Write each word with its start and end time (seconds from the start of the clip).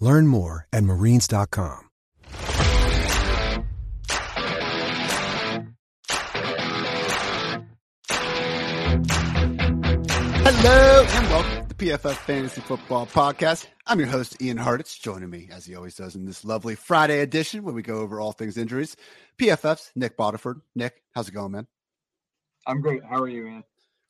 Learn 0.00 0.26
more 0.26 0.66
at 0.72 0.84
marines.com. 0.84 1.88
Hello 10.50 11.04
and 11.08 11.28
welcome 11.28 11.62
to 11.62 11.68
the 11.68 11.74
PFF 11.74 12.14
Fantasy 12.14 12.60
Football 12.60 13.06
Podcast. 13.06 13.66
I'm 13.86 13.98
your 13.98 14.08
host, 14.08 14.40
Ian 14.42 14.58
Hartitz, 14.58 14.98
joining 14.98 15.30
me 15.30 15.48
as 15.52 15.66
he 15.66 15.74
always 15.74 15.94
does 15.94 16.16
in 16.16 16.24
this 16.24 16.44
lovely 16.44 16.74
Friday 16.74 17.20
edition 17.20 17.62
where 17.64 17.74
we 17.74 17.82
go 17.82 17.98
over 17.98 18.20
all 18.20 18.32
things 18.32 18.56
injuries. 18.56 18.96
PFF's 19.38 19.90
Nick 19.94 20.16
Botiford. 20.16 20.60
Nick, 20.74 21.02
how's 21.14 21.28
it 21.28 21.34
going, 21.34 21.52
man? 21.52 21.66
I'm 22.66 22.80
great. 22.80 23.02
How 23.04 23.20
are 23.22 23.28
you, 23.28 23.44
man? 23.44 23.64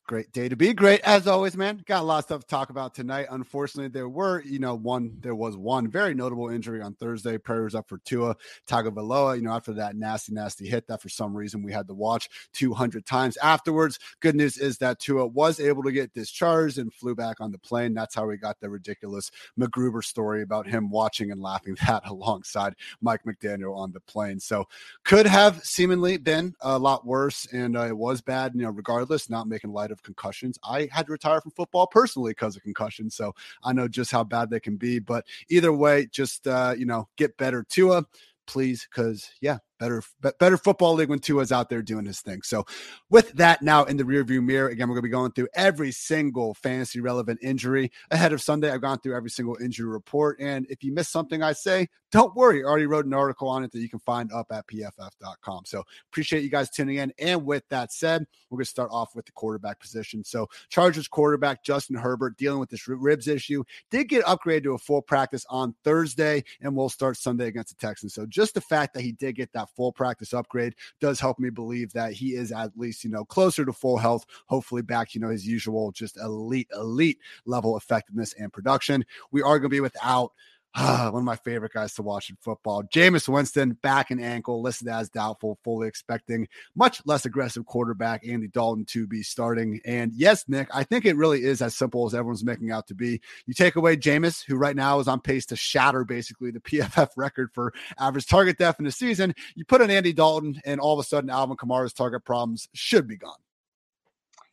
Great 0.09 0.33
day 0.33 0.49
to 0.49 0.57
be 0.57 0.73
great 0.73 1.03
as 1.03 1.27
always, 1.27 1.55
man. 1.55 1.83
Got 1.85 2.01
a 2.01 2.03
lot 2.03 2.21
of 2.21 2.25
stuff 2.25 2.41
to 2.41 2.47
talk 2.47 2.71
about 2.71 2.95
tonight. 2.95 3.27
Unfortunately, 3.31 3.91
there 3.91 4.09
were, 4.09 4.43
you 4.43 4.59
know, 4.59 4.75
one 4.75 5.19
there 5.21 5.35
was 5.35 5.55
one 5.55 5.87
very 5.87 6.15
notable 6.15 6.49
injury 6.49 6.81
on 6.81 6.95
Thursday. 6.95 7.37
Prayers 7.37 7.75
up 7.75 7.91
for 7.91 7.99
Tua 7.99 8.35
Tagovailoa. 8.67 9.37
You 9.37 9.43
know, 9.43 9.53
after 9.53 9.75
that 9.75 9.97
nasty, 9.97 10.33
nasty 10.33 10.67
hit 10.67 10.87
that 10.87 11.03
for 11.03 11.11
some 11.11 11.37
reason 11.37 11.63
we 11.63 11.75
had 11.75 11.87
to 11.89 11.93
watch 11.93 12.31
200 12.55 13.05
times 13.05 13.37
afterwards. 13.37 13.99
Good 14.21 14.35
news 14.35 14.57
is 14.57 14.79
that 14.79 14.99
Tua 14.99 15.27
was 15.27 15.61
able 15.61 15.83
to 15.83 15.93
get 15.93 16.15
discharged 16.15 16.79
and 16.79 16.91
flew 16.91 17.15
back 17.15 17.43
on 17.43 17.53
the 17.53 17.59
plane. 17.59 17.93
That's 17.93 18.15
how 18.15 18.25
we 18.25 18.39
got 18.39 18.59
the 18.61 18.71
ridiculous 18.71 19.31
McGruber 19.61 20.03
story 20.03 20.41
about 20.41 20.67
him 20.67 20.89
watching 20.89 21.33
and 21.33 21.43
laughing 21.43 21.77
that 21.87 22.09
alongside 22.09 22.77
Mike 23.03 23.25
McDaniel 23.27 23.77
on 23.77 23.93
the 23.93 24.01
plane. 24.01 24.41
So 24.41 24.69
could 25.05 25.27
have 25.27 25.63
seemingly 25.63 26.17
been 26.17 26.55
a 26.63 26.79
lot 26.79 27.05
worse, 27.05 27.47
and 27.53 27.77
uh, 27.77 27.89
it 27.89 27.97
was 27.99 28.23
bad. 28.23 28.55
You 28.55 28.63
know, 28.63 28.71
regardless, 28.71 29.29
not 29.29 29.49
making 29.49 29.71
light 29.71 29.91
of 29.91 29.98
of 29.99 30.03
concussions. 30.03 30.59
I 30.65 30.89
had 30.91 31.07
to 31.07 31.13
retire 31.13 31.41
from 31.41 31.53
football 31.53 31.87
personally 31.87 32.31
because 32.31 32.57
of 32.57 32.63
concussions, 32.63 33.15
so 33.15 33.35
I 33.63 33.73
know 33.73 33.89
just 33.89 34.11
how 34.11 34.25
bad 34.25 34.51
they 34.51 34.61
can 34.61 34.77
be. 34.77 34.99
But 34.99 35.27
either 35.51 35.73
way, 35.73 36.07
just 36.11 36.47
uh, 36.47 36.75
you 36.77 36.87
know, 36.87 37.09
get 37.17 37.37
better 37.37 37.65
Tua, 37.69 38.05
please, 38.47 38.87
because 38.91 39.31
yeah, 39.41 39.59
better 39.79 40.03
better 40.39 40.57
football 40.57 40.95
league 40.95 41.09
when 41.09 41.19
Tua's 41.19 41.53
out 41.53 41.69
there 41.69 41.83
doing 41.83 42.05
his 42.05 42.21
thing. 42.21 42.43
So 42.43 42.65
with 43.11 43.33
that 43.33 43.63
now 43.63 43.85
in 43.85 43.97
the 43.97 44.05
rearview 44.05 44.43
mirror, 44.43 44.69
again, 44.69 44.89
we're 44.89 44.95
gonna 44.95 45.03
be 45.03 45.09
going 45.09 45.33
through 45.33 45.49
every 45.55 45.93
single 45.93 46.55
fantasy 46.55 47.01
relevant 47.01 47.41
injury 47.43 47.91
ahead 48.11 48.33
of 48.33 48.43
Sunday. 48.43 48.71
I've 48.71 48.81
gone 48.81 48.99
through 49.01 49.17
every 49.17 49.31
single 49.31 49.57
injury 49.61 49.89
report. 49.89 50.39
And 50.41 50.67
if 50.69 50.83
you 50.83 50.93
miss 50.93 51.09
something 51.09 51.43
I 51.43 51.53
say, 51.53 51.89
don't 52.11 52.35
worry. 52.35 52.65
I 52.65 52.67
already 52.67 52.87
wrote 52.87 53.05
an 53.05 53.13
article 53.13 53.49
on 53.49 53.65
it 53.65 53.73
that 53.73 53.81
you 53.81 53.89
can 53.89 53.99
find 53.99 54.33
up 54.33 54.47
at 54.51 54.67
pff.com. 54.67 55.65
So 55.67 55.85
appreciate 56.11 56.43
you 56.43 56.51
guys 56.51 56.71
tuning 56.71 56.97
in. 56.97 57.13
And 57.19 57.45
with 57.45 57.65
that 57.69 57.93
said, 57.93 58.27
we're 58.51 58.59
gonna 58.59 58.65
start 58.67 58.91
off 58.93 59.15
with 59.15 59.27
the 59.27 59.33
quarterback 59.33 59.81
position. 59.81 60.25
So 60.25 60.49
Chargers 60.69 61.09
quarterback 61.09 61.65
Justin 61.65 61.97
Herbert 61.97 62.37
dealing 62.37 62.61
with 62.61 62.71
this 62.71 62.89
ribs 62.89 63.29
issue 63.29 63.63
did 63.91 64.09
get 64.09 64.25
upgraded 64.25 64.65
to 64.65 64.75
a 64.75 64.79
full 64.79 65.03
practice 65.03 65.45
on 65.51 65.75
Thursday 65.85 66.45
and 66.61 66.75
will 66.75 66.89
start 66.89 67.17
Sunday 67.17 67.47
against 67.47 67.71
the 67.71 67.87
Texans. 67.87 68.15
So 68.15 68.27
just 68.27 68.55
the 68.55 68.61
fact 68.61 68.95
that 68.95 69.03
he 69.03 69.13
did 69.13 69.37
get 69.37 69.53
that 69.53 69.68
full 69.77 69.93
practice 69.93 70.35
upgrade 70.35 70.75
does 71.01 71.21
help 71.21 71.39
me 71.39 71.51
believe 71.51 71.93
that 71.93 72.13
he 72.13 72.35
is 72.35 72.53
at 72.53 72.77
least, 72.77 73.05
you 73.05 73.11
know, 73.11 73.25
closer 73.25 73.65
to 73.65 73.73
full 73.73 73.99
health, 73.99 74.27
hopefully 74.47 74.83
back, 74.83 75.15
you 75.15 75.21
know, 75.21 75.29
his 75.29 75.47
usual 75.47 75.93
just 75.93 76.17
elite, 76.19 76.69
elite 76.75 77.19
level 77.47 77.77
effectiveness 77.77 78.35
and 78.35 78.53
production. 78.53 79.05
We 79.31 79.43
are 79.43 79.59
going 79.59 79.71
to 79.71 79.77
be 79.77 79.81
without 79.81 80.33
Ah, 80.75 81.09
one 81.11 81.23
of 81.23 81.25
my 81.25 81.37
favorite 81.37 81.73
guys 81.73 81.95
to 81.95 82.03
watch 82.03 82.31
in 82.31 82.37
football. 82.41 82.83
Jameis 82.85 83.29
Winston, 83.29 83.73
back 83.83 84.11
and 84.11 84.23
ankle, 84.23 84.61
listed 84.63 84.89
as 84.89 85.09
doubtful, 85.09 85.59
fully 85.65 85.89
expecting 85.89 86.47
much 86.77 87.01
less 87.07 87.25
aggressive 87.25 87.65
quarterback 87.65 88.27
Andy 88.27 88.49
Dalton 88.49 88.85
to 88.87 89.07
be 89.07 89.23
starting. 89.23 89.81
And 89.87 90.13
yes, 90.15 90.45
Nick, 90.47 90.69
I 90.73 90.85
think 90.85 91.05
it 91.05 91.17
really 91.17 91.43
is 91.43 91.63
as 91.63 91.75
simple 91.75 92.07
as 92.07 92.15
everyone's 92.15 92.45
making 92.45 92.71
out 92.71 92.87
to 92.89 92.95
be. 92.95 93.21
You 93.47 93.55
take 93.55 93.77
away 93.77 93.97
Jameis, 93.97 94.45
who 94.47 94.57
right 94.57 94.77
now 94.77 95.01
is 95.01 95.09
on 95.09 95.21
pace 95.21 95.47
to 95.47 95.57
shatter 95.57 96.05
basically 96.05 96.51
the 96.51 96.61
PFF 96.69 97.09
record 97.17 97.51
for 97.55 97.73
average 97.99 98.27
target 98.27 98.59
depth 98.59 98.79
in 98.79 98.85
the 98.85 98.93
season. 98.93 99.35
You 99.55 99.65
put 99.65 99.81
in 99.81 99.91
Andy 99.91 100.13
Dalton, 100.13 100.61
and 100.65 100.81
all 100.81 100.93
of 100.93 101.05
a 101.05 101.09
sudden, 101.09 101.31
Alvin 101.31 101.57
Kamara's 101.57 101.95
target 101.95 102.25
problems 102.25 102.69
should 102.75 103.09
be 103.09 103.17
gone. 103.17 103.33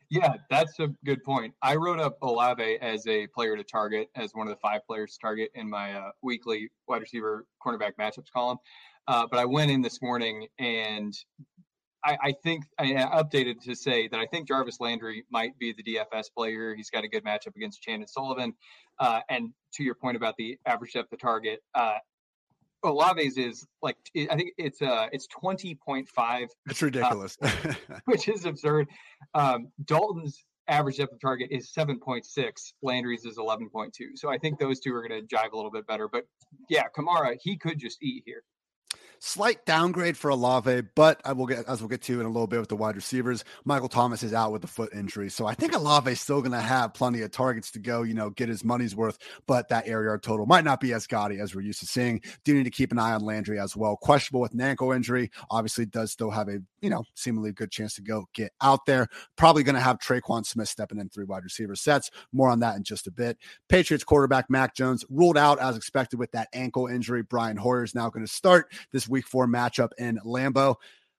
Yeah, 0.10 0.34
that's 0.50 0.80
a 0.80 0.90
good 1.04 1.24
point. 1.24 1.54
I 1.62 1.76
wrote 1.76 2.00
up 2.00 2.18
Olave 2.22 2.78
as 2.82 3.08
a 3.08 3.28
player 3.28 3.58
to 3.58 3.64
target, 3.64 4.10
as 4.16 4.32
one 4.34 4.48
of 4.48 4.54
the 4.54 4.60
five 4.60 4.82
players 4.88 5.14
to 5.14 5.20
target 5.20 5.50
in 5.56 5.70
my 5.70 5.94
uh, 5.94 6.12
weekly 6.22 6.70
wide 6.88 7.02
receiver 7.02 7.46
cornerback 7.66 7.94
matchups 8.00 8.32
column. 8.32 8.58
Uh, 9.08 9.26
but 9.30 9.40
I 9.40 9.46
went 9.46 9.72
in 9.72 9.82
this 9.82 10.02
morning 10.02 10.48
and 10.60 11.14
I, 12.04 12.18
I, 12.22 12.34
think 12.44 12.66
I 12.78 12.86
updated 12.86 13.62
to 13.64 13.76
say 13.76 14.08
that 14.08 14.20
I 14.20 14.28
think 14.28 14.48
Jarvis 14.48 14.80
Landry 14.80 15.26
might 15.32 15.58
be 15.58 15.74
the 15.74 15.84
DFS 15.84 16.26
player. 16.36 16.76
He's 16.76 16.90
got 16.90 17.04
a 17.04 17.08
good 17.08 17.24
matchup 17.24 17.56
against 17.56 17.82
Chandon 17.82 18.08
Sullivan. 18.08 18.54
Uh, 19.00 19.22
and 19.30 19.54
to 19.74 19.84
your 19.84 19.96
point 19.96 20.16
about 20.18 20.36
the 20.38 20.58
average 20.66 20.94
depth 20.94 21.12
of 21.14 21.20
target, 21.20 21.62
uh, 21.74 21.98
Olave's 22.86 23.38
is 23.38 23.66
like 23.82 23.98
I 24.30 24.36
think 24.36 24.52
it's 24.58 24.82
uh 24.82 25.08
it's 25.12 25.28
twenty 25.28 25.76
point 25.76 26.08
five. 26.10 26.50
It's 26.68 26.82
ridiculous, 26.82 27.38
uh, 27.42 27.74
which 28.06 28.28
is 28.28 28.46
absurd. 28.46 28.88
Um, 29.34 29.70
Dalton's 29.84 30.46
average 30.68 30.98
depth 30.98 31.14
of 31.14 31.20
target 31.20 31.50
is 31.52 31.74
seven 31.74 32.00
point 32.00 32.26
six. 32.26 32.74
Landry's 32.82 33.26
is 33.26 33.38
eleven 33.38 33.70
point 33.70 33.94
two. 33.94 34.12
So 34.16 34.30
I 34.30 34.38
think 34.38 34.60
those 34.60 34.80
two 34.80 34.94
are 34.94 35.08
going 35.08 35.22
to 35.22 35.36
jive 35.36 35.52
a 35.52 35.56
little 35.56 35.72
bit 35.72 35.88
better. 35.88 36.08
But 36.08 36.26
yeah, 36.70 36.84
Kamara 36.98 37.38
he 37.42 37.58
could 37.58 37.80
just 37.80 38.02
eat 38.02 38.24
here. 38.26 38.44
Slight 39.28 39.66
downgrade 39.66 40.16
for 40.16 40.30
Olave, 40.30 40.84
but 40.94 41.20
I 41.26 41.34
will 41.34 41.48
get 41.48 41.68
as 41.68 41.82
we'll 41.82 41.90
get 41.90 42.04
to 42.04 42.20
in 42.20 42.28
a 42.28 42.30
little 42.30 42.46
bit 42.46 42.60
with 42.60 42.70
the 42.70 42.76
wide 42.76 42.96
receivers. 42.96 43.44
Michael 43.64 43.90
Thomas 43.90 44.22
is 44.22 44.34
out 44.36 44.52
with 44.52 44.62
the 44.62 44.68
foot 44.68 44.94
injury, 44.94 45.32
so 45.32 45.48
I 45.48 45.56
think 45.56 45.74
Olave 45.74 46.12
is 46.12 46.22
still 46.22 46.42
going 46.42 46.52
to 46.52 46.62
have 46.62 46.94
plenty 46.94 47.24
of 47.24 47.32
targets 47.32 47.72
to 47.72 47.80
go. 47.80 48.04
You 48.04 48.14
know, 48.14 48.30
get 48.30 48.50
his 48.50 48.64
money's 48.64 48.96
worth, 48.96 49.18
but 49.48 49.68
that 49.70 49.88
area 49.88 50.16
total 50.20 50.46
might 50.46 50.64
not 50.64 50.80
be 50.80 50.94
as 50.94 51.08
gaudy 51.08 51.40
as 51.40 51.56
we're 51.56 51.62
used 51.62 51.80
to 51.80 51.88
seeing. 51.88 52.22
Do 52.44 52.54
need 52.54 52.66
to 52.66 52.70
keep 52.70 52.92
an 52.92 53.00
eye 53.00 53.14
on 53.14 53.22
Landry 53.22 53.60
as 53.60 53.76
well. 53.76 53.98
Questionable 53.98 54.42
with 54.42 54.54
an 54.54 54.62
ankle 54.62 54.92
injury, 54.92 55.32
obviously 55.50 55.88
does 55.88 56.12
still 56.12 56.30
have 56.30 56.48
a 56.48 56.60
you 56.82 56.92
know 56.92 57.04
seemingly 57.16 57.52
good 57.52 57.72
chance 57.72 57.96
to 57.96 58.04
go 58.04 58.26
get 58.36 58.52
out 58.62 58.86
there. 58.86 59.08
Probably 59.38 59.64
going 59.64 59.74
to 59.74 59.82
have 59.82 59.98
Tre'Quan 59.98 60.46
Smith 60.46 60.70
stepping 60.70 61.00
in 61.00 61.10
three 61.10 61.26
wide 61.26 61.44
receiver 61.44 61.76
sets. 61.76 62.12
More 62.32 62.52
on 62.52 62.60
that 62.60 62.76
in 62.76 62.84
just 62.84 63.08
a 63.08 63.12
bit. 63.12 63.40
Patriots 63.70 64.04
quarterback 64.04 64.52
Mac 64.52 64.76
Jones 64.76 65.04
ruled 65.10 65.36
out 65.36 65.58
as 65.58 65.76
expected 65.76 66.20
with 66.20 66.32
that 66.34 66.48
ankle 66.54 66.86
injury. 66.86 67.24
Brian 67.24 67.58
Hoyer 67.58 67.84
is 67.84 67.96
now 67.96 68.12
going 68.12 68.24
to 68.24 68.32
start 68.32 68.72
this 68.92 69.10
week 69.10 69.15
four 69.22 69.48
matchup 69.48 69.92
in 69.98 70.20
Lambeau 70.26 70.76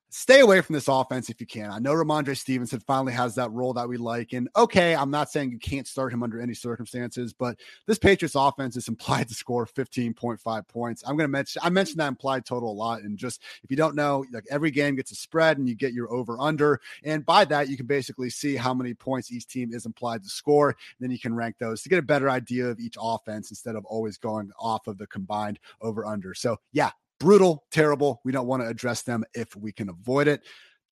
stay 0.09 0.39
away 0.39 0.61
from 0.61 0.73
this 0.73 0.87
offense 0.87 1.29
if 1.29 1.41
you 1.41 1.47
can. 1.47 1.69
I 1.69 1.79
know 1.79 1.93
Rhamondre 1.93 2.37
Stevenson 2.37 2.79
finally 2.79 3.13
has 3.13 3.35
that 3.35 3.51
role 3.51 3.73
that 3.73 3.87
we 3.89 3.97
like. 3.97 4.33
And 4.33 4.49
okay, 4.55 4.95
I'm 4.95 5.11
not 5.11 5.29
saying 5.29 5.51
you 5.51 5.59
can't 5.59 5.87
start 5.87 6.13
him 6.13 6.23
under 6.23 6.39
any 6.39 6.53
circumstances, 6.53 7.33
but 7.33 7.59
this 7.87 7.97
Patriots 7.97 8.35
offense 8.35 8.77
is 8.77 8.87
implied 8.87 9.27
to 9.27 9.33
score 9.33 9.65
15.5 9.65 10.67
points. 10.67 11.03
I'm 11.05 11.17
going 11.17 11.27
to 11.27 11.31
mention, 11.31 11.61
I 11.63 11.69
mentioned 11.69 11.99
that 11.99 12.07
implied 12.07 12.45
total 12.45 12.71
a 12.71 12.73
lot. 12.73 13.01
And 13.01 13.17
just 13.17 13.43
if 13.63 13.69
you 13.69 13.77
don't 13.77 13.95
know, 13.95 14.25
like 14.31 14.45
every 14.49 14.71
game 14.71 14.95
gets 14.95 15.11
a 15.11 15.15
spread 15.15 15.57
and 15.57 15.67
you 15.67 15.75
get 15.75 15.93
your 15.93 16.11
over 16.11 16.39
under. 16.39 16.79
And 17.03 17.25
by 17.25 17.45
that, 17.45 17.69
you 17.69 17.75
can 17.75 17.85
basically 17.85 18.29
see 18.29 18.55
how 18.55 18.73
many 18.73 18.93
points 18.93 19.31
each 19.31 19.47
team 19.47 19.73
is 19.73 19.85
implied 19.85 20.23
to 20.23 20.29
score. 20.29 20.75
Then 20.99 21.11
you 21.11 21.19
can 21.19 21.35
rank 21.35 21.57
those 21.59 21.81
to 21.81 21.89
get 21.89 21.99
a 21.99 22.03
better 22.03 22.29
idea 22.29 22.67
of 22.67 22.79
each 22.79 22.95
offense 22.99 23.51
instead 23.51 23.75
of 23.75 23.85
always 23.85 24.17
going 24.17 24.51
off 24.57 24.87
of 24.87 24.97
the 24.97 25.07
combined 25.07 25.59
over 25.81 26.05
under. 26.05 26.33
So 26.33 26.57
yeah, 26.71 26.91
brutal, 27.19 27.65
terrible. 27.71 28.21
We 28.23 28.31
don't 28.31 28.47
want 28.47 28.63
to 28.63 28.67
address 28.67 29.03
them 29.03 29.23
if 29.33 29.55
we 29.55 29.71
can 29.71 29.89
avoid 29.89 30.27
it. 30.27 30.41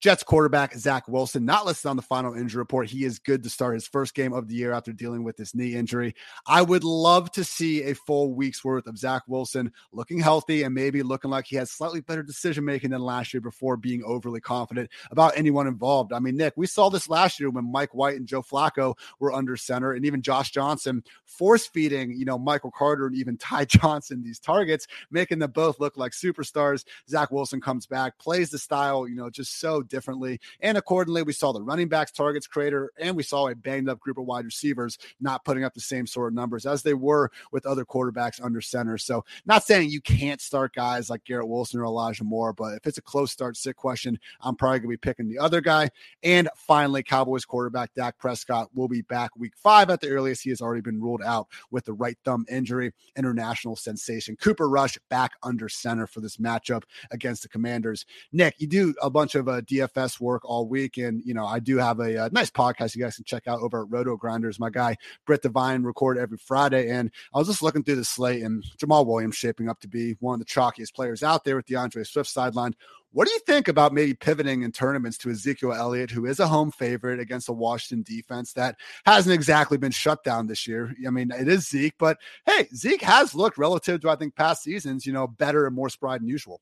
Jets 0.02 0.24
quarterback 0.24 0.76
Zach 0.76 1.08
Wilson, 1.08 1.46
not 1.46 1.66
listed 1.66 1.90
on 1.90 1.96
the 1.96 2.02
final 2.02 2.34
injury 2.34 2.60
report. 2.60 2.90
He 2.90 3.06
is 3.06 3.18
good 3.18 3.42
to 3.44 3.50
start 3.50 3.74
his 3.74 3.88
first 3.88 4.14
game 4.14 4.34
of 4.34 4.48
the 4.48 4.56
year 4.56 4.72
after 4.72 4.94
dealing 4.94 5.24
with 5.24 5.38
this 5.38 5.56
knee 5.56 5.74
injury. 5.74 6.14
I 6.46 6.62
would 6.62 6.84
love 6.84 7.32
to 7.32 7.44
see 7.44 7.84
a 7.84 7.96
full 7.96 8.34
week's 8.34 8.64
worth 8.64 8.88
of 8.88 8.98
Zach 8.98 9.24
Wilson 9.28 9.72
looking 9.92 10.20
healthy 10.20 10.64
and 10.64 10.76
maybe 10.76 11.02
looking 11.02 11.32
like 11.32 11.48
he 11.48 11.56
has 11.56 11.72
slightly 11.72 12.02
better 12.02 12.24
decision 12.24 12.66
making 12.66 12.92
than 12.92 13.02
last 13.02 13.34
year 13.34 13.42
before 13.42 13.78
being 13.78 14.04
overly 14.06 14.42
confident 14.42 14.90
about 15.12 15.38
anyone 15.38 15.68
involved. 15.68 16.14
I 16.14 16.20
mean, 16.20 16.38
Nick, 16.38 16.54
we 16.56 16.68
saw 16.68 16.90
this 16.90 17.10
last 17.10 17.40
year 17.40 17.50
when 17.50 17.72
Mike 17.72 17.96
White 17.96 18.18
and 18.18 18.28
Joe 18.28 18.44
Flacco 18.44 18.96
were 19.20 19.34
under 19.34 19.58
center, 19.58 19.94
and 19.94 20.06
even 20.06 20.22
Josh 20.22 20.52
Johnson 20.52 21.04
force 21.26 21.66
feeding, 21.66 22.12
you 22.12 22.26
know, 22.26 22.38
Michael 22.38 22.72
Carter 22.72 23.08
and 23.08 23.16
even 23.16 23.38
Ty 23.46 23.66
Johnson 23.66 24.22
these 24.24 24.40
targets, 24.40 24.88
making 25.10 25.40
them 25.40 25.52
both 25.52 25.80
look 25.80 25.98
like 25.98 26.12
superstars. 26.12 26.84
Zach 27.10 27.32
Wilson 27.32 27.62
comes 27.62 27.86
back, 27.86 28.18
plays 28.20 28.50
the 28.50 28.60
style, 28.60 29.08
you 29.08 29.16
know, 29.16 29.30
just 29.30 29.60
so 29.60 29.82
differently. 29.88 30.40
And 30.62 30.78
accordingly, 30.78 31.24
we 31.24 31.34
saw 31.34 31.52
the 31.52 31.62
running 31.62 31.88
backs 31.88 32.12
targets 32.12 32.48
crater, 32.48 32.92
and 33.00 33.16
we 33.16 33.24
saw 33.24 33.48
a 33.48 33.56
banged 33.56 33.90
up 33.90 34.00
group 34.00 34.18
of 34.18 34.26
wide 34.26 34.46
receivers 34.46 34.98
not 35.20 35.44
putting 35.46 35.64
up 35.64 35.74
the 35.74 35.82
same 35.82 36.08
sort 36.08 36.32
of 36.32 36.36
numbers 36.36 36.66
as 36.66 36.84
they 36.84 36.94
were 36.94 37.32
with 37.52 37.66
other 37.66 37.86
quarterbacks 37.86 38.44
under 38.44 38.62
center. 38.62 38.98
So, 38.98 39.26
not 39.46 39.64
saying 39.64 39.90
you 39.90 40.02
can't 40.02 40.42
start 40.42 40.74
guys 40.74 41.10
like 41.10 41.24
Garrett 41.24 41.48
Wilson 41.48 41.80
or 41.80 41.86
Elijah 41.86 42.24
Moore, 42.24 42.54
but 42.54 42.76
if 42.76 42.88
it's 42.88 42.98
a 42.98 43.02
close 43.02 43.32
start 43.32 43.58
sit 43.58 43.76
question, 43.76 44.20
I'm 44.42 44.56
probably 44.56 44.80
going 44.80 44.92
to 44.92 44.98
be 44.98 44.98
picking 44.98 45.28
the 45.28 45.40
other 45.40 45.62
guy. 45.62 45.90
And 46.24 46.50
finally, 46.56 47.04
Cowboys 47.04 47.46
quarterback 47.46 47.94
Dak 47.94 48.18
Prescott 48.18 48.70
will 48.74 48.88
be 48.88 49.02
back 49.02 49.36
week 49.36 49.54
five 49.56 49.90
at 49.90 50.02
the 50.02 50.10
earliest. 50.10 50.44
He 50.44 50.50
has 50.50 50.62
already 50.62 50.82
been 50.82 51.02
ruled 51.02 51.22
out 51.24 51.48
with 51.72 51.86
the 51.86 51.94
right 51.94 52.18
thumb 52.26 52.46
injury. 52.50 52.94
International 53.16 53.76
sensation 53.76 54.36
Cooper 54.36 54.70
Rush 54.70 54.98
back 55.10 55.32
under 55.44 55.70
center 55.70 56.08
for 56.08 56.22
this 56.22 56.38
matchup 56.38 56.84
against 57.12 57.44
the 57.44 57.50
Commanders. 57.50 58.06
Nick, 58.32 58.56
you 58.58 58.68
do 58.68 58.94
a 59.02 59.10
bunch 59.10 59.36
of 59.36 59.48
uh, 59.48 59.62
DFS 59.76 60.20
work 60.20 60.44
all 60.46 60.68
week, 60.68 60.98
and 60.98 61.22
you 61.26 61.34
know 61.34 61.46
I 61.46 61.60
do 61.60 61.78
have 61.78 62.00
a, 62.00 62.16
a, 62.16 62.26
uh, 62.26 62.30
nice 62.32 62.50
podcast 62.50 62.96
you 62.96 63.04
guys 63.04 63.16
can 63.16 63.26
check 63.26 63.48
out 63.48 63.60
over 63.62 63.84
at 63.84 63.90
Roto 63.90 64.16
Grinders. 64.16 64.60
My 64.60 64.70
guy 64.70 64.98
Britt 65.26 65.42
Devine 65.42 65.84
record 65.84 66.18
every 66.18 66.38
Friday, 66.38 66.90
and 66.90 67.12
I 67.34 67.40
was 67.40 67.48
just 67.48 67.62
looking 67.62 67.84
through 67.84 67.96
the 67.96 68.06
slate, 68.06 68.44
and 68.44 68.64
Jamaal 68.78 69.06
Williams 69.06 69.36
shaping 69.36 69.70
up 69.70 69.80
to 69.82 69.88
be 69.88 70.16
one 70.20 70.40
of 70.40 70.40
the 70.40 70.52
chalkiest 70.52 70.94
players 70.94 71.24
out 71.24 71.44
there 71.44 71.56
with 71.56 71.68
D'Andre 71.68 72.04
Swift 72.04 72.30
sideline. 72.30 72.76
What 73.12 73.30
do 73.30 73.34
you 73.34 73.40
think 73.40 73.70
about 73.70 73.94
maybe 73.94 74.14
pivoting 74.14 74.64
in 74.64 74.74
tournaments 74.74 75.18
to 75.20 75.30
Ezekiel 75.30 75.72
Elliott, 75.72 76.12
who 76.12 76.26
is 76.26 76.42
a 76.42 76.48
home 76.50 76.70
favorite 76.70 77.22
against 77.22 77.48
a 77.48 77.54
Washington 77.54 78.04
defense 78.04 78.52
that 78.54 78.76
hasn't 79.06 79.34
exactly 79.34 79.78
been 79.78 79.94
shut 79.94 80.22
down 80.26 80.48
this 80.48 80.68
year? 80.68 80.94
I 81.08 81.12
mean, 81.12 81.32
it 81.32 81.48
is 81.48 81.70
Zeke, 81.70 81.94
but 81.98 82.18
hey, 82.46 82.68
Zeke 82.76 83.04
has 83.04 83.34
looked 83.34 83.58
relative 83.58 84.02
to 84.02 84.10
I 84.10 84.18
think 84.18 84.36
past 84.36 84.64
seasons, 84.64 85.06
you 85.06 85.14
know, 85.14 85.28
better 85.28 85.66
and 85.66 85.74
more 85.74 85.88
spry 85.90 86.18
than 86.18 86.28
usual. 86.28 86.60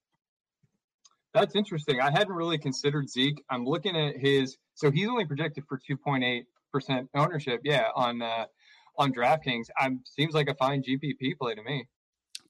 That's 1.33 1.56
interesting. 1.56 2.00
I 2.00 2.12
hadn't 2.12 2.33
really 2.33 2.57
considered 2.57 3.09
Zeke. 3.09 3.44
I'm 3.50 3.65
looking 3.65 3.95
at 3.95 4.18
his 4.18 4.57
so 4.75 4.91
he's 4.91 5.07
only 5.07 5.25
projected 5.25 5.63
for 5.68 5.80
2.8 5.89 6.44
percent 6.71 7.09
ownership. 7.15 7.62
Yeah, 7.63 7.88
on 7.95 8.21
uh, 8.21 8.45
on 8.97 9.13
DraftKings, 9.13 9.68
I'm 9.77 10.01
seems 10.06 10.33
like 10.33 10.47
a 10.47 10.56
fine 10.56 10.83
GPP 10.83 11.38
play 11.39 11.56
to 11.56 11.63
me. 11.63 11.88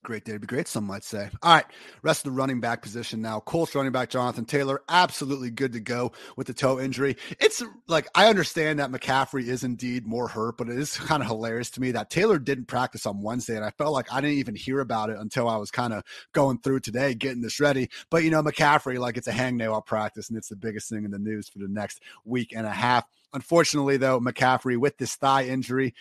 Great 0.04 0.26
day 0.26 0.34
to 0.34 0.40
be 0.40 0.48
great, 0.48 0.68
some 0.68 0.84
might 0.84 1.06
say. 1.06 1.30
All 1.42 1.56
right, 1.56 1.66
rest 2.02 2.26
of 2.26 2.34
the 2.34 2.38
running 2.38 2.60
back 2.60 2.82
position 2.82 3.22
now. 3.22 3.40
Colts 3.40 3.74
running 3.74 3.94
back 3.94 4.10
Jonathan 4.10 4.44
Taylor, 4.44 4.82
absolutely 4.90 5.50
good 5.50 5.72
to 5.72 5.80
go 5.80 6.12
with 6.36 6.48
the 6.48 6.54
toe 6.54 6.78
injury. 6.78 7.16
It's 7.40 7.64
like 7.88 8.10
I 8.14 8.28
understand 8.28 8.80
that 8.80 8.92
McCaffrey 8.92 9.48
is 9.48 9.64
indeed 9.64 10.06
more 10.06 10.28
hurt, 10.28 10.58
but 10.58 10.68
it 10.68 10.78
is 10.78 10.98
kind 10.98 11.24
of 11.24 11.30
hilarious 11.30 11.70
to 11.72 11.82
me 11.82 11.92
that 11.92 12.10
Taylor 12.10 12.38
didn't 12.38 12.66
practice 12.66 13.06
on 13.06 13.22
Wednesday, 13.22 13.56
and 13.56 13.64
I 13.64 13.70
felt 13.72 13.94
like 13.94 14.12
I 14.12 14.20
didn't 14.20 14.40
even 14.40 14.56
hear 14.56 14.82
about 14.82 15.10
it 15.10 15.18
until 15.20 15.48
I 15.48 15.56
was 15.56 15.72
kind 15.72 15.94
of 15.94 16.04
going 16.34 16.60
through 16.60 16.82
today, 16.82 17.14
getting 17.14 17.42
this 17.42 17.62
ready. 17.62 17.90
But 18.10 18.26
you 18.26 18.30
know, 18.30 18.44
McCaffrey, 18.44 19.00
like 19.00 19.16
it's 19.16 19.28
a 19.28 19.32
hangnail 19.32 19.78
at 19.78 19.86
practice, 19.86 20.28
and 20.28 20.38
it's 20.38 20.50
the 20.50 20.58
biggest 20.58 20.90
thing 20.90 21.06
in 21.06 21.12
the 21.12 21.20
news 21.20 21.48
for 21.48 21.60
the 21.60 21.70
next 21.70 22.02
week 22.26 22.54
and 22.54 22.68
a 22.68 22.72
half. 22.72 23.06
Unfortunately, 23.34 23.98
though, 23.98 24.20
McCaffrey 24.20 24.78
with 24.78 24.98
this 24.98 25.16
thigh 25.16 25.46
injury 25.46 25.96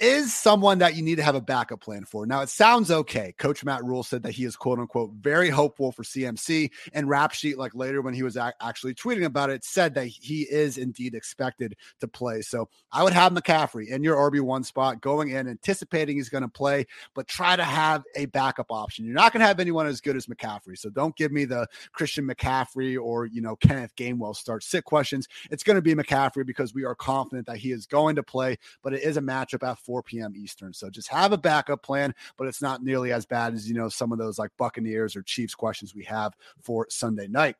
is 0.00 0.34
someone 0.34 0.78
that 0.78 0.96
you 0.96 1.02
need 1.02 1.16
to 1.16 1.22
have 1.22 1.34
a 1.34 1.40
backup 1.40 1.80
plan 1.80 2.04
for. 2.04 2.26
Now, 2.26 2.42
it 2.42 2.48
sounds 2.48 2.90
okay. 2.90 3.32
Coach 3.38 3.64
Matt 3.64 3.84
Rhule 3.84 4.02
said 4.02 4.22
that 4.24 4.32
he 4.32 4.44
is 4.44 4.56
quote 4.56 4.78
unquote 4.78 5.12
very 5.20 5.50
hopeful 5.50 5.92
for 5.92 6.02
CMC. 6.02 6.70
And 6.92 7.08
Rap 7.08 7.32
Sheet, 7.32 7.58
like 7.58 7.74
later 7.74 8.02
when 8.02 8.12
he 8.12 8.22
was 8.22 8.36
a- 8.36 8.52
actually 8.60 8.94
tweeting 8.94 9.24
about 9.24 9.50
it, 9.50 9.64
said 9.64 9.94
that 9.94 10.06
he 10.06 10.42
is 10.42 10.78
indeed 10.78 11.14
expected 11.14 11.76
to 12.00 12.08
play. 12.08 12.42
So 12.42 12.68
I 12.90 13.02
would 13.04 13.12
have 13.12 13.32
McCaffrey 13.32 13.88
in 13.88 14.02
your 14.02 14.16
RB1 14.16 14.64
spot 14.64 15.00
going 15.00 15.30
in, 15.30 15.48
anticipating 15.48 16.16
he's 16.16 16.28
going 16.28 16.42
to 16.42 16.48
play, 16.48 16.86
but 17.14 17.28
try 17.28 17.54
to 17.54 17.64
have 17.64 18.02
a 18.16 18.26
backup 18.26 18.70
option. 18.70 19.04
You're 19.04 19.14
not 19.14 19.32
going 19.32 19.40
to 19.40 19.46
have 19.46 19.60
anyone 19.60 19.86
as 19.86 20.00
good 20.00 20.16
as 20.16 20.26
McCaffrey. 20.26 20.76
So 20.76 20.90
don't 20.90 21.14
give 21.16 21.30
me 21.30 21.44
the 21.44 21.68
Christian 21.92 22.26
McCaffrey 22.26 23.00
or, 23.00 23.26
you 23.26 23.40
know, 23.40 23.54
Kenneth 23.56 23.94
Gainwell 23.94 24.34
start 24.34 24.64
sit 24.64 24.84
questions. 24.84 25.28
It's 25.50 25.62
going 25.62 25.76
to 25.76 25.82
be 25.82 25.94
McCaffrey 25.94 26.44
because 26.44 26.74
we 26.74 26.84
are 26.84 26.96
confident 26.96 27.46
that 27.46 27.58
he 27.58 27.70
is 27.70 27.86
going 27.86 28.16
to 28.16 28.22
play, 28.22 28.58
but 28.82 28.92
it 28.92 29.02
is 29.02 29.16
a 29.16 29.20
matchup 29.20 29.62
at 29.62 29.78
4 29.84 30.02
p.m. 30.02 30.34
Eastern. 30.36 30.72
So 30.72 30.90
just 30.90 31.08
have 31.08 31.32
a 31.32 31.38
backup 31.38 31.82
plan, 31.82 32.14
but 32.36 32.46
it's 32.46 32.62
not 32.62 32.82
nearly 32.82 33.12
as 33.12 33.26
bad 33.26 33.54
as, 33.54 33.68
you 33.68 33.74
know, 33.74 33.88
some 33.88 34.12
of 34.12 34.18
those 34.18 34.38
like 34.38 34.50
Buccaneers 34.58 35.16
or 35.16 35.22
Chiefs 35.22 35.54
questions 35.54 35.94
we 35.94 36.04
have 36.04 36.34
for 36.62 36.86
Sunday 36.90 37.28
night. 37.28 37.56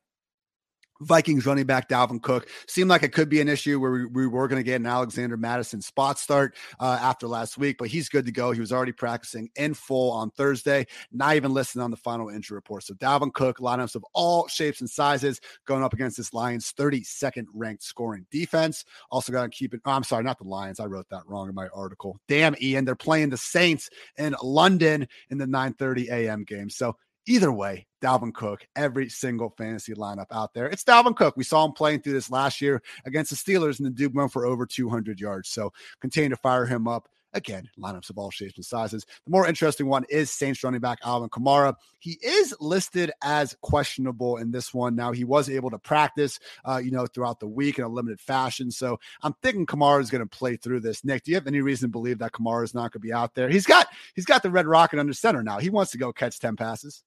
Vikings 1.05 1.47
running 1.47 1.67
back 1.67 1.89
Dalvin 1.89 2.23
Cook 2.23 2.49
seemed 2.67 2.91
like 2.91 3.03
it 3.03 3.13
could 3.13 3.29
be 3.29 3.41
an 3.41 3.49
issue 3.49 3.81
where 3.81 3.93
we, 3.93 4.07
we 4.07 4.27
were 4.27 4.49
going 4.49 4.61
to 4.61 4.65
get 4.65 4.77
an 4.77 4.87
Alexander 4.87 5.37
Mattison 5.37 5.81
spot 5.81 6.19
start 6.19 6.57
uh, 6.81 6.99
after 7.01 7.27
last 7.27 7.59
week, 7.59 7.77
but 7.79 7.89
he's 7.89 8.09
good 8.09 8.27
to 8.27 8.33
go. 8.33 8.53
He 8.53 8.61
was 8.61 8.73
already 8.73 8.93
practicing 8.93 9.51
in 9.57 9.75
full 9.75 10.11
on 10.13 10.31
Thursday, 10.31 10.87
not 11.13 11.37
even 11.37 11.53
listed 11.53 11.81
on 11.81 11.91
the 11.91 11.97
final 11.97 12.29
injury 12.29 12.57
report. 12.57 12.85
So 12.85 12.95
Dalvin 12.95 13.33
Cook, 13.33 13.59
lineups 13.59 13.95
of 13.95 14.05
all 14.13 14.49
shapes 14.49 14.81
and 14.81 14.91
sizes 14.91 15.41
going 15.67 15.83
up 15.83 15.93
against 15.93 16.17
this 16.17 16.33
Lions 16.33 16.73
32nd 16.73 17.47
ranked 17.53 17.83
scoring 17.83 18.27
defense. 18.31 18.85
Also 19.11 19.33
got 19.33 19.43
to 19.43 19.49
keep 19.49 19.75
it. 19.75 19.81
Oh, 19.85 19.93
I'm 19.93 20.05
sorry, 20.05 20.25
not 20.25 20.39
the 20.39 20.45
Lions. 20.45 20.81
I 20.81 20.87
wrote 20.87 21.09
that 21.11 21.27
wrong 21.27 21.49
in 21.49 21.55
my 21.55 21.69
article. 21.69 22.19
Damn, 22.29 22.55
Ian. 22.61 22.85
They're 22.85 22.95
playing 22.95 23.31
the 23.31 23.37
Saints 23.37 23.91
in 24.19 24.35
London 24.43 25.07
in 25.31 25.39
the 25.39 25.47
9:30 25.47 26.09
a.m. 26.09 26.45
game. 26.45 26.71
So 26.71 26.97
Either 27.27 27.51
way, 27.51 27.87
Dalvin 28.03 28.35
Cook, 28.35 28.67
every 28.77 29.09
single 29.09 29.49
fantasy 29.57 29.95
lineup 29.95 30.27
out 30.31 30.53
there. 30.53 30.67
It's 30.67 30.85
Dalvin 30.85 31.17
Cook. 31.17 31.37
We 31.37 31.45
saw 31.45 31.65
him 31.65 31.73
playing 31.73 32.01
through 32.01 32.13
this 32.13 32.31
last 32.31 32.61
year 32.61 32.83
against 33.07 33.31
the 33.31 33.37
Steelers, 33.37 33.79
and 33.79 33.87
the 33.87 33.91
dude 33.91 34.15
went 34.15 34.31
for 34.31 34.45
over 34.45 34.67
200 34.67 35.19
yards. 35.19 35.49
So 35.49 35.73
continue 36.01 36.29
to 36.29 36.37
fire 36.37 36.67
him 36.67 36.87
up. 36.87 37.09
Again, 37.33 37.69
lineups 37.77 38.11
of 38.11 38.19
all 38.19 38.31
shapes 38.31 38.57
and 38.57 38.65
sizes. 38.65 39.05
The 39.25 39.31
more 39.31 39.49
interesting 39.49 39.89
one 39.89 40.05
is 40.09 40.31
Saints 40.31 40.63
running 40.63 40.81
back 40.81 41.01
Alvin 41.03 41.29
Kamara. 41.31 41.75
He 41.99 42.17
is 42.23 42.55
listed 42.61 43.11
as 43.23 43.57
questionable 43.61 44.37
in 44.37 44.53
this 44.53 44.73
one. 44.73 44.95
Now 44.95 45.11
he 45.11 45.25
was 45.25 45.51
able 45.51 45.69
to 45.71 45.79
practice, 45.79 46.39
uh, 46.65 46.77
you 46.77 46.93
know, 46.93 47.07
throughout 47.07 47.41
the 47.41 47.49
week 47.49 47.79
in 47.79 47.85
a 47.85 47.89
limited 47.89 48.21
fashion. 48.21 48.71
So 48.71 49.01
I'm 49.23 49.35
thinking 49.43 49.67
Kamara 49.67 50.01
is 50.01 50.11
going 50.11 50.23
to 50.23 50.29
play 50.29 50.55
through 50.57 50.81
this. 50.81 51.05
Nick, 51.05 51.25
do 51.25 51.33
you 51.33 51.37
have 51.37 51.49
any 51.49 51.61
reason 51.61 51.89
to 51.89 51.93
believe 51.93 52.19
that 52.19 52.31
Kamara 52.31 52.63
is 52.63 52.73
not 52.73 52.93
going 52.93 53.01
to 53.01 53.07
be 53.09 53.13
out 53.13 53.35
there? 53.35 53.49
He's 53.49 53.67
got 53.67 53.89
he's 54.15 54.27
got 54.27 54.45
the 54.45 54.51
red 54.51 54.67
rocket 54.67 55.01
under 55.01 55.13
center 55.13 55.43
now. 55.43 55.59
He 55.59 55.71
wants 55.71 55.91
to 55.91 55.99
go 55.99 56.13
catch 56.13 56.39
ten 56.39 56.55
passes. 56.55 57.03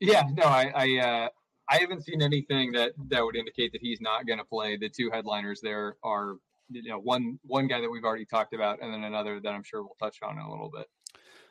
Yeah, 0.00 0.22
no, 0.32 0.44
I 0.44 0.72
I, 0.74 0.98
uh, 0.98 1.28
I 1.70 1.78
haven't 1.78 2.04
seen 2.04 2.22
anything 2.22 2.72
that 2.72 2.92
that 3.08 3.24
would 3.24 3.36
indicate 3.36 3.72
that 3.72 3.80
he's 3.80 4.00
not 4.00 4.26
going 4.26 4.38
to 4.38 4.44
play. 4.44 4.76
The 4.76 4.88
two 4.88 5.10
headliners 5.10 5.60
there 5.60 5.96
are 6.02 6.36
you 6.70 6.88
know 6.88 6.98
one 6.98 7.38
one 7.42 7.66
guy 7.68 7.80
that 7.80 7.90
we've 7.90 8.04
already 8.04 8.26
talked 8.26 8.54
about, 8.54 8.82
and 8.82 8.92
then 8.92 9.04
another 9.04 9.40
that 9.40 9.50
I'm 9.50 9.62
sure 9.62 9.82
we'll 9.82 9.96
touch 10.00 10.18
on 10.22 10.38
in 10.38 10.44
a 10.44 10.50
little 10.50 10.70
bit. 10.74 10.86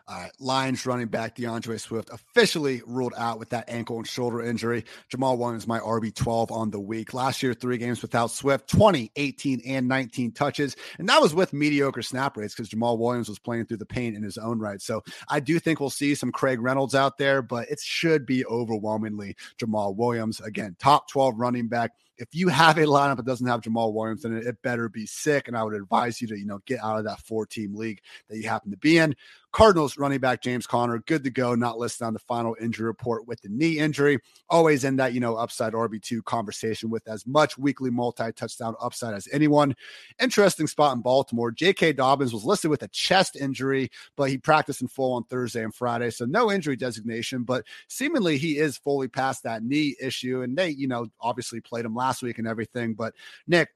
All 0.06 0.18
right, 0.20 0.32
Lions 0.38 0.86
running 0.86 1.08
back 1.08 1.36
D'Andre 1.36 1.78
Swift 1.78 2.10
officially 2.12 2.82
ruled 2.86 3.14
out 3.18 3.40
with 3.40 3.52
that 3.52 3.70
ankle 3.70 3.96
and 3.96 4.06
shoulder 4.06 4.42
injury. 4.42 4.84
Jamaal 5.10 5.38
Williams, 5.38 5.66
my 5.66 5.80
RB12 5.80 6.52
on 6.52 6.72
the 6.72 6.80
week. 6.80 7.14
Last 7.14 7.42
year, 7.42 7.54
three 7.54 7.78
games 7.78 8.02
without 8.02 8.30
Swift, 8.30 8.68
20, 8.68 9.14
18, 9.16 9.62
and 9.66 9.88
19 9.88 10.34
touches. 10.34 10.76
And 11.00 11.08
that 11.08 11.22
was 11.22 11.34
with 11.34 11.54
mediocre 11.54 12.02
snap 12.02 12.36
rates 12.36 12.54
because 12.54 12.68
Jamaal 12.68 12.98
Williams 12.98 13.30
was 13.30 13.40
playing 13.40 13.68
through 13.68 13.78
the 13.78 13.86
pain 13.86 14.14
in 14.14 14.24
his 14.24 14.38
own 14.38 14.60
right. 14.60 14.82
So 14.82 15.04
I 15.30 15.40
do 15.40 15.58
think 15.58 15.80
we'll 15.80 15.90
see 15.90 16.16
some 16.16 16.34
Craig 16.34 16.60
Reynolds 16.60 16.96
out 16.96 17.18
there, 17.18 17.42
but 17.42 17.70
it 17.70 17.80
should 17.80 18.26
be 18.26 18.46
overwhelmingly 18.46 19.38
Jamaal 19.58 19.96
Williams. 19.96 20.42
Again, 20.42 20.76
top 20.80 21.10
12 21.12 21.36
running 21.38 21.70
back 21.70 21.92
if 22.18 22.28
you 22.34 22.48
have 22.48 22.78
a 22.78 22.82
lineup 22.82 23.18
that 23.18 23.26
doesn't 23.26 23.48
have 23.48 23.62
Jamaal 23.62 23.92
Williams 23.92 24.22
then 24.22 24.38
it, 24.38 24.46
it 24.46 24.62
better 24.62 24.88
be 24.88 25.06
sick. 25.06 25.48
And 25.48 25.58
I 25.58 25.64
would 25.64 25.74
advise 25.74 26.22
you 26.22 26.28
to, 26.28 26.38
you 26.38 26.46
know, 26.46 26.60
get 26.66 26.80
out 26.84 27.00
of 27.00 27.06
that 27.06 27.20
four 27.20 27.46
team 27.46 27.76
league 27.76 28.02
that 28.30 28.38
you 28.38 28.48
happen 28.48 28.72
to 28.72 28.78
be 28.78 28.98
in. 28.98 29.16
Cardinals 29.54 30.00
running 30.00 30.20
back 30.20 30.42
James 30.42 30.66
Conner, 30.66 30.98
good 31.06 31.24
to 31.24 31.30
go, 31.30 31.54
not 31.54 31.78
listed 31.78 32.06
on 32.06 32.14
the 32.14 32.20
final 32.20 32.58
injury 32.60 32.88
report 32.88 33.28
with 33.28 33.40
the 33.42 33.50
knee 33.50 33.78
injury. 33.78 34.18
Always 34.50 34.84
in 34.84 34.96
that, 34.96 35.14
you 35.14 35.20
know, 35.20 35.36
upside 35.36 35.74
RB2 35.74 36.24
conversation 36.24 36.90
with 36.90 37.08
as 37.08 37.28
much 37.28 37.56
weekly 37.56 37.92
multi 37.92 38.32
touchdown 38.32 38.76
upside 38.82 39.14
as 39.14 39.28
anyone. 39.32 39.76
Interesting 40.20 40.66
spot 40.66 40.96
in 40.96 41.04
Baltimore. 41.04 41.52
J.K. 41.52 41.94
Dobbins 41.94 42.34
was 42.34 42.44
listed 42.44 42.72
with 42.72 42.82
a 42.82 42.88
chest 42.88 43.36
injury, 43.36 43.92
but 44.18 44.30
he 44.30 44.40
practiced 44.40 44.82
in 44.82 44.88
full 44.88 45.14
on 45.14 45.24
Thursday 45.26 45.64
and 45.64 45.74
Friday. 45.74 46.10
So 46.10 46.26
no 46.26 46.52
injury 46.52 46.76
designation, 46.76 47.44
but 47.44 47.64
seemingly 47.88 48.40
he 48.40 48.58
is 48.58 48.78
fully 48.78 49.08
past 49.08 49.44
that 49.44 49.64
knee 49.64 49.96
issue. 50.02 50.42
And 50.42 50.58
they, 50.58 50.70
you 50.70 50.88
know, 50.88 51.08
obviously 51.22 51.62
played 51.62 51.86
him 51.86 51.94
last 51.94 52.24
week 52.24 52.40
and 52.40 52.48
everything. 52.48 52.96
But 52.96 53.14
Nick, 53.46 53.70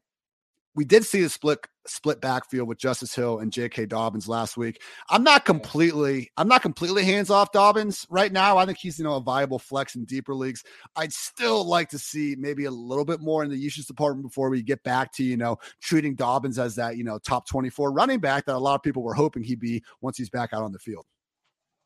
we 0.73 0.85
did 0.85 1.05
see 1.05 1.21
the 1.21 1.29
split 1.29 1.59
split 1.89 2.21
backfield 2.21 2.67
with 2.67 2.77
Justice 2.77 3.13
Hill 3.13 3.39
and 3.39 3.51
J.K. 3.51 3.85
Dobbins 3.87 4.27
last 4.27 4.57
week. 4.57 4.81
I'm 5.09 5.23
not 5.23 5.45
completely, 5.45 6.31
I'm 6.37 6.47
not 6.47 6.61
completely 6.61 7.03
hands 7.03 7.29
off 7.29 7.51
Dobbins 7.51 8.05
right 8.09 8.31
now. 8.31 8.57
I 8.57 8.65
think 8.65 8.77
he's 8.77 8.99
you 8.99 9.05
know 9.05 9.15
a 9.15 9.21
viable 9.21 9.59
flex 9.59 9.95
in 9.95 10.05
deeper 10.05 10.35
leagues. 10.35 10.63
I'd 10.95 11.13
still 11.13 11.65
like 11.65 11.89
to 11.89 11.99
see 11.99 12.35
maybe 12.37 12.65
a 12.65 12.71
little 12.71 13.05
bit 13.05 13.19
more 13.19 13.43
in 13.43 13.49
the 13.49 13.57
usage 13.57 13.85
department 13.85 14.27
before 14.27 14.49
we 14.49 14.61
get 14.61 14.83
back 14.83 15.13
to 15.13 15.23
you 15.23 15.37
know 15.37 15.57
treating 15.81 16.15
Dobbins 16.15 16.59
as 16.59 16.75
that 16.75 16.97
you 16.97 17.03
know 17.03 17.17
top 17.19 17.47
24 17.47 17.91
running 17.91 18.19
back 18.19 18.45
that 18.45 18.55
a 18.55 18.57
lot 18.57 18.75
of 18.75 18.83
people 18.83 19.03
were 19.03 19.13
hoping 19.13 19.43
he'd 19.43 19.59
be 19.59 19.83
once 20.01 20.17
he's 20.17 20.29
back 20.29 20.51
out 20.53 20.63
on 20.63 20.71
the 20.71 20.79
field. 20.79 21.05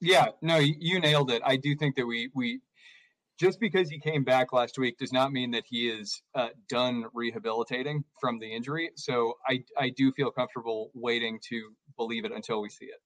Yeah, 0.02 0.30
no, 0.42 0.58
you 0.58 1.00
nailed 1.00 1.30
it. 1.30 1.44
I 1.46 1.58
do 1.58 1.76
think 1.76 1.96
that 1.96 2.06
we 2.06 2.32
we 2.34 2.60
just 3.42 3.60
because 3.60 3.90
he 3.90 4.00
came 4.00 4.24
back 4.24 4.54
last 4.54 4.78
week 4.78 5.00
does 5.00 5.12
not 5.12 5.32
mean 5.32 5.50
that 5.50 5.64
he 5.68 5.90
is 5.90 6.22
uh, 6.36 6.50
done 6.70 7.06
rehabilitating 7.12 8.04
from 8.20 8.38
the 8.38 8.54
injury. 8.54 8.92
So 8.96 9.34
I 9.50 9.64
I 9.76 9.90
do 9.90 10.12
feel 10.12 10.30
comfortable 10.30 10.92
waiting 10.94 11.40
to 11.50 11.72
believe 11.98 12.24
it 12.24 12.32
until 12.32 12.62
we 12.62 12.70
see 12.70 12.86
it. 12.86 13.02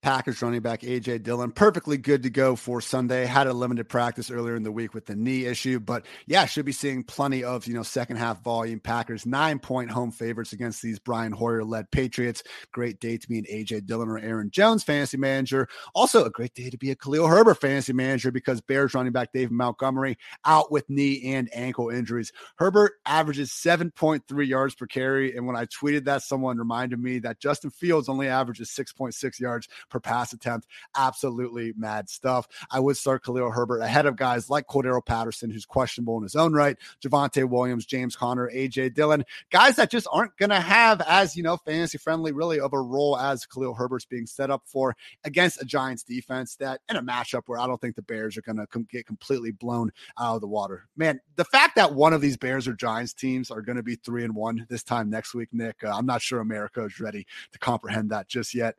Packers 0.00 0.40
running 0.42 0.60
back 0.60 0.82
AJ 0.82 1.24
Dillon, 1.24 1.50
perfectly 1.50 1.96
good 1.96 2.22
to 2.22 2.30
go 2.30 2.54
for 2.54 2.80
Sunday. 2.80 3.26
Had 3.26 3.48
a 3.48 3.52
limited 3.52 3.88
practice 3.88 4.30
earlier 4.30 4.54
in 4.54 4.62
the 4.62 4.70
week 4.70 4.94
with 4.94 5.06
the 5.06 5.16
knee 5.16 5.44
issue, 5.44 5.80
but 5.80 6.06
yeah, 6.28 6.46
should 6.46 6.64
be 6.64 6.70
seeing 6.70 7.02
plenty 7.02 7.42
of 7.42 7.66
you 7.66 7.74
know 7.74 7.82
second 7.82 8.16
half 8.16 8.40
volume. 8.44 8.78
Packers 8.78 9.26
nine 9.26 9.58
point 9.58 9.90
home 9.90 10.12
favorites 10.12 10.52
against 10.52 10.82
these 10.82 11.00
Brian 11.00 11.32
Hoyer 11.32 11.64
led 11.64 11.90
Patriots. 11.90 12.44
Great 12.70 13.00
day 13.00 13.16
to 13.16 13.28
be 13.28 13.40
an 13.40 13.46
AJ 13.52 13.86
Dillon 13.86 14.08
or 14.08 14.18
Aaron 14.18 14.50
Jones 14.52 14.84
fantasy 14.84 15.16
manager. 15.16 15.66
Also 15.96 16.24
a 16.24 16.30
great 16.30 16.54
day 16.54 16.70
to 16.70 16.78
be 16.78 16.92
a 16.92 16.96
Khalil 16.96 17.26
Herbert 17.26 17.60
fantasy 17.60 17.92
manager 17.92 18.30
because 18.30 18.60
Bears 18.60 18.94
running 18.94 19.12
back 19.12 19.32
David 19.32 19.50
Montgomery 19.50 20.16
out 20.44 20.70
with 20.70 20.88
knee 20.88 21.32
and 21.34 21.50
ankle 21.52 21.90
injuries. 21.90 22.30
Herbert 22.56 22.92
averages 23.04 23.50
seven 23.50 23.90
point 23.90 24.22
three 24.28 24.46
yards 24.46 24.76
per 24.76 24.86
carry, 24.86 25.36
and 25.36 25.44
when 25.44 25.56
I 25.56 25.66
tweeted 25.66 26.04
that, 26.04 26.22
someone 26.22 26.56
reminded 26.56 27.00
me 27.00 27.18
that 27.18 27.40
Justin 27.40 27.70
Fields 27.70 28.08
only 28.08 28.28
averages 28.28 28.70
six 28.70 28.92
point 28.92 29.14
six 29.14 29.40
yards 29.40 29.66
per 29.88 30.00
pass 30.00 30.32
attempt. 30.32 30.66
Absolutely 30.96 31.72
mad 31.76 32.08
stuff. 32.08 32.48
I 32.70 32.80
would 32.80 32.96
start 32.96 33.24
Khalil 33.24 33.50
Herbert 33.50 33.80
ahead 33.80 34.06
of 34.06 34.16
guys 34.16 34.50
like 34.50 34.66
Cordarrelle 34.66 35.04
Patterson, 35.04 35.50
who's 35.50 35.66
questionable 35.66 36.16
in 36.16 36.22
his 36.22 36.36
own 36.36 36.52
right, 36.52 36.76
Javonte 37.04 37.48
Williams, 37.48 37.86
James 37.86 38.16
Conner, 38.16 38.50
AJ 38.54 38.94
Dillon, 38.94 39.24
guys 39.50 39.76
that 39.76 39.90
just 39.90 40.06
aren't 40.12 40.36
going 40.36 40.50
to 40.50 40.60
have 40.60 41.00
as, 41.02 41.36
you 41.36 41.42
know, 41.42 41.56
fantasy 41.56 41.98
friendly 41.98 42.32
really 42.32 42.60
of 42.60 42.72
a 42.72 42.80
role 42.80 43.18
as 43.18 43.46
Khalil 43.46 43.74
Herbert's 43.74 44.04
being 44.04 44.26
set 44.26 44.50
up 44.50 44.62
for 44.66 44.96
against 45.24 45.62
a 45.62 45.64
Giants 45.64 46.02
defense 46.02 46.56
that 46.56 46.80
in 46.88 46.96
a 46.96 47.02
matchup 47.02 47.42
where 47.46 47.58
I 47.58 47.66
don't 47.66 47.80
think 47.80 47.96
the 47.96 48.02
Bears 48.02 48.36
are 48.36 48.42
going 48.42 48.56
to 48.56 48.66
com- 48.66 48.88
get 48.90 49.06
completely 49.06 49.50
blown 49.50 49.90
out 50.18 50.36
of 50.36 50.40
the 50.40 50.48
water. 50.48 50.88
Man, 50.96 51.20
the 51.36 51.44
fact 51.44 51.76
that 51.76 51.94
one 51.94 52.12
of 52.12 52.20
these 52.20 52.36
Bears 52.36 52.66
or 52.66 52.74
Giants 52.74 53.12
teams 53.12 53.50
are 53.50 53.62
going 53.62 53.76
to 53.76 53.82
be 53.82 53.96
three 53.96 54.24
and 54.24 54.34
one 54.34 54.66
this 54.68 54.82
time 54.82 55.10
next 55.10 55.34
week, 55.34 55.48
Nick, 55.52 55.82
uh, 55.84 55.94
I'm 55.94 56.06
not 56.06 56.22
sure 56.22 56.40
America 56.40 56.84
is 56.84 57.00
ready 57.00 57.26
to 57.52 57.58
comprehend 57.58 58.10
that 58.10 58.28
just 58.28 58.54
yet. 58.54 58.76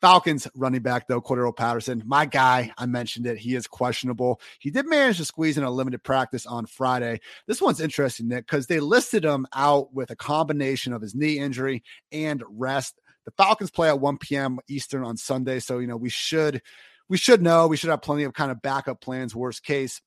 Falcons 0.00 0.46
running 0.54 0.82
back, 0.82 1.08
though, 1.08 1.20
Cordarrelle 1.20 1.56
Patterson, 1.56 2.02
my 2.06 2.24
guy, 2.24 2.72
I 2.78 2.86
mentioned 2.86 3.26
it. 3.26 3.38
He 3.38 3.54
is 3.54 3.66
questionable. 3.66 4.40
He 4.60 4.70
did 4.70 4.86
manage 4.86 5.16
to 5.16 5.24
squeeze 5.24 5.58
in 5.58 5.64
a 5.64 5.70
limited 5.70 6.02
practice 6.04 6.46
on 6.46 6.66
Friday. 6.66 7.20
This 7.46 7.60
one's 7.60 7.80
interesting, 7.80 8.28
Nick, 8.28 8.46
because 8.46 8.66
they 8.66 8.80
listed 8.80 9.24
him 9.24 9.46
out 9.54 9.92
with 9.92 10.10
a 10.10 10.16
combination 10.16 10.92
of 10.92 11.02
his 11.02 11.14
knee 11.14 11.38
injury 11.38 11.82
and 12.12 12.42
rest. 12.48 12.94
The 13.24 13.32
Falcons 13.36 13.70
play 13.70 13.88
at 13.88 14.00
1 14.00 14.18
p.m. 14.18 14.58
Eastern 14.68 15.04
on 15.04 15.16
Sunday. 15.16 15.58
So, 15.58 15.78
you 15.78 15.86
know, 15.86 15.96
we 15.96 16.10
should 16.10 16.62
we 17.08 17.16
should 17.16 17.42
know 17.42 17.66
we 17.66 17.76
should 17.76 17.90
have 17.90 18.02
plenty 18.02 18.24
of 18.24 18.34
kind 18.34 18.50
of 18.50 18.62
backup 18.62 19.00
plans, 19.00 19.34
worst 19.34 19.64
case. 19.64 20.00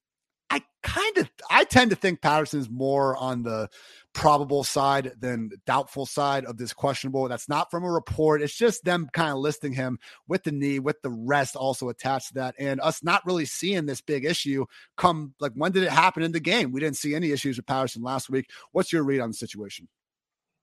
I 0.49 0.61
kind 0.83 1.17
of 1.17 1.29
I 1.49 1.63
tend 1.63 1.91
to 1.91 1.95
think 1.95 2.21
Patterson's 2.21 2.69
more 2.69 3.15
on 3.15 3.43
the 3.43 3.69
probable 4.13 4.63
side 4.63 5.13
than 5.19 5.51
doubtful 5.65 6.05
side 6.05 6.45
of 6.45 6.57
this 6.57 6.73
questionable. 6.73 7.27
That's 7.27 7.47
not 7.47 7.71
from 7.71 7.83
a 7.83 7.91
report. 7.91 8.41
It's 8.41 8.55
just 8.55 8.83
them 8.83 9.09
kind 9.13 9.31
of 9.31 9.37
listing 9.37 9.73
him 9.73 9.99
with 10.27 10.43
the 10.43 10.51
knee, 10.51 10.79
with 10.79 11.01
the 11.01 11.09
rest 11.09 11.55
also 11.55 11.89
attached 11.89 12.29
to 12.29 12.33
that, 12.35 12.55
and 12.59 12.81
us 12.81 13.03
not 13.03 13.25
really 13.25 13.45
seeing 13.45 13.85
this 13.85 14.01
big 14.01 14.25
issue 14.25 14.65
come. 14.97 15.33
Like 15.39 15.53
when 15.55 15.71
did 15.71 15.83
it 15.83 15.91
happen 15.91 16.23
in 16.23 16.31
the 16.31 16.39
game? 16.39 16.71
We 16.71 16.79
didn't 16.79 16.97
see 16.97 17.15
any 17.15 17.31
issues 17.31 17.57
with 17.57 17.65
Patterson 17.65 18.01
last 18.01 18.29
week. 18.29 18.49
What's 18.71 18.91
your 18.91 19.03
read 19.03 19.21
on 19.21 19.29
the 19.29 19.35
situation? 19.35 19.87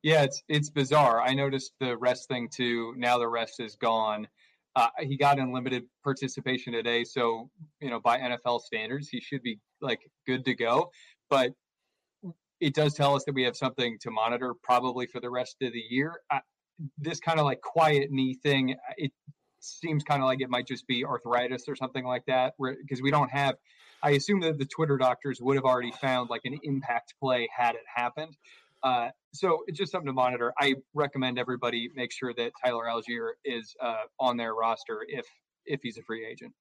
Yeah, 0.03 0.23
it's 0.23 0.43
it's 0.49 0.71
bizarre. 0.71 1.21
I 1.21 1.35
noticed 1.35 1.73
the 1.81 1.97
rest 1.97 2.29
thing 2.29 2.49
too. 2.49 2.95
Now 2.97 3.19
the 3.19 3.29
rest 3.29 3.61
is 3.61 3.77
gone. 3.77 4.29
Uh, 4.77 4.89
he 5.01 5.17
got 5.17 5.41
unlimited 5.41 5.85
participation 6.05 6.73
today, 6.73 7.03
so 7.03 7.51
you 7.81 7.91
know 7.91 7.99
by 7.99 8.19
NFL 8.19 8.61
standards, 8.61 9.09
he 9.09 9.21
should 9.21 9.43
be 9.43 9.59
like 9.81 10.01
good 10.27 10.45
to 10.45 10.55
go. 10.55 10.93
But 11.31 11.53
it 12.61 12.75
does 12.75 12.95
tell 12.95 13.15
us 13.15 13.25
that 13.25 13.35
we 13.35 13.45
have 13.45 13.57
something 13.57 13.99
to 14.01 14.11
monitor 14.11 14.55
probably 14.63 15.07
for 15.07 15.21
the 15.21 15.31
rest 15.31 15.57
of 15.63 15.73
the 15.73 15.83
year. 15.89 16.21
Uh, 16.31 16.41
this 16.99 17.21
kind 17.21 17.39
of 17.39 17.45
like 17.45 17.61
quiet 17.61 18.11
knee 18.11 18.35
thing, 18.35 18.77
it 18.97 19.13
seems 19.61 20.05
kind 20.05 20.23
of 20.23 20.27
like 20.27 20.41
it 20.41 20.51
might 20.51 20.67
just 20.67 20.87
be 20.87 21.05
arthritis 21.05 21.69
or 21.69 21.77
something 21.77 22.05
like 22.05 22.25
that, 22.27 22.55
because 22.59 23.03
we 23.03 23.11
don't 23.11 23.31
have. 23.31 23.57
I 24.03 24.11
assume 24.11 24.41
that 24.41 24.59
the 24.59 24.65
Twitter 24.65 24.97
doctors 24.97 25.41
would 25.41 25.57
have 25.57 25.65
already 25.65 25.91
found 25.91 26.31
like 26.31 26.43
an 26.45 26.57
impact 26.63 27.15
play 27.21 27.49
had 27.57 27.75
it 27.75 27.83
happened. 27.93 28.37
Uh, 28.83 29.09
so 29.33 29.65
it's 29.67 29.77
just 29.77 29.91
something 29.91 30.07
to 30.07 30.13
monitor. 30.13 30.53
I 30.59 30.77
recommend 30.95 31.39
everybody 31.39 31.91
make 31.97 32.13
sure 32.13 32.33
that 32.35 32.53
Tyler 32.65 32.85
Allgeier 32.85 33.31
is 33.45 33.75
uh, 33.83 34.05
on 34.21 34.37
their 34.37 34.55
roster 34.55 35.05
if 35.09 35.27
if 35.67 35.81
he's 35.83 35.99
a 35.99 36.03
free 36.03 36.25
agent. 36.25 36.55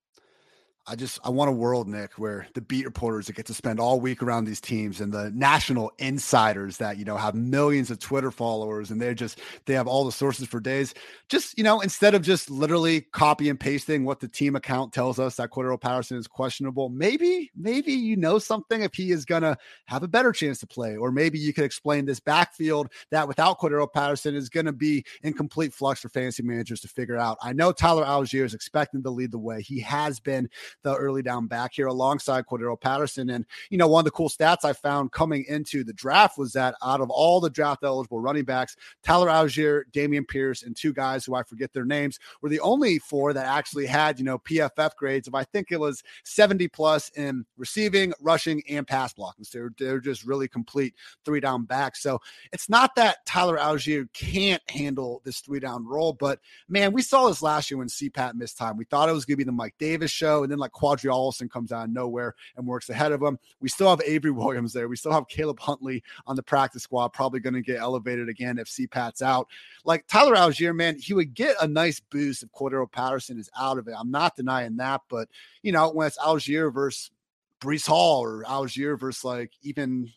I 0.90 0.96
just 0.96 1.20
I 1.26 1.30
want 1.30 1.50
a 1.50 1.54
world, 1.54 1.90
Nick, 1.90 2.14
where 2.14 2.48
the 2.54 2.62
beat 2.62 2.86
reporters 2.86 3.28
that 3.28 3.36
get 3.36 3.46
to 3.48 3.54
spend 3.54 3.78
all 3.78 4.00
week 4.00 4.24
around 4.24 4.46
these 4.46 4.62
teams 4.62 5.02
and 5.02 5.12
the 5.12 5.30
national 5.32 5.92
insiders 5.98 6.78
that 6.78 6.98
you 6.98 7.04
know 7.04 7.18
have 7.18 7.36
millions 7.36 7.92
of 7.92 8.00
Twitter 8.00 8.32
followers 8.32 8.90
and 8.90 9.02
they're 9.02 9.14
just 9.14 9.42
they 9.66 9.74
have 9.74 9.88
all 9.88 10.06
the 10.06 10.14
sources 10.14 10.48
for 10.48 10.62
days. 10.62 10.94
Just 11.28 11.58
you 11.58 11.64
know, 11.66 11.82
instead 11.82 12.16
of 12.16 12.22
just 12.22 12.50
literally 12.50 13.02
copy 13.12 13.50
and 13.50 13.60
pasting 13.60 14.06
what 14.06 14.22
the 14.22 14.30
team 14.30 14.56
account 14.56 14.94
tells 14.94 15.20
us 15.20 15.36
that 15.36 15.52
Cordarrelle 15.52 15.82
Patterson 15.82 16.18
is 16.18 16.26
questionable, 16.26 16.88
maybe 16.88 17.52
maybe 17.54 17.92
you 17.92 18.16
know 18.16 18.40
something 18.40 18.82
if 18.82 18.94
he 18.94 19.12
is 19.12 19.26
gonna 19.26 19.58
have 19.88 20.04
a 20.04 20.08
better 20.08 20.32
chance 20.32 20.58
to 20.60 20.68
play, 20.68 20.96
or 20.96 21.12
maybe 21.12 21.38
you 21.38 21.52
could 21.52 21.66
explain 21.66 22.06
this 22.06 22.22
backfield 22.22 22.90
that 23.12 23.28
without 23.28 23.60
Cordarrelle 23.60 23.92
Patterson 23.92 24.36
is 24.36 24.48
gonna 24.48 24.72
be 24.72 25.04
in 25.22 25.34
complete 25.34 25.74
flux 25.74 26.00
for 26.00 26.08
fantasy 26.08 26.44
managers 26.44 26.80
to 26.80 26.88
figure 26.88 27.18
out. 27.18 27.38
I 27.42 27.52
know 27.52 27.74
Tyler 27.74 28.06
Allgeier 28.06 28.46
is 28.46 28.54
expecting 28.54 29.04
to 29.04 29.10
lead 29.10 29.32
the 29.32 29.38
way. 29.38 29.62
He 29.62 29.82
has 29.82 30.22
been 30.22 30.50
the 30.84 30.96
early 30.96 31.22
down 31.22 31.48
back 31.48 31.74
here 31.74 31.88
alongside 31.88 32.46
Cordarrelle 32.46 32.80
Patterson. 32.80 33.30
And, 33.30 33.46
you 33.70 33.78
know, 33.78 33.88
one 33.88 34.02
of 34.02 34.06
the 34.06 34.12
cool 34.12 34.30
stats 34.30 34.64
I 34.64 34.74
found 34.74 35.12
coming 35.12 35.46
into 35.48 35.84
the 35.84 35.94
draft 35.94 36.38
was 36.38 36.54
that 36.54 36.76
out 36.84 37.02
of 37.02 37.10
all 37.10 37.40
the 37.40 37.50
draft 37.50 37.84
eligible 37.84 38.20
running 38.20 38.46
backs, 38.46 38.76
Tyler 39.04 39.28
Allgeier, 39.28 39.84
Dameon 39.92 40.28
Pierce, 40.28 40.64
and 40.64 40.76
two 40.76 40.94
guys 40.94 41.26
who 41.26 41.36
I 41.36 41.44
forget 41.44 41.74
their 41.74 41.86
names 41.86 42.20
were 42.42 42.50
the 42.50 42.60
only 42.60 43.00
four 43.00 43.34
that 43.34 43.46
actually 43.46 43.86
had, 43.86 44.20
you 44.20 44.26
know, 44.26 44.40
PFF 44.40 44.96
grades 44.96 45.28
of 45.28 45.36
I 45.36 45.44
think 45.44 45.72
it 45.72 45.80
was 45.80 46.04
70 46.24 46.68
plus 46.70 47.10
in 47.12 47.46
receiving, 47.58 48.14
rushing, 48.22 48.62
and 48.70 48.88
pass 48.88 49.14
blocking. 49.14 49.46
So 49.46 49.58
they're, 49.60 49.72
they're 49.78 50.00
just 50.00 50.26
really 50.26 50.48
complete 50.48 50.94
three 51.26 51.40
down 51.40 51.66
backs. 51.66 52.02
So 52.02 52.20
it's 52.54 52.70
not 52.70 52.96
that 52.96 53.26
Tyler 53.26 53.58
Allgeier 53.58 54.08
can't 54.14 54.62
handle 54.70 55.22
this 55.24 55.40
three 55.40 55.60
down 55.60 55.86
role, 55.86 56.14
but 56.14 56.40
man, 56.68 56.94
we 56.94 57.02
saw 57.02 57.28
this 57.28 57.42
last 57.42 57.70
year 57.70 57.78
when 57.78 57.88
CPAT 57.88 58.36
missed 58.36 58.58
time. 58.58 58.78
We 58.78 58.86
thought 58.86 59.10
it 59.10 59.14
was 59.14 59.26
going 59.26 59.36
to 59.36 59.38
be 59.38 59.44
the 59.44 59.52
Mike 59.52 59.76
Davis 59.80 60.12
show, 60.12 60.44
and 60.44 60.52
then 60.52 60.60
like 60.60 60.67
Qadree 60.72 61.12
Ollison 61.12 61.50
comes 61.50 61.72
out 61.72 61.86
of 61.86 61.92
nowhere 61.92 62.36
and 62.56 62.66
works 62.66 62.90
ahead 62.90 63.12
of 63.12 63.22
him. 63.22 63.40
We 63.60 63.70
still 63.70 63.90
have 63.90 64.02
Avery 64.06 64.32
Williams 64.38 64.74
there. 64.74 64.88
We 64.88 64.96
still 64.96 65.12
have 65.12 65.28
Caleb 65.28 65.60
Huntley 65.60 66.04
on 66.26 66.36
the 66.36 66.44
practice 66.44 66.84
squad, 66.84 67.10
probably 67.10 67.40
going 67.40 67.54
to 67.54 67.62
get 67.62 67.80
elevated 67.80 68.30
again 68.30 68.58
if 68.58 68.68
CPAT's 68.68 69.22
out. 69.22 69.48
Like 69.86 70.08
Tyler 70.08 70.36
Allgeier, 70.36 70.76
man, 70.76 70.98
he 71.00 71.14
would 71.14 71.34
get 71.34 71.56
a 71.62 71.68
nice 71.68 72.00
boost 72.00 72.44
if 72.44 72.52
Cordarrelle 72.52 72.92
Patterson 72.92 73.40
is 73.40 73.50
out 73.58 73.78
of 73.78 73.88
it. 73.88 73.96
I'm 73.98 74.12
not 74.12 74.36
denying 74.36 74.78
that, 74.78 75.02
but 75.10 75.30
you 75.62 75.72
know, 75.72 75.92
when 75.92 76.08
it's 76.08 76.18
Allgeier 76.18 76.74
versus 76.74 77.12
Breece 77.60 77.88
Hall 77.88 78.24
or 78.24 78.44
Allgeier 78.44 79.00
versus 79.00 79.24
like 79.24 79.52
even 79.62 80.12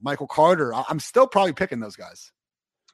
Michael 0.00 0.26
Carter, 0.26 0.72
I'm 0.74 1.00
still 1.00 1.26
probably 1.26 1.52
picking 1.52 1.80
those 1.80 1.96
guys. 1.96 2.32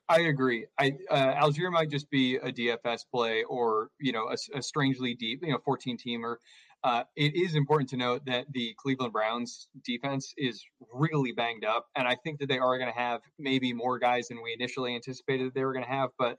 I 0.08 0.20
agree. 0.22 0.66
I 0.78 0.96
uh, 1.10 1.34
Allgeier 1.34 1.72
might 1.72 1.90
just 1.90 2.10
be 2.10 2.36
a 2.36 2.52
DFS 2.52 3.04
play 3.10 3.44
or 3.44 3.88
you 3.98 4.12
know 4.12 4.28
a, 4.28 4.58
a 4.58 4.62
strangely 4.62 5.14
deep, 5.14 5.42
you 5.42 5.52
know, 5.52 5.58
14 5.64 5.96
teamer. 5.96 6.36
Uh, 6.84 7.04
it 7.14 7.34
is 7.36 7.54
important 7.54 7.88
to 7.90 7.96
note 7.96 8.24
that 8.26 8.46
the 8.52 8.74
Cleveland 8.76 9.12
Browns 9.12 9.68
defense 9.84 10.34
is 10.36 10.64
really 10.92 11.32
banged 11.32 11.64
up, 11.64 11.86
and 11.96 12.08
I 12.08 12.16
think 12.24 12.40
that 12.40 12.48
they 12.48 12.58
are 12.58 12.78
going 12.78 12.92
to 12.92 12.98
have 12.98 13.20
maybe 13.38 13.72
more 13.72 13.98
guys 13.98 14.28
than 14.28 14.42
we 14.42 14.52
initially 14.52 14.94
anticipated 14.94 15.52
they 15.54 15.64
were 15.64 15.72
going 15.72 15.84
to 15.84 15.90
have. 15.90 16.10
But 16.18 16.38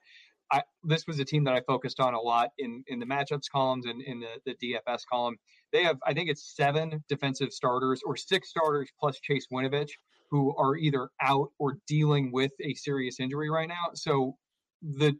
I, 0.52 0.64
this 0.84 1.08
was 1.08 1.20
a 1.20 1.26
team 1.26 1.46
that 1.46 1.54
I 1.54 1.62
focused 1.62 2.00
on 2.02 2.14
a 2.14 2.20
lot 2.20 2.50
in 2.58 2.84
in 2.88 3.00
the 3.00 3.06
matchups 3.06 3.50
columns 3.50 3.86
and 3.86 4.02
in 4.02 4.20
the, 4.20 4.54
the 4.60 4.74
DFS 4.88 5.02
column. 5.10 5.38
They 5.72 5.84
have, 5.84 5.98
I 6.06 6.14
think, 6.14 6.30
it's 6.30 6.54
seven 6.56 7.04
defensive 7.08 7.52
starters 7.54 8.02
or 8.06 8.18
six 8.18 8.50
starters 8.50 8.90
plus 9.00 9.20
Chase 9.22 9.48
Winovich 9.52 9.92
who 10.30 10.56
are 10.58 10.76
either 10.76 11.10
out 11.22 11.50
or 11.60 11.78
dealing 11.88 12.32
with 12.32 12.52
a 12.60 12.74
serious 12.74 13.20
injury 13.20 13.52
right 13.52 13.70
now. 13.70 13.92
So 13.94 14.36
the 14.82 15.16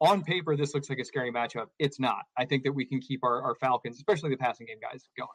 on 0.00 0.22
paper, 0.22 0.56
this 0.56 0.74
looks 0.74 0.88
like 0.88 0.98
a 0.98 1.04
scary 1.04 1.32
matchup. 1.32 1.66
It's 1.78 2.00
not. 2.00 2.22
I 2.36 2.44
think 2.44 2.64
that 2.64 2.72
we 2.72 2.84
can 2.84 3.00
keep 3.00 3.22
our, 3.24 3.42
our 3.42 3.54
Falcons, 3.56 3.96
especially 3.96 4.30
the 4.30 4.36
passing 4.36 4.66
game 4.66 4.78
guys, 4.80 5.08
going. 5.16 5.28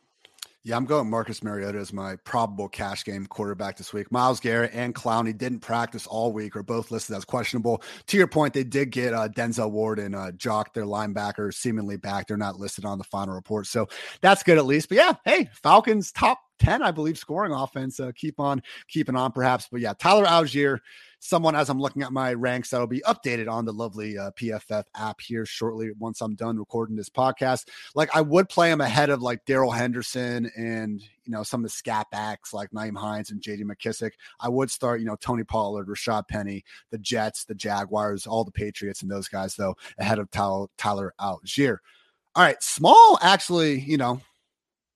Yeah, 0.66 0.78
I'm 0.78 0.86
going 0.86 1.08
Marcus 1.08 1.44
Mariota 1.44 1.78
as 1.78 1.94
my 1.94 2.16
probable 2.24 2.68
cash 2.68 3.06
game 3.06 3.28
quarterback 3.28 3.78
this 3.78 3.94
week. 3.94 4.12
Myles 4.12 4.40
Garrett 4.40 4.72
and 4.74 4.96
Clowney 4.96 5.38
didn't 5.38 5.60
practice 5.60 6.08
all 6.08 6.34
week, 6.34 6.56
or 6.56 6.64
both 6.64 6.90
listed 6.90 7.16
as 7.16 7.24
questionable. 7.24 7.84
To 8.08 8.18
your 8.18 8.26
point, 8.26 8.56
they 8.56 8.64
did 8.64 8.90
get 8.90 9.14
uh, 9.14 9.30
Denzel 9.30 9.70
Ward 9.70 10.00
and 10.00 10.16
uh, 10.16 10.32
Jock, 10.32 10.74
their 10.74 10.86
linebacker, 10.86 11.54
seemingly 11.54 11.98
back. 11.98 12.26
They're 12.26 12.36
not 12.36 12.60
listed 12.60 12.84
on 12.84 12.98
the 12.98 13.04
final 13.04 13.36
report, 13.36 13.68
so 13.68 13.88
that's 14.22 14.42
good 14.42 14.58
at 14.58 14.66
least. 14.66 14.90
But 14.90 14.98
yeah, 14.98 15.14
hey, 15.24 15.52
Falcons 15.54 16.12
top 16.12 16.40
10, 16.60 16.82
I 16.82 16.92
believe, 16.92 17.18
scoring 17.18 17.52
offense. 17.52 18.00
Uh, 18.00 18.12
keep 18.16 18.40
on 18.40 18.62
keeping 18.88 19.16
on, 19.16 19.32
perhaps. 19.32 19.68
But 19.72 19.82
yeah, 19.82 19.94
Tyler 19.94 20.26
Allgeier 20.26 20.80
someone 21.26 21.56
as 21.56 21.70
I'm 21.70 21.80
looking 21.80 22.04
at 22.04 22.12
my 22.12 22.34
ranks 22.34 22.70
that'll 22.70 22.88
be 22.88 23.02
updated 23.02 23.50
on 23.50 23.66
the 23.66 23.74
lovely 23.74 24.18
uh, 24.18 24.32
PFF 24.32 24.84
app 24.96 25.20
here 25.20 25.46
shortly 25.46 25.92
once 25.98 26.22
I'm 26.22 26.36
done 26.36 26.58
recording 26.58 26.96
this 26.96 27.10
podcast. 27.10 27.70
Like 27.96 28.16
I 28.16 28.22
would 28.22 28.48
play 28.48 28.72
him 28.72 28.82
ahead 28.82 29.10
of 29.10 29.22
like 29.22 29.46
Darrell 29.46 29.72
Henderson 29.72 30.52
and 30.56 31.02
you 31.02 31.32
know 31.32 31.44
some 31.44 31.62
of 31.62 31.64
the 31.64 31.70
scat 31.70 32.08
backs 32.12 32.54
like 32.54 32.72
Nyheim 32.72 32.98
Hines 32.98 33.32
and 33.32 33.42
JD 33.42 33.64
McKissic. 33.64 34.12
I 34.40 34.50
would 34.50 34.70
start 34.70 35.00
you 35.00 35.08
know 35.08 35.16
Tony 35.16 35.44
Pollard, 35.44 35.88
Rashaad 35.88 36.28
Penny, 36.28 36.64
the 36.92 37.00
Jets, 37.00 37.46
the 37.46 37.56
Jaguars, 37.56 38.28
all 38.28 38.44
the 38.44 38.52
Patriots 38.52 39.02
and 39.02 39.12
those 39.12 39.28
guys 39.28 39.56
though 39.56 39.76
ahead 39.98 40.20
of 40.20 40.30
Tyler, 40.32 40.68
Tyler 40.78 41.14
Allgeier. 41.20 41.78
All 42.36 42.44
right, 42.44 42.62
small 42.62 43.18
actually, 43.22 43.80
you 43.80 43.98
know, 43.98 44.22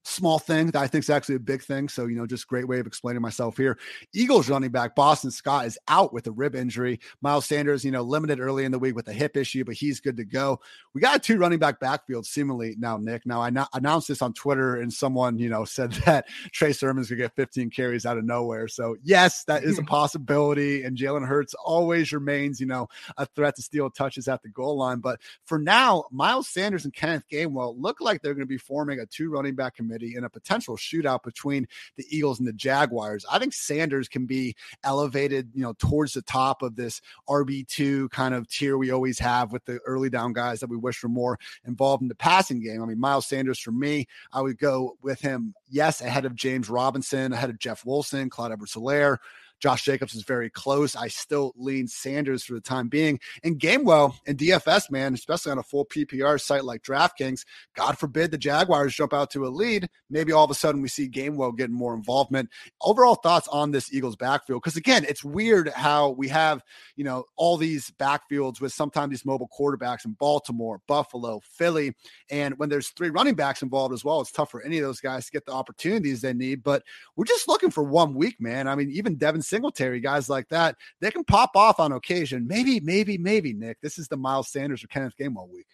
small 0.03 0.39
thing 0.39 0.68
that 0.68 0.75
I 0.75 0.88
think 0.88 1.03
is 1.03 1.10
actually 1.10 1.36
a 1.36 1.39
big 1.39 1.62
thing. 1.62 1.89
So, 1.89 2.06
you 2.08 2.15
know, 2.15 2.25
just 2.25 2.48
great 2.48 2.68
way 2.68 2.79
of 2.79 2.88
explaining 2.88 3.22
myself 3.22 3.58
here. 3.58 3.77
Eagles 4.13 4.50
running 4.50 4.72
back 4.72 4.96
Boston 4.96 5.32
Scott 5.32 5.65
is 5.65 5.77
out 5.88 6.13
with 6.13 6.27
a 6.27 6.32
rib 6.32 6.56
injury. 6.56 7.00
Miles 7.22 7.46
Sanders, 7.46 7.84
you 7.84 7.91
know, 7.91 8.01
limited 8.01 8.39
early 8.39 8.65
in 8.65 8.72
the 8.72 8.79
week 8.79 8.96
with 8.96 9.08
a 9.08 9.13
hip 9.13 9.36
issue, 9.36 9.63
but 9.65 9.75
he's 9.75 10.00
good 10.00 10.18
to 10.18 10.25
go. 10.25 10.60
We 10.94 11.01
got 11.01 11.18
a 11.18 11.20
two 11.20 11.38
running 11.38 11.60
back 11.60 11.79
backfield 11.79 12.25
seemingly 12.25 12.75
now, 12.79 12.98
Nick. 12.98 13.25
Now, 13.25 13.41
I 13.41 13.51
announced 13.74 14.08
this 14.08 14.22
on 14.22 14.34
Twitter 14.34 14.77
and 14.77 14.91
someone, 14.91 15.38
you 15.38 15.50
know, 15.50 15.65
said 15.70 15.91
that 16.06 16.27
Trey 16.51 16.74
Sermon's 16.74 17.10
going 17.10 17.18
to 17.20 17.25
get 17.25 17.36
15 17.36 17.70
carries 17.70 18.06
out 18.06 18.18
of 18.18 18.24
nowhere. 18.24 18.68
So, 18.68 18.96
yes, 19.03 19.44
that 19.46 19.63
is 19.63 19.77
a 19.77 19.84
possibility. 19.89 20.84
And 20.84 20.98
Jalen 20.98 21.27
Hurts 21.27 21.53
always 21.53 22.12
remains, 22.13 22.60
you 22.60 22.68
know, 22.68 22.88
a 23.18 23.25
threat 23.25 23.56
to 23.58 23.62
steal 23.62 23.89
touches 23.89 24.27
at 24.27 24.41
the 24.41 24.50
goal 24.50 24.77
line. 24.77 25.00
But 25.00 25.20
for 25.46 25.60
now, 25.60 26.06
Miles 26.12 26.48
Sanders 26.48 26.86
and 26.86 26.94
Kenneth 26.94 27.25
Gainwell 27.32 27.75
look 27.77 28.01
like 28.01 28.22
they're 28.22 28.34
going 28.34 28.48
to 28.48 28.48
be 28.48 28.58
forming 28.58 29.00
a 29.00 29.06
two 29.06 29.29
running 29.29 29.56
back 29.56 29.75
committee 29.75 29.88
committee 29.89 30.15
in 30.15 30.24
a 30.24 30.29
potential 30.29 30.77
shootout 30.77 31.24
between 31.24 31.67
the 31.98 32.05
Eagles 32.10 32.39
and 32.39 32.48
the 32.48 32.53
Jaguars. 32.53 33.25
I 33.31 33.39
think 33.39 33.53
Sanders 33.53 34.08
can 34.08 34.25
be 34.25 34.55
elevated, 34.84 35.50
you 35.53 35.63
know, 35.63 35.74
towards 35.79 36.13
the 36.13 36.22
top 36.22 36.62
of 36.62 36.75
this 36.75 37.01
RB2 37.27 38.10
kind 38.12 38.34
of 38.34 38.48
tier 38.50 38.77
we 38.77 38.91
always 38.91 39.19
have 39.19 39.51
with 39.51 39.65
the 39.65 39.79
early 39.86 40.10
down 40.10 40.34
guys 40.34 40.60
that 40.60 40.69
we 40.69 40.77
wish 40.77 41.01
were 41.01 41.10
more 41.10 41.39
involved 41.65 42.01
in 42.01 42.08
the 42.08 42.15
passing 42.15 42.62
game. 42.62 42.81
I 42.81 42.86
mean, 42.86 43.00
Miles 43.00 43.27
Sanders 43.27 43.60
for 43.60 43.72
me, 43.72 44.08
I 44.31 44.41
would 44.41 44.58
go 44.58 44.98
with 45.01 45.22
him, 45.22 45.53
yes, 45.69 46.01
ahead 46.01 46.25
of 46.25 46.36
James 46.36 46.69
Robinson, 46.69 47.34
ahead 47.34 47.50
of 47.50 47.60
Jeff 47.60 47.86
Wilson, 47.86 48.29
Clyde 48.29 48.51
Edwards 48.51 48.74
Helaire. 48.74 49.17
Josh 49.60 49.84
Jacobs 49.84 50.16
is 50.16 50.24
very 50.24 50.50
close. 50.50 50.96
I 50.96 51.08
still 51.08 51.54
lean 51.58 51.88
Sanders 51.88 52.44
for 52.44 52.54
the 52.54 52.62
time 52.62 52.88
being. 52.88 53.20
And 53.44 53.60
Gainwell 53.60 54.16
and 54.25 54.38
DFS, 54.38 54.89
man, 54.89 55.13
especially 55.13 55.51
on 55.51 55.58
a 55.58 55.63
full 55.63 55.86
PPR 55.86 56.39
site 56.39 56.63
like 56.63 56.82
DraftKings, 56.82 57.46
God 57.75 57.98
forbid 57.98 58.32
the 58.32 58.38
Jaguars 58.38 58.96
jump 58.96 59.13
out 59.13 59.30
to 59.32 59.46
a 59.46 59.50
lead. 59.50 59.89
Maybe 60.10 60.32
all 60.32 60.46
of 60.46 60.51
a 60.51 60.56
sudden 60.56 60.82
we 60.82 60.88
see 60.88 61.10
Gainwell 61.10 61.58
getting 61.58 61.75
more 61.75 61.94
involvement. 61.94 62.50
Overall 62.82 63.16
thoughts 63.16 63.48
on 63.50 63.72
this 63.72 63.94
Eagles 63.94 64.16
backfield? 64.16 64.62
Because 64.62 64.78
again, 64.78 65.06
it's 65.08 65.24
weird 65.24 65.70
how 65.70 66.10
we 66.12 66.28
have, 66.30 66.63
you 66.96 67.04
know, 67.04 67.25
all 67.36 67.58
these 67.58 67.92
backfields 67.92 68.62
with 68.62 68.74
sometimes 68.74 69.12
these 69.12 69.25
mobile 69.25 69.50
quarterbacks 69.58 70.06
in 70.06 70.13
Baltimore, 70.13 70.82
Buffalo, 70.88 71.42
Philly. 71.44 71.94
And 72.30 72.58
when 72.58 72.70
there's 72.70 72.89
three 72.89 73.10
running 73.10 73.36
backs 73.36 73.62
involved 73.62 73.94
as 73.94 74.06
well, 74.06 74.22
it's 74.22 74.32
tough 74.32 74.51
for 74.51 74.62
any 74.62 74.78
of 74.78 74.84
those 74.84 75.00
guys 75.00 75.25
to 75.25 75.32
get 75.32 75.46
the 75.46 75.51
opportunities 75.51 76.22
they 76.22 76.34
need. 76.34 76.63
But 76.63 76.84
we're 77.16 77.25
just 77.25 77.48
looking 77.48 77.72
for 77.72 77.84
one 77.84 78.13
week, 78.13 78.39
man. 78.39 78.68
I 78.68 78.75
mean, 78.75 78.92
even 78.92 79.16
Devin 79.16 79.42
Singletary, 79.50 80.00
guys 80.00 80.29
like 80.29 80.48
that, 80.50 80.75
they 81.01 81.12
can 81.12 81.24
pop 81.24 81.51
off 81.56 81.79
on 81.79 81.91
occasion. 81.91 82.48
Maybe, 82.48 82.79
maybe, 82.79 83.18
maybe, 83.18 83.53
Nick, 83.53 83.77
this 83.82 83.98
is 83.98 84.08
the 84.08 84.18
Miles 84.18 84.51
Sanders 84.51 84.84
or 84.84 84.88
Kenneth 84.88 85.13
Gainwell 85.20 85.50
week. 85.50 85.68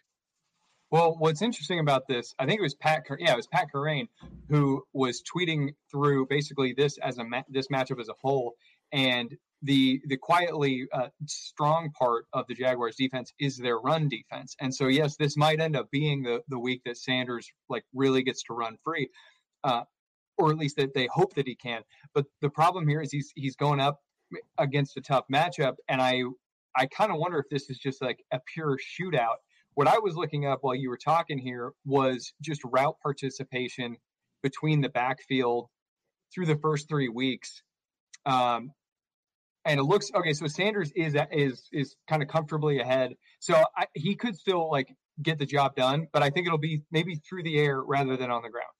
Well, 0.91 1.15
what's 1.17 1.41
interesting 1.41 1.79
about 1.79 2.07
this, 2.07 2.33
I 2.39 2.45
think 2.45 2.59
it 2.59 2.63
was 2.63 2.75
Pat. 2.75 3.03
Yeah, 3.19 3.33
it 3.33 3.35
was 3.35 3.47
Pat 3.47 3.67
Kerrane 3.73 4.07
who 4.49 4.83
was 4.93 5.21
tweeting 5.23 5.73
through 5.91 6.27
basically 6.27 6.73
this 6.73 6.97
as 6.99 7.17
a 7.17 7.23
ma- 7.23 7.41
this 7.49 7.67
matchup 7.67 7.99
as 7.99 8.07
a 8.07 8.13
whole, 8.21 8.53
and 8.91 9.35
the 9.63 9.99
the 10.07 10.15
quietly 10.15 10.87
uh, 10.93 11.07
strong 11.25 11.91
part 11.97 12.27
of 12.33 12.45
the 12.47 12.53
Jaguars 12.53 12.95
defense 12.95 13.33
is 13.39 13.57
their 13.57 13.79
run 13.79 14.07
defense. 14.07 14.55
And 14.61 14.73
so, 14.73 14.87
yes, 14.87 15.17
this 15.17 15.35
might 15.35 15.59
end 15.59 15.75
up 15.75 15.89
being 15.91 16.23
the 16.23 16.41
the 16.47 16.59
week 16.59 16.81
that 16.85 16.97
Sanders 16.97 17.49
like 17.67 17.83
really 17.93 18.23
gets 18.23 18.43
to 18.43 18.53
run 18.53 18.77
free. 18.83 19.09
Uh, 19.63 19.81
or 20.37 20.51
at 20.51 20.57
least 20.57 20.77
that 20.77 20.93
they 20.93 21.07
hope 21.11 21.33
that 21.35 21.47
he 21.47 21.55
can. 21.55 21.81
But 22.13 22.25
the 22.41 22.49
problem 22.49 22.87
here 22.87 23.01
is 23.01 23.11
he's 23.11 23.31
he's 23.35 23.55
going 23.55 23.79
up 23.79 24.01
against 24.57 24.97
a 24.97 25.01
tough 25.01 25.25
matchup, 25.31 25.75
and 25.87 26.01
I 26.01 26.23
I 26.75 26.87
kind 26.87 27.11
of 27.11 27.17
wonder 27.17 27.39
if 27.39 27.49
this 27.49 27.69
is 27.69 27.77
just 27.77 28.01
like 28.01 28.23
a 28.31 28.39
pure 28.53 28.77
shootout. 28.77 29.37
What 29.75 29.87
I 29.87 29.99
was 29.99 30.15
looking 30.15 30.45
up 30.45 30.59
while 30.61 30.75
you 30.75 30.89
were 30.89 30.97
talking 30.97 31.37
here 31.37 31.71
was 31.85 32.33
just 32.41 32.61
route 32.63 32.95
participation 33.01 33.97
between 34.41 34.81
the 34.81 34.89
backfield 34.89 35.67
through 36.33 36.45
the 36.45 36.57
first 36.57 36.87
three 36.87 37.09
weeks. 37.09 37.61
Um, 38.25 38.71
and 39.65 39.79
it 39.79 39.83
looks 39.83 40.11
okay. 40.13 40.33
So 40.33 40.47
Sanders 40.47 40.91
is 40.95 41.15
is 41.31 41.67
is 41.71 41.95
kind 42.07 42.21
of 42.21 42.29
comfortably 42.29 42.79
ahead. 42.79 43.13
So 43.39 43.55
I, 43.75 43.87
he 43.93 44.15
could 44.15 44.35
still 44.35 44.69
like 44.69 44.93
get 45.21 45.39
the 45.39 45.45
job 45.45 45.75
done, 45.75 46.07
but 46.13 46.21
I 46.21 46.29
think 46.29 46.45
it'll 46.45 46.57
be 46.57 46.83
maybe 46.91 47.15
through 47.15 47.43
the 47.43 47.57
air 47.57 47.81
rather 47.81 48.15
than 48.17 48.29
on 48.29 48.43
the 48.43 48.49
ground. 48.49 48.74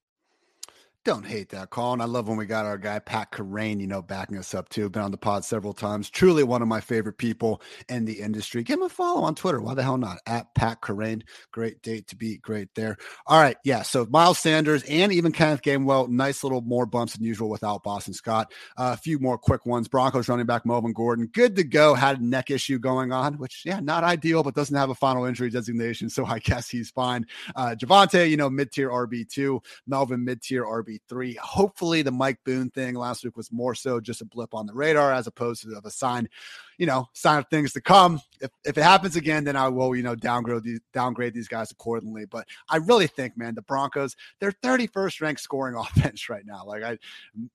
Don't 1.06 1.24
hate 1.24 1.50
that, 1.50 1.70
call. 1.70 1.94
And 1.94 2.02
I 2.02 2.06
love 2.06 2.28
when 2.28 2.36
we 2.36 2.48
got 2.48 2.66
our 2.66 2.80
guy 2.80 2.98
Pat 2.98 3.32
Kerrane, 3.32 3.80
you 3.80 3.86
know, 3.86 4.02
backing 4.02 4.40
us 4.40 4.56
up 4.56 4.70
too. 4.70 4.90
Been 4.90 5.04
on 5.04 5.12
the 5.12 5.18
pod 5.18 5.46
several 5.46 5.72
times. 5.72 6.10
Truly 6.10 6.44
one 6.44 6.64
of 6.64 6.68
my 6.68 6.82
favorite 6.82 7.20
people 7.20 7.62
in 7.88 8.06
the 8.06 8.20
industry. 8.22 8.64
Give 8.64 8.80
him 8.80 8.86
a 8.88 8.90
follow 8.90 9.22
on 9.22 9.36
Twitter. 9.36 9.62
Why 9.62 9.76
the 9.76 9.84
hell 9.84 10.00
not? 10.00 10.18
At 10.26 10.56
Pat 10.56 10.82
Kerrane. 10.82 11.22
Great 11.52 11.84
date 11.84 12.08
to 12.08 12.16
beat. 12.16 12.42
Great 12.42 12.74
there. 12.74 12.98
All 13.28 13.40
right. 13.40 13.56
Yeah. 13.64 13.84
So 13.84 14.08
Miles 14.10 14.40
Sanders 14.40 14.82
and 14.86 15.14
even 15.14 15.32
Kenneth 15.32 15.62
Gainwell, 15.62 16.10
nice 16.10 16.44
little 16.44 16.62
more 16.62 16.88
bumps 16.88 17.16
than 17.16 17.24
usual 17.24 17.50
without 17.50 17.84
Boston 17.84 18.16
Scott. 18.16 18.52
Uh, 18.76 18.96
a 18.96 18.98
few 18.98 19.20
more 19.20 19.38
quick 19.38 19.68
ones. 19.68 19.88
Broncos 19.88 20.28
running 20.28 20.48
back 20.48 20.66
Melvin 20.66 20.94
Gordon, 20.94 21.28
good 21.28 21.56
to 21.58 21.64
go. 21.64 21.94
Had 21.94 22.20
a 22.20 22.26
neck 22.26 22.50
issue 22.50 22.80
going 22.80 23.12
on, 23.12 23.36
which, 23.36 23.62
yeah, 23.64 23.80
not 23.80 24.04
ideal, 24.04 24.42
but 24.42 24.56
doesn't 24.56 24.76
have 24.76 24.90
a 24.90 24.96
final 24.96 25.26
injury 25.26 25.52
designation. 25.52 26.10
So 26.10 26.26
I 26.26 26.40
guess 26.40 26.68
he's 26.68 26.90
fine. 26.90 27.28
Uh, 27.56 27.76
Javonte, 27.78 28.28
you 28.28 28.38
know, 28.38 28.50
mid 28.50 28.72
tier 28.72 28.90
RB2. 28.90 29.60
Melvin, 29.86 30.26
mid 30.26 30.42
tier 30.42 30.66
RB3. 31.10 31.38
Hopefully 31.38 32.02
the 32.02 32.12
Mike 32.12 32.40
Boone 32.46 32.70
thing 32.70 32.96
last 32.96 33.24
week 33.24 33.38
was 33.38 33.52
more 33.52 33.76
so 33.76 34.00
just 34.00 34.22
a 34.22 34.26
blip 34.26 34.54
on 34.54 34.66
the 34.66 34.74
radar 34.74 35.14
as 35.14 35.28
opposed 35.28 35.64
to 35.64 35.76
of 35.76 35.86
a 35.86 35.92
sign, 35.92 36.30
you 36.78 36.86
know, 36.86 37.08
sign 37.14 37.40
of 37.40 37.48
things 37.50 37.74
to 37.74 37.82
come. 37.82 38.20
If, 38.42 38.52
if 38.66 38.78
it 38.78 38.84
happens 38.84 39.16
again, 39.16 39.44
then 39.44 39.56
I 39.56 39.70
will, 39.70 39.96
you 39.96 40.04
know, 40.04 40.16
downgrade 40.16 40.64
these 40.64 40.80
downgrade 40.94 41.34
these 41.34 41.48
guys 41.48 41.72
accordingly. 41.72 42.26
But 42.26 42.48
I 42.70 42.78
really 42.78 43.08
think, 43.08 43.38
man, 43.38 43.56
the 43.56 43.62
Broncos, 43.62 44.16
they're 44.40 44.52
31st 44.52 45.22
ranked 45.22 45.42
scoring 45.42 45.76
offense 45.80 46.30
right 46.30 46.46
now. 46.46 46.64
Like 46.66 46.84
I 46.84 46.98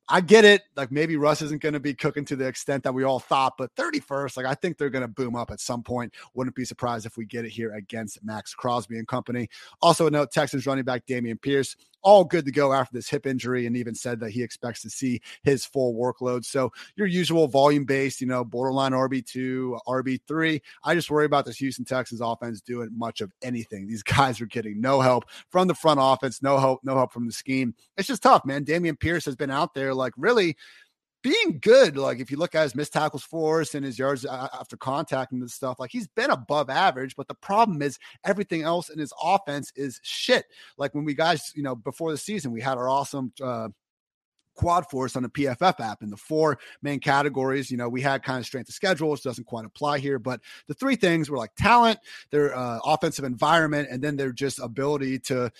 I 0.09 0.21
get 0.21 0.45
it. 0.45 0.63
Like 0.77 0.91
maybe 0.91 1.17
Russ 1.17 1.43
isn't 1.43 1.63
going 1.63 1.75
to 1.75 1.81
be 1.81 1.95
cooking 1.95 2.25
to 2.27 2.37
the 2.37 2.47
extent 2.47 2.83
that 2.85 2.95
we 2.95 3.05
all 3.05 3.21
thought, 3.21 3.55
but 3.59 3.75
31st, 3.77 4.37
like 4.37 4.47
I 4.47 4.55
think 4.55 4.79
they're 4.79 4.91
going 4.91 5.03
to 5.03 5.09
boom 5.09 5.37
up 5.37 5.51
at 5.51 5.61
some 5.61 5.83
point. 5.83 6.15
Wouldn't 6.35 6.57
be 6.57 6.65
surprised 6.65 7.07
if 7.07 7.17
we 7.17 7.27
get 7.27 7.45
it 7.45 7.51
here 7.51 7.75
against 7.75 8.23
Maxx 8.25 8.55
Crosby 8.55 8.99
and 8.99 9.07
company. 9.07 9.49
Also, 9.83 10.07
a 10.07 10.11
note 10.11 10.33
Texans 10.33 10.67
running 10.67 10.85
back 10.85 11.07
Dameon 11.07 11.41
Pierce, 11.41 11.77
all 12.03 12.25
good 12.25 12.45
to 12.45 12.53
go 12.53 12.73
after 12.73 12.95
this 12.95 13.09
hip 13.09 13.27
injury 13.27 13.67
and 13.67 13.77
even 13.77 13.95
said 13.95 14.21
that 14.21 14.31
he 14.31 14.43
expects 14.43 14.83
to 14.83 14.91
see 14.91 15.21
his 15.43 15.65
full 15.65 15.95
workload. 15.95 16.45
So 16.45 16.73
your 16.97 17.07
usual 17.07 17.49
volume 17.49 17.85
based, 17.85 18.21
you 18.21 18.27
know, 18.27 18.45
borderline 18.45 18.95
RB2, 19.11 19.79
RB3. 19.87 20.61
I 20.85 20.95
just 20.95 21.11
worry 21.11 21.27
about 21.27 21.45
this 21.45 21.57
Houston 21.59 21.85
Texans 21.85 22.21
offense 22.21 22.61
doing 22.61 22.91
much 22.97 23.21
of 23.21 23.33
anything. 23.43 23.87
These 23.87 24.03
guys 24.05 24.41
are 24.41 24.47
getting 24.47 24.81
no 24.81 25.01
help 25.01 25.25
from 25.51 25.69
the 25.69 25.75
front 25.75 26.01
offense, 26.03 26.43
no 26.43 26.59
help, 26.59 26.81
no 26.85 26.97
help 26.97 27.13
from 27.13 27.27
the 27.27 27.33
scheme. 27.33 27.75
It's 27.97 28.09
just 28.09 28.23
tough, 28.23 28.45
man. 28.45 28.65
Dameon 28.65 28.99
Pierce 28.99 29.25
has 29.25 29.37
been 29.37 29.51
out 29.51 29.75
there 29.75 29.95
like 29.95 30.13
really 30.17 30.57
being 31.23 31.59
good. 31.61 31.97
Like 31.97 32.19
if 32.19 32.31
you 32.31 32.39
look 32.39 32.55
at 32.55 32.63
his 32.63 32.75
missed 32.75 32.93
tackles 32.93 33.23
force 33.23 33.75
and 33.75 33.85
his 33.85 33.99
yards 33.99 34.25
after 34.25 34.77
contact 34.77 35.33
and 35.33 35.51
stuff, 35.51 35.79
like 35.79 35.91
he's 35.91 36.09
been 36.09 36.31
above 36.31 36.71
average. 36.71 37.17
But 37.17 37.29
the 37.29 37.35
problem 37.35 37.83
is 37.83 37.99
everything 38.25 38.63
else 38.63 38.89
in 38.89 38.99
his 38.99 39.13
offense 39.23 39.73
is 39.77 40.01
shit. 40.03 40.47
Like 40.79 40.95
when 40.95 41.05
we 41.05 41.15
guys, 41.15 41.53
you 41.55 41.63
know, 41.63 41.75
before 41.75 42.11
the 42.11 42.19
season, 42.19 42.53
we 42.53 42.61
had 42.61 42.79
our 42.79 42.89
awesome 42.89 43.33
uh, 43.43 43.69
quad 44.61 44.85
force 44.91 45.17
on 45.17 45.23
the 45.23 45.29
PFF 45.31 45.81
app. 45.81 46.03
In 46.03 46.11
the 46.11 46.19
four 46.19 46.59
main 46.83 47.01
categories, 47.01 47.71
you 47.71 47.79
know, 47.79 47.89
we 47.89 48.03
had 48.03 48.23
kind 48.23 48.39
of 48.39 48.45
strength 48.45 48.69
of 48.69 48.75
schedule, 48.75 49.09
which 49.09 49.23
doesn't 49.23 49.47
quite 49.47 49.65
apply 49.65 50.01
here, 50.01 50.19
but 50.19 50.43
the 50.67 50.75
three 50.75 50.97
things 50.97 51.31
were 51.31 51.39
like 51.39 51.55
talent, 51.57 51.99
their 52.31 52.55
uh, 52.55 52.79
offensive 52.85 53.25
environment, 53.25 53.89
and 53.91 54.05
then 54.05 54.17
their 54.17 54.33
just 54.33 54.59
ability 54.59 55.19
to 55.19 55.51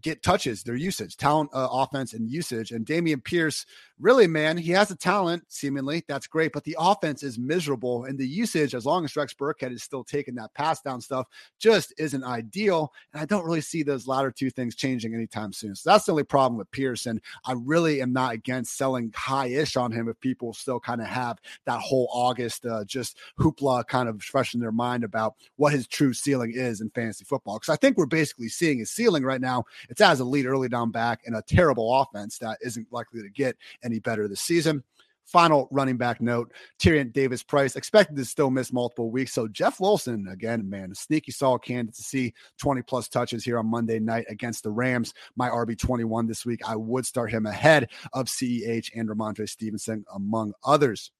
get 0.00 0.22
touches, 0.22 0.62
their 0.62 0.76
usage, 0.76 1.16
talent, 1.16 1.50
uh, 1.52 1.68
offense, 1.70 2.12
and 2.12 2.28
usage. 2.28 2.72
And 2.72 2.86
Dameon 2.86 3.22
Pierce, 3.22 3.66
really, 3.98 4.26
man, 4.26 4.56
he 4.56 4.72
has 4.72 4.90
a 4.90 4.96
talent, 4.96 5.44
seemingly. 5.48 6.04
That's 6.08 6.26
great. 6.26 6.52
But 6.52 6.64
the 6.64 6.76
offense 6.78 7.22
is 7.22 7.38
miserable. 7.38 8.04
And 8.04 8.18
the 8.18 8.26
usage, 8.26 8.74
as 8.74 8.86
long 8.86 9.04
as 9.04 9.16
Rex 9.16 9.34
Burkhead 9.34 9.72
is 9.72 9.82
still 9.82 10.04
taking 10.04 10.34
that 10.36 10.54
pass 10.54 10.80
down 10.80 11.00
stuff, 11.00 11.26
just 11.58 11.92
isn't 11.98 12.24
ideal. 12.24 12.92
And 13.12 13.22
I 13.22 13.24
don't 13.26 13.44
really 13.44 13.60
see 13.60 13.82
those 13.82 14.06
latter 14.06 14.30
two 14.30 14.50
things 14.50 14.74
changing 14.74 15.14
anytime 15.14 15.52
soon. 15.52 15.74
So 15.74 15.90
that's 15.90 16.06
the 16.06 16.12
only 16.12 16.24
problem 16.24 16.58
with 16.58 16.70
Pierce. 16.70 17.06
And 17.06 17.20
I 17.44 17.54
really 17.56 18.00
am 18.02 18.12
not 18.12 18.34
against 18.34 18.76
selling 18.76 19.12
high 19.14 19.48
ish 19.48 19.76
on 19.76 19.92
him 19.92 20.08
if 20.08 20.18
people 20.20 20.52
still 20.52 20.80
kind 20.80 21.00
of 21.00 21.06
have 21.06 21.38
that 21.64 21.80
whole 21.80 22.08
August 22.12 22.66
uh, 22.66 22.84
just 22.84 23.18
hoopla 23.38 23.86
kind 23.86 24.08
of 24.08 24.22
fresh 24.22 24.54
in 24.54 24.60
their 24.60 24.72
mind 24.72 25.04
about 25.04 25.34
what 25.56 25.72
his 25.72 25.86
true 25.86 26.12
ceiling 26.12 26.52
is 26.54 26.80
in 26.80 26.90
fantasy 26.90 27.24
football. 27.24 27.58
Because 27.58 27.72
I 27.72 27.76
think 27.76 27.96
we're 27.96 28.06
basically 28.06 28.48
seeing 28.48 28.78
his 28.78 28.90
ceiling 28.90 29.24
right 29.24 29.40
now. 29.40 29.64
It's 29.88 30.00
as 30.00 30.20
a 30.20 30.24
lead 30.24 30.46
early 30.46 30.68
down 30.68 30.90
back 30.90 31.20
and 31.26 31.36
a 31.36 31.42
terrible 31.42 32.00
offense 32.00 32.38
that 32.38 32.58
isn't 32.60 32.86
likely 32.90 33.22
to 33.22 33.30
get 33.30 33.56
any 33.82 33.98
better 33.98 34.28
this 34.28 34.40
season. 34.40 34.82
Final 35.26 35.66
running 35.72 35.96
back 35.96 36.20
note 36.20 36.52
Tyrion 36.78 37.12
Davis 37.12 37.42
Price 37.42 37.74
expected 37.74 38.14
to 38.14 38.24
still 38.24 38.48
miss 38.48 38.72
multiple 38.72 39.10
weeks. 39.10 39.32
So, 39.32 39.48
Jeff 39.48 39.80
Wilson, 39.80 40.28
again, 40.30 40.70
man, 40.70 40.92
a 40.92 40.94
sneaky 40.94 41.32
solid 41.32 41.62
candidate 41.62 41.96
to 41.96 42.02
see 42.02 42.32
20 42.58 42.82
plus 42.82 43.08
touches 43.08 43.44
here 43.44 43.58
on 43.58 43.66
Monday 43.66 43.98
night 43.98 44.26
against 44.28 44.62
the 44.62 44.70
Rams. 44.70 45.12
My 45.34 45.48
RB21 45.48 46.28
this 46.28 46.46
week. 46.46 46.60
I 46.64 46.76
would 46.76 47.04
start 47.04 47.32
him 47.32 47.44
ahead 47.44 47.90
of 48.12 48.26
CEH 48.26 48.90
and 48.94 49.08
Rhamondre 49.08 49.48
Stevenson, 49.48 50.04
among 50.14 50.52
others. 50.64 51.10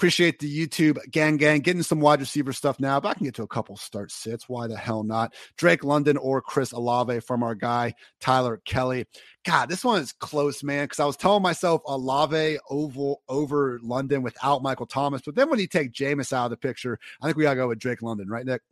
Appreciate 0.00 0.38
the 0.38 0.66
YouTube 0.66 0.98
gang 1.10 1.36
gang 1.36 1.60
getting 1.60 1.82
some 1.82 2.00
wide 2.00 2.20
receiver 2.20 2.54
stuff 2.54 2.80
now, 2.80 2.98
but 2.98 3.10
I 3.10 3.12
can 3.12 3.24
get 3.24 3.34
to 3.34 3.42
a 3.42 3.46
couple 3.46 3.76
start 3.76 4.10
sits. 4.10 4.48
Why 4.48 4.66
the 4.66 4.74
hell 4.74 5.02
not? 5.02 5.34
Drake 5.58 5.84
London 5.84 6.16
or 6.16 6.40
Chris 6.40 6.72
Olave 6.72 7.20
from 7.20 7.42
our 7.42 7.54
guy 7.54 7.92
Tyler 8.18 8.62
Kelly. 8.64 9.04
God, 9.44 9.68
this 9.68 9.84
one 9.84 10.00
is 10.00 10.12
close, 10.12 10.62
man. 10.62 10.84
Because 10.84 11.00
I 11.00 11.04
was 11.04 11.18
telling 11.18 11.42
myself 11.42 11.82
Olave 11.84 12.58
over 12.70 13.16
over 13.28 13.78
London 13.82 14.22
without 14.22 14.62
Michael 14.62 14.86
Thomas, 14.86 15.20
but 15.20 15.34
then 15.34 15.50
when 15.50 15.58
you 15.58 15.66
take 15.66 15.92
Jameis 15.92 16.32
out 16.32 16.46
of 16.46 16.50
the 16.52 16.56
picture, 16.56 16.98
I 17.20 17.26
think 17.26 17.36
we 17.36 17.42
gotta 17.42 17.56
go 17.56 17.68
with 17.68 17.78
Drake 17.78 18.00
London, 18.00 18.26
right, 18.30 18.46
Nick? 18.46 18.62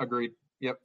Agreed. 0.00 0.32
Yep. 0.58 0.80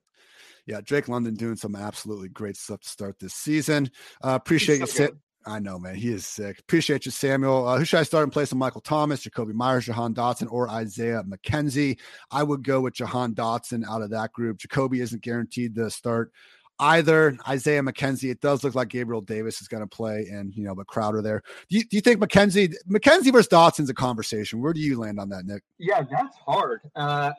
Yeah, 0.67 0.81
Drake 0.81 1.07
London 1.07 1.33
doing 1.33 1.55
some 1.55 1.75
absolutely 1.75 2.29
great 2.29 2.55
stuff 2.55 2.81
to 2.81 2.87
start 2.87 3.17
this 3.17 3.33
season. 3.33 3.89
Uh, 4.23 4.35
appreciate 4.35 4.79
you 4.79 4.85
sit. 4.85 5.15
I 5.47 5.59
know, 5.59 5.79
man. 5.79 5.95
He 5.95 6.11
is 6.11 6.25
sick. 6.25 6.59
Appreciate 6.59 7.05
you, 7.05 7.11
Samuel. 7.11 7.65
Uh, 7.65 7.77
who 7.77 7.85
should 7.85 8.01
I 8.01 8.03
start 8.03 8.25
in 8.25 8.29
place 8.29 8.51
of 8.51 8.57
Michael 8.57 8.81
Thomas, 8.81 9.25
Jakobi 9.25 9.53
Meyers, 9.53 9.85
Jahan 9.85 10.13
Dotson, 10.13 10.51
or 10.51 10.69
Isaiah 10.69 11.23
McKenzie? 11.23 11.97
I 12.29 12.43
would 12.43 12.65
go 12.65 12.81
with 12.81 12.95
Jahan 12.95 13.33
Dotson 13.33 13.87
out 13.87 14.01
of 14.01 14.09
that 14.09 14.33
group. 14.33 14.57
Jakobi 14.57 15.01
isn't 15.01 15.21
guaranteed 15.21 15.73
to 15.75 15.89
start 15.89 16.33
either. 16.79 17.37
Isaiah 17.47 17.81
McKenzie, 17.81 18.29
it 18.29 18.41
does 18.41 18.65
look 18.65 18.75
like 18.75 18.89
Gabriel 18.89 19.21
Davis 19.21 19.61
is 19.61 19.69
going 19.69 19.81
to 19.81 19.87
play, 19.87 20.27
and 20.29 20.53
you 20.53 20.65
know, 20.65 20.75
but 20.75 20.87
Crowder 20.87 21.21
there. 21.21 21.41
Do 21.69 21.77
you, 21.77 21.85
do 21.85 21.95
you 21.95 22.01
think 22.01 22.19
McKenzie, 22.19 22.73
McKenzie 22.91 23.31
versus 23.31 23.47
Dotson's 23.47 23.89
a 23.89 23.93
conversation? 23.93 24.61
Where 24.61 24.73
do 24.73 24.81
you 24.81 24.99
land 24.99 25.17
on 25.17 25.29
that, 25.29 25.45
Nick? 25.45 25.63
Yeah, 25.77 26.03
that's 26.11 26.35
hard. 26.45 26.81
Uh, 26.93 27.31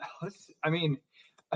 I 0.63 0.71
mean, 0.71 0.97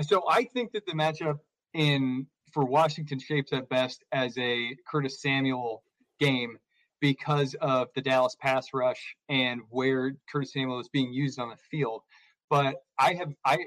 so 0.02 0.22
I 0.30 0.44
think 0.44 0.70
that 0.72 0.86
the 0.86 0.92
matchup 0.92 1.40
in 1.72 2.28
for 2.52 2.64
Washington 2.64 3.18
shapes 3.18 3.52
at 3.52 3.68
best 3.68 4.04
as 4.12 4.38
a 4.38 4.76
Curtis 4.88 5.20
Samuel 5.20 5.82
game 6.20 6.58
because 7.00 7.54
of 7.60 7.88
the 7.94 8.00
Dallas 8.00 8.36
pass 8.40 8.68
rush 8.72 9.16
and 9.28 9.60
where 9.70 10.14
Curtis 10.30 10.52
Samuel 10.52 10.80
is 10.80 10.88
being 10.88 11.12
used 11.12 11.38
on 11.38 11.50
the 11.50 11.56
field. 11.70 12.02
But 12.48 12.76
I 12.98 13.14
have 13.14 13.32
I 13.44 13.58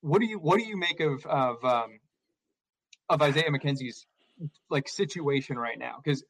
what 0.00 0.20
do 0.20 0.26
you 0.26 0.38
what 0.38 0.58
do 0.58 0.64
you 0.64 0.76
make 0.76 1.00
of 1.00 1.24
of 1.26 1.64
um, 1.64 2.00
of 3.08 3.22
Isaiah 3.22 3.50
McKenzie's 3.50 4.06
like 4.70 4.88
situation 4.88 5.58
right 5.58 5.78
now? 5.78 6.00
Because 6.02 6.24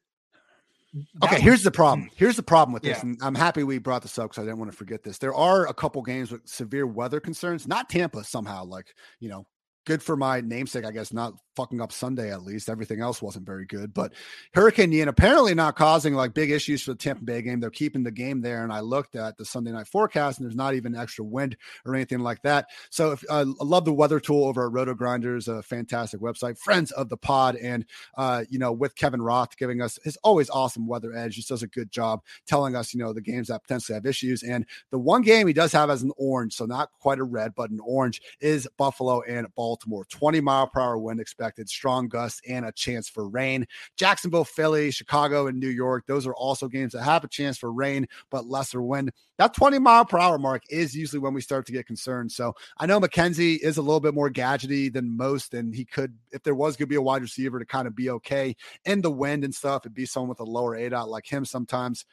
Okay, 1.23 1.39
here's 1.39 1.61
the 1.61 1.71
problem. 1.71 2.09
Here's 2.15 2.35
the 2.35 2.43
problem 2.43 2.73
with 2.73 2.81
this, 2.81 2.97
yeah. 2.97 3.01
and 3.01 3.19
I'm 3.21 3.35
happy 3.35 3.63
we 3.63 3.77
brought 3.77 4.01
this 4.01 4.17
up 4.17 4.31
because 4.31 4.41
I 4.41 4.45
didn't 4.45 4.57
want 4.57 4.71
to 4.71 4.77
forget 4.77 5.03
this. 5.03 5.19
There 5.19 5.35
are 5.35 5.67
a 5.67 5.73
couple 5.73 6.01
games 6.01 6.31
with 6.31 6.47
severe 6.47 6.87
weather 6.87 7.19
concerns. 7.19 7.67
Not 7.67 7.89
Tampa 7.89 8.23
somehow, 8.23 8.65
like 8.65 8.87
you 9.19 9.29
know, 9.29 9.45
good 9.85 10.03
for 10.03 10.15
my 10.15 10.41
namesake, 10.41 10.85
I 10.85 10.91
guess, 10.91 11.11
not 11.13 11.33
fucking 11.55 11.81
up 11.81 11.91
Sunday 11.91 12.31
at 12.31 12.43
least. 12.43 12.69
Everything 12.69 13.01
else 13.01 13.21
wasn't 13.21 13.45
very 13.45 13.65
good. 13.65 13.93
But 13.93 14.13
Hurricane 14.53 14.93
Ian 14.93 15.09
apparently 15.09 15.53
not 15.53 15.75
causing 15.75 16.13
like 16.13 16.33
big 16.33 16.51
issues 16.51 16.83
for 16.83 16.91
the 16.91 16.97
Tampa 16.97 17.23
Bay 17.23 17.41
game. 17.41 17.59
They're 17.59 17.69
keeping 17.69 18.03
the 18.03 18.11
game 18.11 18.39
there. 18.41 18.63
And 18.63 18.71
I 18.71 18.79
looked 18.79 19.15
at 19.15 19.37
the 19.37 19.43
Sunday 19.43 19.71
night 19.71 19.87
forecast 19.87 20.39
and 20.39 20.45
there's 20.45 20.55
not 20.55 20.75
even 20.75 20.95
extra 20.95 21.25
wind 21.25 21.57
or 21.85 21.95
anything 21.95 22.19
like 22.19 22.41
that. 22.43 22.67
So 22.91 23.11
if, 23.11 23.23
uh, 23.29 23.45
I 23.59 23.63
love 23.63 23.83
the 23.83 23.93
weather 23.93 24.19
tool 24.19 24.45
over 24.45 24.65
at 24.67 24.71
Roto 24.71 24.93
Grinders, 24.93 25.47
a 25.47 25.61
fantastic 25.61 26.21
website, 26.21 26.57
friends 26.57 26.91
of 26.91 27.09
the 27.09 27.17
pod. 27.17 27.55
And, 27.57 27.85
uh, 28.17 28.45
you 28.49 28.59
know, 28.59 28.71
with 28.71 28.95
Kevin 28.95 29.21
Roth 29.21 29.57
giving 29.57 29.81
us 29.81 29.99
his 30.03 30.17
always 30.23 30.49
awesome 30.49 30.87
weather 30.87 31.13
edge, 31.13 31.35
just 31.35 31.49
does 31.49 31.63
a 31.63 31.67
good 31.67 31.91
job 31.91 32.21
telling 32.47 32.75
us, 32.75 32.93
you 32.93 32.99
know, 32.99 33.11
the 33.11 33.21
games 33.21 33.49
that 33.49 33.63
potentially 33.63 33.95
have 33.95 34.05
issues. 34.05 34.43
And 34.43 34.65
the 34.91 34.99
one 34.99 35.23
game 35.23 35.47
he 35.47 35.53
does 35.53 35.73
have 35.73 35.89
as 35.89 36.03
an 36.03 36.11
orange, 36.15 36.53
so 36.53 36.65
not 36.65 36.89
quite 36.99 37.19
a 37.19 37.23
red, 37.23 37.53
but 37.53 37.69
an 37.69 37.79
orange 37.83 38.21
is 38.39 38.67
Buffalo 38.77 39.21
and 39.23 39.47
Baltimore. 39.55 39.68
20 39.77 40.41
mile 40.41 40.67
per 40.67 40.79
hour 40.79 40.97
wind 40.97 41.19
expected, 41.19 41.69
strong 41.69 42.07
gusts, 42.07 42.41
and 42.47 42.65
a 42.65 42.71
chance 42.71 43.09
for 43.09 43.27
rain. 43.27 43.65
Jacksonville, 43.97 44.45
Philly, 44.45 44.91
Chicago, 44.91 45.47
and 45.47 45.59
New 45.59 45.69
York, 45.69 46.05
those 46.07 46.25
are 46.27 46.33
also 46.33 46.67
games 46.67 46.93
that 46.93 47.03
have 47.03 47.23
a 47.23 47.27
chance 47.27 47.57
for 47.57 47.71
rain, 47.71 48.07
but 48.29 48.45
lesser 48.45 48.81
wind. 48.81 49.11
That 49.37 49.53
20 49.53 49.79
mile 49.79 50.05
per 50.05 50.19
hour 50.19 50.37
mark 50.37 50.63
is 50.69 50.95
usually 50.95 51.19
when 51.19 51.33
we 51.33 51.41
start 51.41 51.65
to 51.67 51.71
get 51.71 51.87
concerned. 51.87 52.31
So 52.31 52.53
I 52.77 52.85
know 52.85 52.99
McKenzie 52.99 53.59
is 53.59 53.77
a 53.77 53.81
little 53.81 54.01
bit 54.01 54.13
more 54.13 54.29
gadgety 54.29 54.91
than 54.91 55.15
most, 55.15 55.53
and 55.53 55.73
he 55.73 55.85
could, 55.85 56.17
if 56.31 56.43
there 56.43 56.55
was 56.55 56.75
going 56.75 56.87
to 56.87 56.89
be 56.89 56.95
a 56.95 57.01
wide 57.01 57.21
receiver 57.21 57.59
to 57.59 57.65
kind 57.65 57.87
of 57.87 57.95
be 57.95 58.09
okay 58.09 58.55
in 58.85 59.01
the 59.01 59.11
wind 59.11 59.43
and 59.43 59.55
stuff, 59.55 59.83
it'd 59.83 59.93
be 59.93 60.05
someone 60.05 60.29
with 60.29 60.41
a 60.41 60.43
lower 60.43 60.77
aDOT 60.77 61.07
like 61.07 61.25
him 61.25 61.45
sometimes 61.45 62.05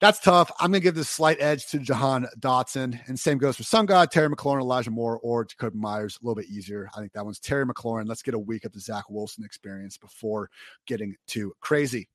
that's 0.00 0.18
tough. 0.18 0.50
I'm 0.58 0.70
going 0.70 0.80
to 0.80 0.84
give 0.84 0.94
this 0.94 1.10
slight 1.10 1.36
edge 1.40 1.66
to 1.68 1.78
Jahan 1.78 2.26
Dotson. 2.38 2.98
And 3.06 3.20
same 3.20 3.38
goes 3.38 3.56
for 3.56 3.62
Sun 3.62 3.86
God, 3.86 4.10
Terry 4.10 4.28
McLaurin, 4.28 4.62
Elijah 4.62 4.90
Moore, 4.90 5.20
or 5.22 5.44
Jakobi 5.44 5.74
Meyers. 5.74 6.18
A 6.20 6.24
little 6.24 6.34
bit 6.34 6.50
easier. 6.50 6.88
I 6.94 7.00
think 7.00 7.12
that 7.12 7.24
one's 7.24 7.38
Terry 7.38 7.66
McLaurin. 7.66 8.08
Let's 8.08 8.22
get 8.22 8.34
a 8.34 8.38
week 8.38 8.64
of 8.64 8.72
the 8.72 8.80
Zach 8.80 9.04
Wilson 9.10 9.44
experience 9.44 9.98
before 9.98 10.50
getting 10.86 11.14
too 11.26 11.52
crazy. 11.60 12.08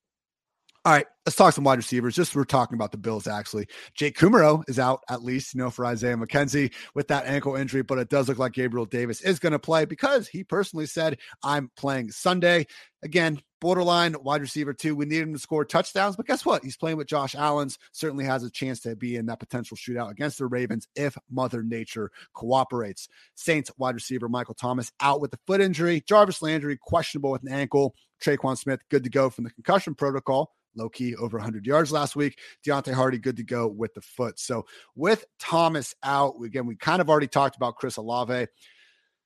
All 0.85 0.91
right, 0.91 1.07
let's 1.25 1.35
talk 1.35 1.51
some 1.51 1.63
wide 1.63 1.79
receivers. 1.79 2.15
Just 2.15 2.35
we're 2.35 2.43
talking 2.43 2.75
about 2.75 2.91
the 2.91 2.99
Bills 2.99 3.25
actually. 3.25 3.65
Jake 3.95 4.15
Kumerow 4.15 4.63
is 4.67 4.77
out 4.77 5.01
at 5.09 5.23
least, 5.23 5.55
you 5.55 5.57
know, 5.57 5.71
for 5.71 5.83
Isaiah 5.83 6.15
McKenzie 6.15 6.71
with 6.93 7.07
that 7.07 7.25
ankle 7.25 7.55
injury, 7.55 7.81
but 7.81 7.97
it 7.97 8.07
does 8.07 8.29
look 8.29 8.37
like 8.37 8.51
Gabriel 8.51 8.85
Davis 8.85 9.21
is 9.21 9.39
going 9.39 9.53
to 9.53 9.57
play 9.57 9.85
because 9.85 10.27
he 10.27 10.43
personally 10.43 10.85
said, 10.85 11.17
I'm 11.41 11.71
playing 11.75 12.11
Sunday. 12.11 12.67
Again, 13.01 13.41
borderline 13.59 14.15
wide 14.21 14.41
receiver 14.41 14.75
too. 14.75 14.95
We 14.95 15.05
need 15.05 15.23
him 15.23 15.33
to 15.33 15.39
score 15.39 15.65
touchdowns, 15.65 16.17
but 16.17 16.27
guess 16.27 16.45
what? 16.45 16.63
He's 16.63 16.77
playing 16.77 16.97
with 16.97 17.07
Josh 17.07 17.33
Allen's. 17.33 17.79
Certainly 17.91 18.25
has 18.25 18.43
a 18.43 18.51
chance 18.51 18.81
to 18.81 18.95
be 18.95 19.15
in 19.15 19.25
that 19.25 19.39
potential 19.39 19.77
shootout 19.77 20.11
against 20.11 20.37
the 20.37 20.45
Ravens 20.45 20.87
if 20.95 21.17
Mother 21.31 21.63
Nature 21.63 22.11
cooperates. 22.35 23.09
Saints 23.33 23.71
wide 23.79 23.95
receiver 23.95 24.29
Michael 24.29 24.53
Thomas 24.53 24.91
out 24.99 25.19
with 25.19 25.31
the 25.31 25.39
foot 25.47 25.61
injury. 25.61 26.03
Jarvis 26.07 26.43
Landry 26.43 26.77
questionable 26.79 27.31
with 27.31 27.41
an 27.41 27.51
ankle. 27.51 27.95
Tre'Quan 28.23 28.55
Smith 28.55 28.81
good 28.91 29.03
to 29.03 29.09
go 29.09 29.31
from 29.31 29.45
the 29.45 29.49
concussion 29.49 29.95
protocol 29.95 30.51
low 30.75 30.89
key 30.89 31.15
over 31.15 31.37
100 31.37 31.65
yards 31.65 31.91
last 31.91 32.15
week. 32.15 32.39
Deonte 32.65 32.93
Harty, 32.93 33.17
good 33.17 33.37
to 33.37 33.43
go 33.43 33.67
with 33.67 33.93
the 33.93 34.01
foot. 34.01 34.39
So 34.39 34.65
with 34.95 35.25
Thomas 35.39 35.95
out, 36.03 36.35
again, 36.43 36.65
we 36.65 36.75
kind 36.75 37.01
of 37.01 37.09
already 37.09 37.27
talked 37.27 37.55
about 37.55 37.75
Chris 37.75 37.97
Olave. 37.97 38.47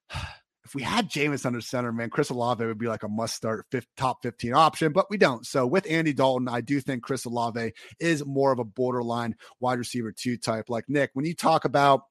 If 0.66 0.76
we 0.76 0.84
had 0.84 1.10
Jameis 1.10 1.48
under 1.48 1.62
center, 1.62 1.92
man, 1.92 2.12
Chris 2.12 2.30
Olave 2.30 2.64
would 2.64 2.78
be 2.78 2.86
like 2.86 3.02
a 3.02 3.08
must 3.08 3.34
start 3.34 3.66
fifth, 3.72 3.88
top 3.98 4.22
15 4.22 4.54
option, 4.54 4.92
but 4.92 5.10
we 5.10 5.18
don't. 5.18 5.44
So 5.44 5.66
with 5.66 5.90
Andy 5.90 6.14
Dalton, 6.14 6.48
I 6.48 6.62
do 6.62 6.80
think 6.80 7.02
Chris 7.02 7.26
Olave 7.26 7.74
is 8.00 8.24
more 8.24 8.52
of 8.52 8.60
a 8.60 8.64
borderline 8.64 9.36
wide 9.60 9.80
receiver 9.80 10.12
two 10.12 10.38
type. 10.38 10.66
Like 10.70 10.86
Nick, 10.88 11.10
when 11.14 11.26
you 11.26 11.34
talk 11.34 11.66
about 11.66 12.02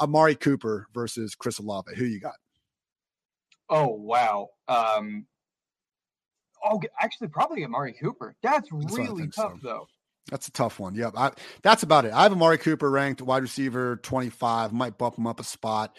Amari 0.00 0.34
Cooper 0.34 0.88
versus 0.92 1.36
Chris 1.36 1.60
Olave, 1.60 1.94
who 1.94 2.06
you 2.06 2.18
got? 2.18 2.34
Oh, 3.70 3.88
wow. 3.88 4.48
Um, 4.66 5.26
Oh, 6.64 6.80
actually, 7.00 7.28
probably 7.28 7.64
Amari 7.64 7.94
Cooper. 8.00 8.36
That's, 8.42 8.68
that's 8.70 8.98
really 8.98 9.28
tough, 9.28 9.54
so. 9.54 9.58
though. 9.62 9.86
That's 10.30 10.48
a 10.48 10.52
tough 10.52 10.78
one. 10.78 10.94
Yep. 10.94 11.14
I, 11.16 11.30
that's 11.62 11.82
about 11.82 12.04
it. 12.04 12.12
I 12.12 12.24
have 12.24 12.32
Amari 12.32 12.58
Cooper 12.58 12.90
ranked 12.90 13.22
wide 13.22 13.42
receiver 13.42 13.96
25, 13.96 14.72
might 14.72 14.98
bump 14.98 15.16
him 15.16 15.26
up 15.26 15.40
a 15.40 15.44
spot. 15.44 15.96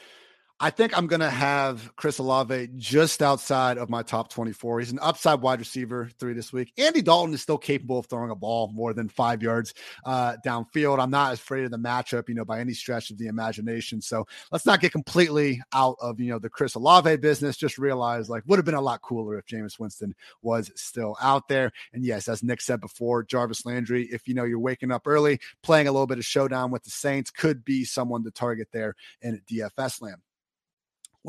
I 0.62 0.72
think 0.72 0.98
I'm 0.98 1.08
going 1.08 1.22
to 1.22 1.30
have 1.30 1.96
Chris 1.96 2.18
Olave 2.18 2.68
just 2.76 3.22
outside 3.22 3.78
of 3.78 3.90
my 3.90 4.04
top 4.04 4.30
24. 4.30 4.80
He's 4.80 4.92
an 4.92 5.00
upside 5.02 5.40
wide 5.40 5.60
receiver 5.60 6.10
three 6.20 6.34
this 6.34 6.52
week. 6.52 6.74
Andy 6.78 7.02
Dalton 7.02 7.34
is 7.34 7.42
still 7.42 7.58
capable 7.58 8.00
of 8.00 8.08
throwing 8.08 8.30
a 8.30 8.36
ball 8.36 8.70
more 8.74 8.94
than 8.94 9.08
five 9.08 9.42
yards 9.42 9.74
uh, 10.04 10.36
downfield. 10.46 11.00
I'm 11.00 11.12
not 11.12 11.34
afraid 11.34 11.64
of 11.64 11.72
the 11.72 11.78
matchup, 11.78 12.28
you 12.28 12.36
know, 12.36 12.44
by 12.44 12.60
any 12.60 12.74
stretch 12.74 13.10
of 13.10 13.18
the 13.18 13.28
imagination. 13.28 14.02
So 14.02 14.28
let's 14.52 14.66
not 14.66 14.82
get 14.82 14.92
completely 14.92 15.62
out 15.72 15.96
of, 16.02 16.20
you 16.20 16.30
know, 16.30 16.40
the 16.40 16.50
Chris 16.50 16.76
Olave 16.76 17.16
business. 17.18 17.56
Just 17.56 17.78
realize 17.78 18.30
like 18.30 18.44
would 18.46 18.60
have 18.60 18.66
been 18.66 18.76
a 18.76 18.82
lot 18.82 19.02
cooler 19.02 19.38
if 19.38 19.46
Jameis 19.46 19.80
Winston 19.80 20.14
was 20.42 20.74
still 20.76 21.16
out 21.22 21.48
there. 21.48 21.72
And 21.94 22.04
yes, 22.04 22.28
as 22.28 22.44
Nick 22.44 22.60
said 22.60 22.82
before, 22.82 23.24
Jarvis 23.24 23.66
Landry, 23.66 24.10
if 24.12 24.28
you 24.28 24.34
know 24.34 24.44
you're 24.44 24.60
waking 24.60 24.92
up 24.92 25.08
early, 25.08 25.40
playing 25.64 25.88
a 25.88 25.92
little 25.94 26.06
bit 26.06 26.18
of 26.18 26.26
showdown 26.26 26.70
with 26.70 26.84
the 26.84 26.90
Saints, 26.90 27.32
could 27.32 27.64
be 27.64 27.86
someone 27.86 28.26
to 28.26 28.32
target 28.32 28.68
there 28.74 28.96
in 29.22 29.42
DFS 29.50 30.02
land 30.02 30.18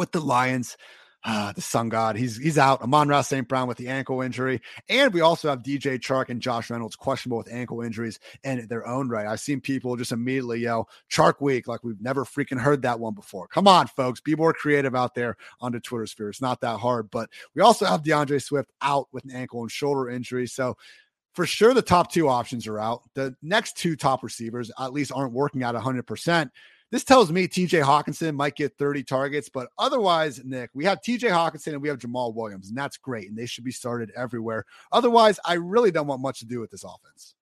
with 0.00 0.10
the 0.12 0.20
Lions. 0.20 0.76
uh, 1.24 1.52
the 1.52 1.60
sun 1.60 1.90
god. 1.90 2.16
He's 2.16 2.38
he's 2.38 2.56
out. 2.56 2.80
Amon-Ra 2.80 3.20
St. 3.20 3.46
Brown 3.46 3.68
with 3.68 3.76
the 3.76 3.88
ankle 3.88 4.22
injury. 4.22 4.62
And 4.88 5.12
we 5.12 5.20
also 5.20 5.50
have 5.50 5.62
DJ 5.62 5.98
Chark 5.98 6.30
and 6.30 6.40
Josh 6.40 6.70
Reynolds 6.70 6.96
questionable 6.96 7.36
with 7.36 7.52
ankle 7.52 7.82
injuries 7.82 8.18
in 8.42 8.66
their 8.68 8.86
own 8.86 9.10
right. 9.10 9.26
I've 9.26 9.40
seen 9.40 9.60
people 9.60 9.96
just 9.96 10.12
immediately 10.12 10.60
yell 10.60 10.88
Chark 11.10 11.42
week 11.42 11.68
like 11.68 11.84
we've 11.84 12.00
never 12.00 12.24
freaking 12.24 12.58
heard 12.58 12.80
that 12.82 12.98
one 12.98 13.14
before. 13.14 13.48
Come 13.48 13.68
on, 13.68 13.86
folks. 13.88 14.20
Be 14.20 14.34
more 14.34 14.54
creative 14.54 14.94
out 14.94 15.14
there 15.14 15.36
on 15.60 15.72
the 15.72 15.80
Twitter 15.80 16.06
sphere. 16.06 16.30
It's 16.30 16.40
not 16.40 16.62
that 16.62 16.78
hard. 16.78 17.10
But 17.10 17.28
we 17.54 17.60
also 17.60 17.84
have 17.84 18.02
D'Andre 18.02 18.38
Swift 18.38 18.70
out 18.80 19.08
with 19.12 19.24
an 19.24 19.32
ankle 19.32 19.60
and 19.60 19.70
shoulder 19.70 20.08
injury. 20.08 20.46
So 20.46 20.78
for 21.34 21.44
sure 21.44 21.74
the 21.74 21.82
top 21.82 22.10
two 22.10 22.28
options 22.28 22.66
are 22.66 22.80
out. 22.80 23.02
The 23.12 23.36
next 23.42 23.76
two 23.76 23.94
top 23.94 24.22
receivers 24.22 24.70
at 24.80 24.94
least 24.94 25.12
aren't 25.14 25.34
working 25.34 25.62
at 25.64 25.74
100%. 25.74 26.50
This 26.90 27.04
tells 27.04 27.30
me 27.30 27.46
TJ 27.46 27.84
Hockenson 27.84 28.34
might 28.34 28.56
get 28.56 28.76
30 28.76 29.04
targets, 29.04 29.48
but 29.48 29.68
otherwise, 29.78 30.40
Nick, 30.44 30.70
we 30.74 30.84
have 30.86 31.00
TJ 31.00 31.30
Hockenson 31.30 31.68
and 31.74 31.82
we 31.82 31.88
have 31.88 31.98
Jamaal 31.98 32.34
Williams, 32.34 32.68
and 32.68 32.76
that's 32.76 32.96
great. 32.96 33.28
And 33.28 33.38
they 33.38 33.46
should 33.46 33.62
be 33.62 33.70
started 33.70 34.10
everywhere. 34.16 34.64
Otherwise, 34.90 35.38
I 35.44 35.54
really 35.54 35.92
don't 35.92 36.08
want 36.08 36.20
much 36.20 36.40
to 36.40 36.46
do 36.46 36.58
with 36.58 36.70
this 36.70 36.82
offense. 36.82 37.36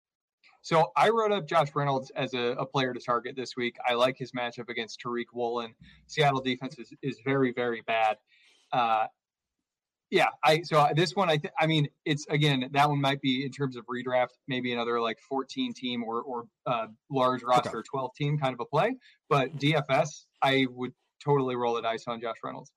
So 0.60 0.92
I 0.96 1.08
wrote 1.08 1.32
up 1.32 1.46
Josh 1.46 1.68
Reynolds 1.74 2.10
as 2.10 2.34
a, 2.34 2.56
a, 2.58 2.66
player 2.66 2.92
to 2.92 3.00
target 3.00 3.36
this 3.36 3.56
week. 3.56 3.76
I 3.88 3.94
like 3.94 4.18
his 4.18 4.32
matchup 4.32 4.68
against 4.68 5.00
Tariq 5.00 5.26
Woolen. 5.32 5.74
Seattle 6.08 6.42
defense 6.42 6.78
is, 6.78 6.92
is 7.00 7.20
very, 7.24 7.52
very 7.54 7.80
bad. 7.86 8.18
Uh, 8.72 9.06
yeah, 10.10 10.28
I 10.44 10.62
so 10.62 10.88
this 10.94 11.14
one 11.14 11.28
I 11.28 11.36
th- 11.36 11.52
I 11.58 11.66
mean 11.66 11.88
it's 12.04 12.26
again 12.28 12.68
that 12.72 12.88
one 12.88 13.00
might 13.00 13.20
be 13.20 13.44
in 13.44 13.50
terms 13.50 13.76
of 13.76 13.84
redraft 13.86 14.28
maybe 14.46 14.72
another 14.72 15.00
like 15.00 15.18
14 15.28 15.74
team 15.74 16.02
or 16.02 16.22
or 16.22 16.44
uh, 16.66 16.86
large 17.10 17.42
roster 17.42 17.78
okay. 17.78 17.86
12 17.90 18.10
team 18.16 18.38
kind 18.38 18.54
of 18.54 18.60
a 18.60 18.64
play, 18.64 18.94
but 19.28 19.54
DFS 19.56 20.26
I 20.42 20.66
would 20.70 20.92
totally 21.22 21.56
roll 21.56 21.74
the 21.74 21.82
dice 21.82 22.04
on 22.06 22.20
Josh 22.20 22.36
Reynolds. 22.42 22.72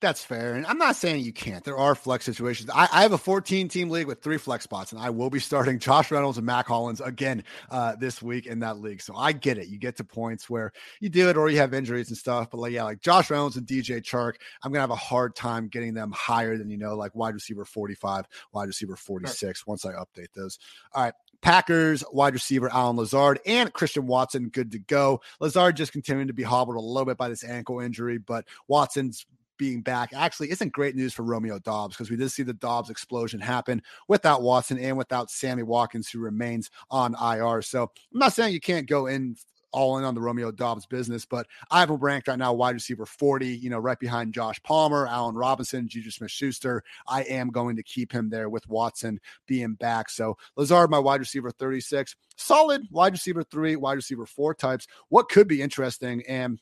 That's 0.00 0.24
fair. 0.24 0.54
And 0.54 0.64
I'm 0.64 0.78
not 0.78 0.94
saying 0.94 1.24
you 1.24 1.32
can't. 1.32 1.64
There 1.64 1.76
are 1.76 1.96
flex 1.96 2.24
situations. 2.24 2.70
I, 2.72 2.88
I, 2.92 3.02
have 3.02 3.10
a 3.10 3.18
14 3.18 3.66
team 3.66 3.90
league 3.90 4.06
with 4.06 4.22
three 4.22 4.38
flex 4.38 4.62
spots, 4.62 4.92
and 4.92 5.00
I 5.00 5.10
will 5.10 5.28
be 5.28 5.40
starting 5.40 5.78
Josh 5.80 6.12
Reynolds 6.12 6.38
and 6.38 6.46
Mack 6.46 6.68
Hollins 6.68 7.00
again 7.00 7.42
uh, 7.68 7.96
this 7.96 8.22
week 8.22 8.46
in 8.46 8.60
that 8.60 8.78
league. 8.78 9.02
So 9.02 9.16
I 9.16 9.32
get 9.32 9.58
it. 9.58 9.66
You 9.66 9.76
get 9.76 9.96
to 9.96 10.04
points 10.04 10.48
where 10.48 10.72
you 11.00 11.08
do 11.08 11.28
it 11.30 11.36
or 11.36 11.50
you 11.50 11.58
have 11.58 11.74
injuries 11.74 12.10
and 12.10 12.16
stuff. 12.16 12.48
But 12.50 12.58
like, 12.58 12.72
yeah, 12.72 12.84
like 12.84 13.00
Josh 13.00 13.28
Reynolds 13.28 13.56
and 13.56 13.66
DJ 13.66 14.00
Chark, 14.00 14.34
I'm 14.62 14.70
going 14.70 14.78
to 14.78 14.82
have 14.82 14.90
a 14.90 14.96
hard 14.96 15.34
time 15.34 15.66
getting 15.66 15.94
them 15.94 16.12
higher 16.12 16.56
than, 16.56 16.70
you 16.70 16.78
know, 16.78 16.94
like 16.94 17.16
wide 17.16 17.34
receiver 17.34 17.64
45, 17.64 18.24
wide 18.52 18.68
receiver 18.68 18.94
46 18.94 19.66
once 19.66 19.84
I 19.84 19.94
update 19.94 20.32
those. 20.34 20.60
All 20.92 21.04
right. 21.04 21.14
Packers 21.40 22.02
wide 22.12 22.34
receiver 22.34 22.68
Allen 22.72 22.96
Lazard 22.96 23.38
and 23.46 23.72
Christian 23.72 24.06
Watson 24.06 24.48
good 24.48 24.72
to 24.72 24.78
go. 24.80 25.20
Lazard 25.40 25.76
just 25.76 25.92
continuing 25.92 26.26
to 26.26 26.32
be 26.32 26.42
hobbled 26.42 26.76
a 26.76 26.80
little 26.80 27.04
bit 27.04 27.16
by 27.16 27.28
this 27.28 27.44
ankle 27.44 27.78
injury, 27.78 28.18
but 28.18 28.44
Watson's 28.66 29.24
being 29.58 29.82
back 29.82 30.10
actually 30.14 30.50
isn't 30.50 30.72
great 30.72 30.96
news 30.96 31.12
for 31.12 31.22
Romeo 31.22 31.58
Doubs 31.58 31.96
because 31.96 32.10
we 32.10 32.16
did 32.16 32.30
see 32.30 32.42
the 32.42 32.54
Doubs 32.54 32.90
explosion 32.90 33.40
happen 33.40 33.82
without 34.08 34.42
Watson 34.42 34.78
and 34.78 34.96
without 34.96 35.30
Sammy 35.30 35.62
Watkins, 35.62 36.08
who 36.08 36.20
remains 36.20 36.70
on 36.90 37.14
IR. 37.14 37.62
So 37.62 37.82
I'm 37.82 38.18
not 38.18 38.32
saying 38.32 38.54
you 38.54 38.60
can't 38.60 38.88
go 38.88 39.06
in 39.06 39.36
all 39.72 39.98
in 39.98 40.04
on 40.04 40.14
the 40.14 40.20
Romeo 40.20 40.50
Doubs 40.50 40.86
business, 40.86 41.24
but 41.24 41.46
I 41.70 41.80
have 41.80 41.90
him 41.90 41.96
ranked 41.96 42.28
right 42.28 42.38
now 42.38 42.52
wide 42.52 42.74
receiver 42.74 43.06
40, 43.06 43.46
you 43.46 43.70
know, 43.70 43.78
right 43.78 43.98
behind 43.98 44.32
Josh 44.32 44.62
Palmer, 44.62 45.06
Allen 45.06 45.34
Robinson, 45.34 45.88
Juju 45.88 46.10
Smith 46.10 46.30
Schuster. 46.30 46.82
I 47.06 47.22
am 47.24 47.50
going 47.50 47.76
to 47.76 47.82
keep 47.82 48.12
him 48.12 48.30
there 48.30 48.48
with 48.48 48.68
Watson 48.68 49.20
being 49.46 49.74
back. 49.74 50.10
So 50.10 50.36
Lazard, 50.56 50.90
my 50.90 50.98
wide 50.98 51.20
receiver 51.20 51.50
36, 51.50 52.16
solid 52.36 52.82
wide 52.90 53.12
receiver 53.12 53.42
three, 53.42 53.76
wide 53.76 53.94
receiver 53.94 54.26
four 54.26 54.54
types. 54.54 54.86
What 55.08 55.28
could 55.28 55.48
be 55.48 55.62
interesting 55.62 56.22
and 56.26 56.58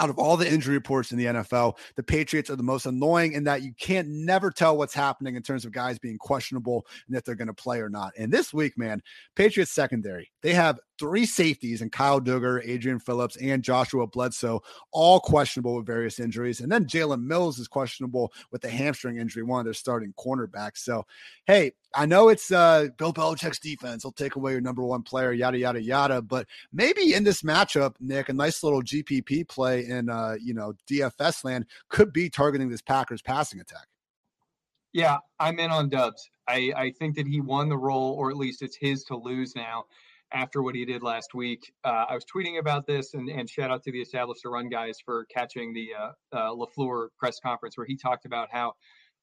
out 0.00 0.10
of 0.10 0.18
all 0.18 0.36
the 0.36 0.50
injury 0.50 0.74
reports 0.74 1.12
in 1.12 1.18
the 1.18 1.26
NFL, 1.26 1.76
the 1.94 2.02
Patriots 2.02 2.50
are 2.50 2.56
the 2.56 2.62
most 2.62 2.86
annoying 2.86 3.34
in 3.34 3.44
that 3.44 3.62
you 3.62 3.72
can't 3.78 4.08
never 4.08 4.50
tell 4.50 4.76
what's 4.76 4.94
happening 4.94 5.36
in 5.36 5.42
terms 5.42 5.64
of 5.64 5.72
guys 5.72 5.98
being 5.98 6.18
questionable 6.18 6.86
and 7.06 7.16
if 7.16 7.22
they're 7.22 7.34
going 7.34 7.48
to 7.48 7.54
play 7.54 7.80
or 7.80 7.90
not. 7.90 8.12
And 8.18 8.32
this 8.32 8.52
week, 8.52 8.78
man, 8.78 9.02
Patriots 9.36 9.72
secondary, 9.72 10.30
they 10.42 10.54
have 10.54 10.80
three 11.00 11.24
safeties 11.24 11.80
and 11.80 11.90
Kyle 11.90 12.20
Dugger, 12.20 12.60
Adrian 12.62 13.00
Phillips, 13.00 13.36
and 13.36 13.62
Joshua 13.62 14.06
Bledsoe, 14.06 14.62
all 14.92 15.18
questionable 15.18 15.76
with 15.76 15.86
various 15.86 16.20
injuries. 16.20 16.60
And 16.60 16.70
then 16.70 16.84
Jalen 16.84 17.22
Mills 17.22 17.58
is 17.58 17.66
questionable 17.66 18.34
with 18.52 18.60
the 18.60 18.68
hamstring 18.68 19.16
injury, 19.16 19.42
one 19.42 19.60
of 19.60 19.64
their 19.64 19.72
starting 19.72 20.12
cornerbacks. 20.18 20.78
So, 20.78 21.06
hey, 21.46 21.72
I 21.94 22.04
know 22.04 22.28
it's 22.28 22.52
uh, 22.52 22.88
Bill 22.98 23.14
Belichick's 23.14 23.58
defense. 23.58 24.02
He'll 24.04 24.12
take 24.12 24.36
away 24.36 24.52
your 24.52 24.60
number 24.60 24.84
one 24.84 25.02
player, 25.02 25.32
yada, 25.32 25.58
yada, 25.58 25.82
yada. 25.82 26.20
But 26.20 26.46
maybe 26.70 27.14
in 27.14 27.24
this 27.24 27.40
matchup, 27.40 27.94
Nick, 27.98 28.28
a 28.28 28.34
nice 28.34 28.62
little 28.62 28.82
GPP 28.82 29.48
play 29.48 29.86
in, 29.86 30.10
uh, 30.10 30.36
you 30.38 30.52
know, 30.52 30.74
DFS 30.88 31.44
land 31.44 31.64
could 31.88 32.12
be 32.12 32.28
targeting 32.28 32.68
this 32.68 32.82
Packers 32.82 33.22
passing 33.22 33.58
attack. 33.58 33.86
Yeah, 34.92 35.16
I'm 35.38 35.58
in 35.58 35.70
on 35.70 35.88
Doubs. 35.88 36.28
I, 36.46 36.72
I 36.76 36.92
think 36.98 37.16
that 37.16 37.26
he 37.26 37.40
won 37.40 37.70
the 37.70 37.78
role, 37.78 38.14
or 38.18 38.30
at 38.30 38.36
least 38.36 38.60
it's 38.60 38.76
his 38.76 39.02
to 39.04 39.16
lose 39.16 39.56
now 39.56 39.84
after 40.32 40.62
what 40.62 40.74
he 40.74 40.84
did 40.84 41.02
last 41.02 41.34
week. 41.34 41.72
Uh, 41.84 42.04
I 42.08 42.14
was 42.14 42.24
tweeting 42.24 42.58
about 42.58 42.86
this, 42.86 43.14
and, 43.14 43.28
and 43.28 43.48
shout 43.48 43.70
out 43.70 43.82
to 43.84 43.92
the 43.92 44.00
Established 44.00 44.42
to 44.42 44.48
Run 44.48 44.68
guys 44.68 44.98
for 45.04 45.26
catching 45.34 45.72
the 45.72 45.88
uh, 45.98 46.36
uh, 46.36 46.50
LaFleur 46.54 47.08
press 47.18 47.40
conference 47.40 47.76
where 47.76 47.86
he 47.86 47.96
talked 47.96 48.26
about 48.26 48.48
how 48.52 48.74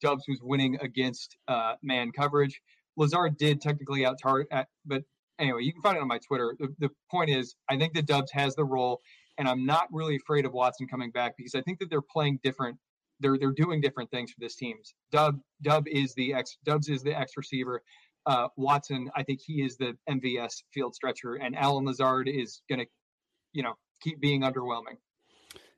Doubs 0.02 0.26
was 0.28 0.39
winning 0.41 0.78
against 0.82 1.38
uh, 1.48 1.74
man 1.82 2.12
coverage. 2.12 2.62
Lazard 2.98 3.38
did 3.38 3.62
technically 3.62 4.06
out 4.06 4.17
target, 4.22 4.48
but 4.86 5.04
anyway, 5.39 5.62
you 5.63 5.72
can 5.72 5.82
find 5.82 5.98
it 5.98 6.02
on 6.02 6.08
my 6.08 6.20
Twitter. 6.20 6.56
The, 6.60 6.74
the 6.80 6.89
point 7.10 7.30
is, 7.30 7.56
I 7.70 7.78
think 7.78 7.93
that 7.93 8.06
Doubs 8.06 8.32
has 8.32 8.56
the 8.56 8.65
role, 8.65 9.02
and 9.38 9.48
I'm 9.48 9.65
not 9.65 9.88
really 9.91 10.15
afraid 10.15 10.46
of 10.46 10.54
Watson 10.54 10.88
coming 10.88 11.12
back 11.12 11.36
because 11.38 11.56
I 11.56 11.62
think 11.62 11.80
that 11.80 11.89
they're 11.89 12.02
playing 12.02 12.39
different. 12.43 12.78
They're 13.20 13.38
they're 13.38 13.52
doing 13.52 13.82
different 13.82 14.12
things 14.12 14.32
for 14.32 14.39
this 14.39 14.56
team. 14.56 14.78
Dub 15.12 15.39
Dub 15.62 15.88
is 15.88 16.13
the 16.13 16.34
X 16.34 16.58
Doubs 16.63 16.89
is 16.89 17.02
the 17.02 17.17
X 17.17 17.34
receiver 17.36 17.82
uh, 18.27 18.49
Watson, 18.57 19.09
I 19.15 19.23
think 19.23 19.39
he 19.43 19.63
is 19.63 19.77
the 19.77 19.97
MVS 20.09 20.63
field 20.73 20.93
stretcher, 20.93 21.35
and 21.35 21.55
Alan 21.55 21.85
Lazard 21.85 22.27
is 22.27 22.61
going 22.69 22.79
to, 22.79 22.85
you 23.53 23.63
know, 23.63 23.73
keep 24.01 24.19
being 24.19 24.41
underwhelming. 24.41 24.97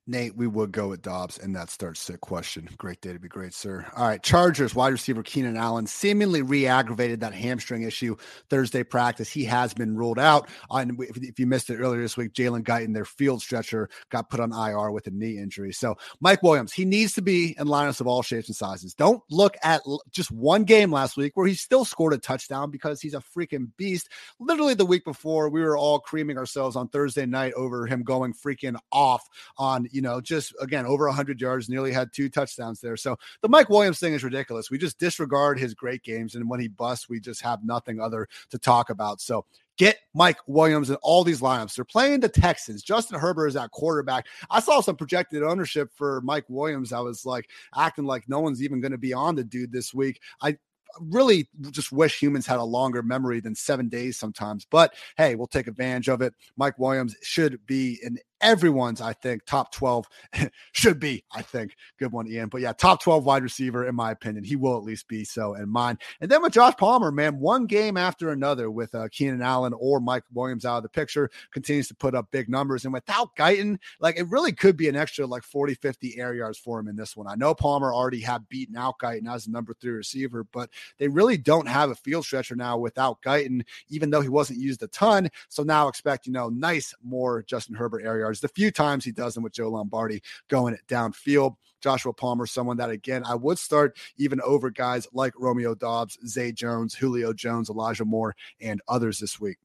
Nate, 0.10 0.36
we 0.36 0.48
would 0.48 0.72
go 0.72 0.88
with 0.88 1.04
Doubs, 1.04 1.38
and 1.38 1.56
that 1.56 1.70
starts 1.70 2.08
the 2.08 2.18
question. 2.18 2.68
Great 2.80 3.00
day 3.00 3.14
to 3.14 3.20
be 3.20 3.28
great, 3.28 3.54
sir. 3.54 3.86
All 3.96 4.08
right, 4.08 4.22
Chargers 4.24 4.74
wide 4.74 4.92
receiver 4.92 5.22
Keenan 5.22 5.56
Allen 5.56 5.86
seemingly 5.86 6.42
re-aggravated 6.42 7.20
that 7.20 7.36
hamstring 7.36 7.84
issue 7.84 8.16
Thursday 8.50 8.82
practice. 8.82 9.30
He 9.30 9.46
has 9.46 9.72
been 9.72 9.96
ruled 9.96 10.18
out. 10.18 10.50
And 10.72 11.00
if 11.00 11.40
you 11.40 11.46
missed 11.46 11.70
it 11.70 11.78
earlier 11.78 12.02
this 12.02 12.18
week, 12.18 12.34
Jalen 12.34 12.64
Guyton, 12.64 12.92
their 12.92 13.06
field 13.06 13.44
stretcher, 13.44 13.88
got 14.10 14.32
put 14.32 14.40
on 14.40 14.52
IR 14.52 14.90
with 14.90 15.06
a 15.06 15.12
knee 15.12 15.38
injury. 15.38 15.74
So 15.74 15.96
Mike 16.20 16.42
Williams, 16.42 16.74
he 16.74 16.86
needs 16.86 17.14
to 17.14 17.22
be 17.22 17.56
in 17.60 17.68
lineups 17.68 18.02
of 18.02 18.08
all 18.08 18.24
shapes 18.24 18.48
and 18.48 18.56
sizes. 18.56 18.96
Don't 18.96 19.22
look 19.30 19.58
at 19.62 19.84
just 20.10 20.32
one 20.32 20.64
game 20.64 20.92
last 20.92 21.18
week 21.18 21.38
where 21.38 21.46
he 21.46 21.54
still 21.54 21.86
scored 21.86 22.14
a 22.14 22.18
touchdown 22.18 22.72
because 22.72 23.00
he's 23.00 23.14
a 23.14 23.22
freaking 23.38 23.68
beast. 23.78 24.10
Literally 24.40 24.74
the 24.74 24.88
week 24.88 25.06
before, 25.06 25.50
we 25.50 25.62
were 25.62 25.78
all 25.78 26.00
creaming 26.00 26.40
ourselves 26.40 26.76
on 26.76 26.88
Thursday 26.88 27.28
night 27.28 27.54
over 27.54 27.86
him 27.86 28.02
going 28.02 28.34
freaking 28.34 28.76
off 28.92 29.30
on 29.56 29.88
you 30.00 30.04
know, 30.04 30.22
just 30.22 30.56
again 30.62 30.86
over 30.86 31.08
100 31.08 31.42
yards, 31.42 31.68
nearly 31.68 31.92
had 31.92 32.14
two 32.14 32.30
touchdowns 32.30 32.80
there. 32.80 32.96
So 32.96 33.18
the 33.42 33.50
Mike 33.50 33.68
Williams 33.68 34.00
thing 34.00 34.14
is 34.14 34.24
ridiculous. 34.24 34.72
We 34.72 34.78
just 34.78 34.98
disregard 34.98 35.60
his 35.60 35.74
great 35.74 36.04
games, 36.04 36.36
and 36.36 36.50
when 36.50 36.62
he 36.62 36.70
busts, 36.70 37.10
we 37.10 37.20
just 37.20 37.42
have 37.42 37.66
nothing 37.66 38.00
other 38.00 38.26
to 38.52 38.58
talk 38.58 38.90
about. 38.90 39.20
So 39.20 39.44
get 39.78 39.98
Mike 40.14 40.38
Williams 40.48 40.90
in 40.90 40.96
all 41.02 41.26
these 41.26 41.42
lineups. 41.42 41.76
They're 41.76 41.84
playing 41.84 42.22
the 42.22 42.30
Texans. 42.30 42.82
Justin 42.82 43.20
Herbert 43.20 43.48
is 43.48 43.58
at 43.58 43.72
quarterback. 43.72 44.26
I 44.50 44.62
saw 44.62 44.80
some 44.80 44.96
projected 44.96 45.44
ownership 45.44 45.90
for 45.94 46.22
Mike 46.22 46.46
Williams. 46.48 46.94
I 46.94 47.02
was 47.02 47.26
like 47.26 47.50
acting 47.76 48.06
like 48.06 48.30
no 48.30 48.40
one's 48.40 48.64
even 48.64 48.80
going 48.80 48.94
to 48.94 48.98
be 48.98 49.12
on 49.12 49.36
the 49.36 49.44
dude 49.44 49.74
this 49.74 49.94
week. 49.94 50.22
I 50.42 50.58
really 51.02 51.50
just 51.72 51.92
wish 51.92 52.22
humans 52.22 52.48
had 52.48 52.60
a 52.60 52.64
longer 52.64 53.04
memory 53.04 53.42
than 53.42 53.54
seven 53.54 53.90
days 53.90 54.18
sometimes. 54.18 54.66
But 54.70 54.94
hey, 55.18 55.36
we'll 55.36 55.48
take 55.48 55.68
advantage 55.68 56.08
of 56.08 56.22
it. 56.22 56.34
Mike 56.56 56.80
Williams 56.80 57.18
should 57.22 57.60
be 57.66 58.00
an 58.04 58.18
everyone's, 58.42 59.02
I 59.02 59.14
think, 59.14 59.46
top 59.46 59.72
12 59.72 60.08
should 60.72 61.00
be, 61.00 61.24
I 61.34 61.42
think. 61.42 61.76
Good 61.98 62.12
one, 62.12 62.28
Ian. 62.28 62.50
But 62.50 62.62
yeah, 62.62 62.74
top 62.74 63.02
12 63.02 63.26
wide 63.26 63.44
receiver, 63.44 63.88
in 63.88 63.96
my 63.96 64.12
opinion. 64.12 64.44
He 64.44 64.56
will 64.56 64.78
at 64.78 64.84
least 64.84 65.08
be 65.08 65.24
so 65.24 65.56
in 65.56 65.70
mine. 65.70 65.98
And 66.22 66.30
then 66.30 66.42
with 66.42 66.54
Josh 66.54 66.76
Palmer, 66.78 67.12
man, 67.12 67.40
one 67.40 67.66
game 67.66 67.98
after 67.98 68.32
another 68.32 68.72
with 68.72 68.94
uh, 68.96 69.08
Keenan 69.12 69.42
Allen 69.42 69.74
or 69.78 70.00
Mike 70.00 70.24
Williams 70.34 70.66
out 70.66 70.78
of 70.78 70.84
the 70.84 70.90
picture 70.90 71.30
continues 71.52 71.88
to 71.90 71.96
put 71.96 72.16
up 72.16 72.32
big 72.32 72.50
numbers. 72.50 72.86
And 72.86 72.94
without 72.94 73.36
Guyton, 73.36 73.78
like 74.00 74.18
it 74.18 74.30
really 74.30 74.52
could 74.52 74.78
be 74.78 74.90
an 74.90 74.96
extra 74.96 75.26
like 75.26 75.44
40, 75.44 75.76
50 75.76 76.20
air 76.20 76.34
yards 76.34 76.58
for 76.58 76.80
him 76.80 76.88
in 76.88 76.96
this 76.96 77.16
one. 77.16 77.28
I 77.28 77.36
know 77.36 77.54
Palmer 77.54 77.94
already 77.94 78.22
had 78.22 78.48
beaten 78.50 78.78
out 78.78 79.00
Guyton 79.00 79.32
as 79.32 79.46
the 79.46 79.52
number 79.52 79.74
three 79.74 79.92
receiver, 79.92 80.46
but 80.52 80.70
they 80.98 81.08
really 81.08 81.38
don't 81.38 81.68
have 81.68 81.90
a 81.90 81.96
field 81.96 82.26
stretcher 82.26 82.56
now 82.56 82.78
without 82.78 83.22
Guyton, 83.22 83.64
even 83.90 84.10
though 84.10 84.22
he 84.22 84.30
wasn't 84.30 84.60
used 84.60 84.84
a 84.84 84.88
ton. 84.88 85.30
So 85.48 85.64
now 85.64 85.88
expect, 85.88 86.28
you 86.28 86.34
know, 86.34 86.50
nice 86.50 86.94
more 87.04 87.44
Justin 87.44 87.76
Herbert 87.76 88.04
air 88.04 88.20
yards 88.20 88.29
yards. 88.30 88.42
The 88.42 88.48
few 88.50 88.72
times 88.72 89.04
he 89.04 89.12
does 89.12 89.34
them 89.34 89.44
with 89.44 89.54
Joe 89.54 89.70
Lombardi 89.70 90.22
going 90.48 90.74
it 90.74 90.82
downfield. 90.88 91.56
Joshua 91.82 92.14
Palmer, 92.14 92.46
someone 92.46 92.78
that 92.78 92.90
again 92.90 93.24
I 93.26 93.36
would 93.36 93.58
start 93.58 93.98
even 94.18 94.42
over 94.42 94.70
guys 94.70 95.08
like 95.14 95.34
Romeo 95.38 95.76
Doubs, 95.76 96.18
Zay 96.28 96.52
Jones, 96.52 96.94
Julio 96.94 97.34
Jones, 97.34 97.70
Elijah 97.70 98.06
Moore, 98.06 98.36
and 98.60 98.82
others 98.88 99.20
this 99.20 99.40
week. 99.40 99.58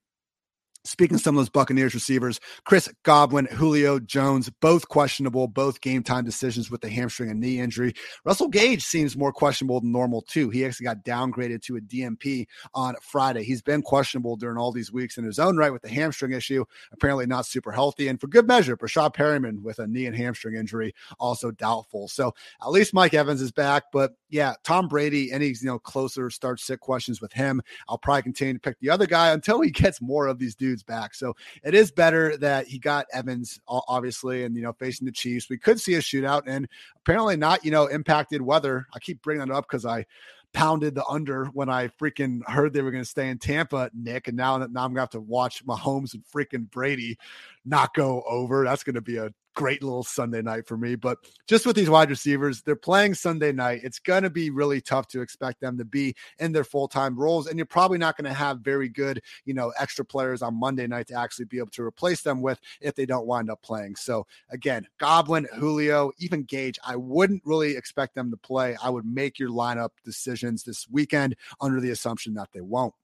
Speaking 0.86 1.14
of 1.14 1.22
some 1.22 1.34
of 1.34 1.40
those 1.40 1.48
Buccaneers 1.48 1.94
receivers, 1.94 2.40
Chris 2.64 2.92
Godwin, 3.04 3.46
Julio 3.46 3.98
Jones, 3.98 4.50
both 4.60 4.86
questionable, 4.88 5.48
both 5.48 5.80
game 5.80 6.02
time 6.02 6.24
decisions 6.24 6.70
with 6.70 6.82
the 6.82 6.90
hamstring 6.90 7.30
and 7.30 7.40
knee 7.40 7.58
injury. 7.58 7.94
Russell 8.24 8.48
Gage 8.48 8.84
seems 8.84 9.16
more 9.16 9.32
questionable 9.32 9.80
than 9.80 9.92
normal, 9.92 10.20
too. 10.20 10.50
He 10.50 10.62
actually 10.64 10.84
got 10.84 11.02
downgraded 11.02 11.62
to 11.62 11.76
a 11.76 11.80
DNP 11.80 12.46
on 12.74 12.96
Friday. 13.00 13.44
He's 13.44 13.62
been 13.62 13.80
questionable 13.80 14.36
during 14.36 14.58
all 14.58 14.72
these 14.72 14.92
weeks 14.92 15.16
in 15.16 15.24
his 15.24 15.38
own 15.38 15.56
right 15.56 15.72
with 15.72 15.80
the 15.80 15.88
hamstring 15.88 16.32
issue, 16.32 16.66
apparently 16.92 17.24
not 17.24 17.46
super 17.46 17.72
healthy. 17.72 18.08
And 18.08 18.20
for 18.20 18.26
good 18.26 18.46
measure, 18.46 18.76
Breshad 18.76 19.14
Perriman 19.14 19.62
with 19.62 19.78
a 19.78 19.86
knee 19.86 20.04
and 20.04 20.14
hamstring 20.14 20.54
injury, 20.54 20.94
also 21.18 21.50
doubtful. 21.50 22.08
So 22.08 22.34
at 22.62 22.70
least 22.70 22.92
Mike 22.92 23.14
Evans 23.14 23.40
is 23.40 23.52
back. 23.52 23.84
But 23.90 24.12
yeah, 24.34 24.54
Tom 24.64 24.88
Brady, 24.88 25.30
any 25.30 25.46
you 25.46 25.54
know 25.62 25.78
closer 25.78 26.28
start 26.28 26.58
sit 26.58 26.80
questions 26.80 27.20
with 27.20 27.32
him. 27.32 27.62
I'll 27.88 27.98
probably 27.98 28.22
continue 28.22 28.54
to 28.54 28.58
pick 28.58 28.80
the 28.80 28.90
other 28.90 29.06
guy 29.06 29.30
until 29.30 29.60
he 29.60 29.70
gets 29.84 30.02
more 30.02 30.26
of 30.26 30.40
these 30.40 30.56
dudes 30.56 30.82
back. 30.82 31.14
So 31.14 31.36
it 31.62 31.72
is 31.72 31.92
better 31.92 32.36
that 32.38 32.66
he 32.66 32.80
got 32.80 33.06
Evans, 33.12 33.60
obviously, 33.68 34.42
and, 34.42 34.56
you 34.56 34.62
know, 34.62 34.72
facing 34.72 35.04
the 35.04 35.12
Chiefs. 35.12 35.48
We 35.48 35.56
could 35.56 35.80
see 35.80 35.94
a 35.94 36.00
shootout 36.00 36.42
and 36.48 36.66
apparently 36.96 37.36
not, 37.36 37.64
you 37.64 37.70
know, 37.70 37.86
impacted 37.86 38.42
weather. 38.42 38.88
I 38.92 38.98
keep 38.98 39.22
bringing 39.22 39.46
that 39.46 39.54
up 39.54 39.66
because 39.68 39.86
I 39.86 40.04
pounded 40.52 40.96
the 40.96 41.06
under 41.06 41.44
when 41.46 41.68
I 41.68 41.86
freaking 41.86 42.40
heard 42.48 42.72
they 42.72 42.82
were 42.82 42.90
going 42.90 43.04
to 43.04 43.08
stay 43.08 43.28
in 43.28 43.38
Tampa, 43.38 43.88
Nick. 43.94 44.26
And 44.26 44.36
now, 44.36 44.58
now 44.58 44.64
I'm 44.64 44.72
going 44.72 44.94
to 44.96 45.00
have 45.00 45.10
to 45.10 45.20
watch 45.20 45.64
Mahomes 45.64 46.14
and 46.14 46.24
freaking 46.24 46.68
Brady 46.68 47.18
not 47.64 47.94
go 47.94 48.22
over. 48.28 48.64
That's 48.64 48.84
going 48.84 48.94
to 48.94 49.00
be 49.00 49.16
a 49.16 49.30
great 49.54 49.82
little 49.82 50.02
Sunday 50.02 50.42
night 50.42 50.66
for 50.66 50.76
me. 50.76 50.96
But 50.96 51.18
just 51.46 51.66
with 51.66 51.76
these 51.76 51.88
wide 51.88 52.10
receivers, 52.10 52.62
they're 52.62 52.76
playing 52.76 53.14
Sunday 53.14 53.52
night. 53.52 53.80
It's 53.82 53.98
going 53.98 54.24
to 54.24 54.30
be 54.30 54.50
really 54.50 54.80
tough 54.80 55.08
to 55.08 55.22
expect 55.22 55.60
them 55.60 55.78
to 55.78 55.84
be 55.84 56.14
in 56.38 56.52
their 56.52 56.64
full 56.64 56.88
time 56.88 57.18
roles. 57.18 57.46
And 57.46 57.58
you're 57.58 57.66
probably 57.66 57.98
not 57.98 58.16
going 58.16 58.28
to 58.30 58.36
have 58.36 58.60
very 58.60 58.88
good, 58.88 59.22
you 59.44 59.54
know, 59.54 59.72
extra 59.78 60.04
players 60.04 60.42
on 60.42 60.58
Monday 60.58 60.86
night 60.86 61.06
to 61.08 61.14
actually 61.14 61.46
be 61.46 61.58
able 61.58 61.70
to 61.70 61.84
replace 61.84 62.22
them 62.22 62.42
with 62.42 62.60
if 62.80 62.94
they 62.94 63.06
don't 63.06 63.26
wind 63.26 63.50
up 63.50 63.62
playing. 63.62 63.96
So 63.96 64.26
again, 64.50 64.86
Goblin, 64.98 65.46
Julio, 65.54 66.12
even 66.18 66.42
Gage, 66.42 66.78
I 66.84 66.96
wouldn't 66.96 67.42
really 67.44 67.76
expect 67.76 68.14
them 68.14 68.30
to 68.30 68.36
play. 68.36 68.76
I 68.82 68.90
would 68.90 69.06
make 69.06 69.38
your 69.38 69.50
lineup 69.50 69.90
decisions 70.04 70.64
this 70.64 70.86
weekend 70.90 71.36
under 71.60 71.80
the 71.80 71.90
assumption 71.90 72.34
that 72.34 72.50
they 72.52 72.60
won't. 72.60 72.94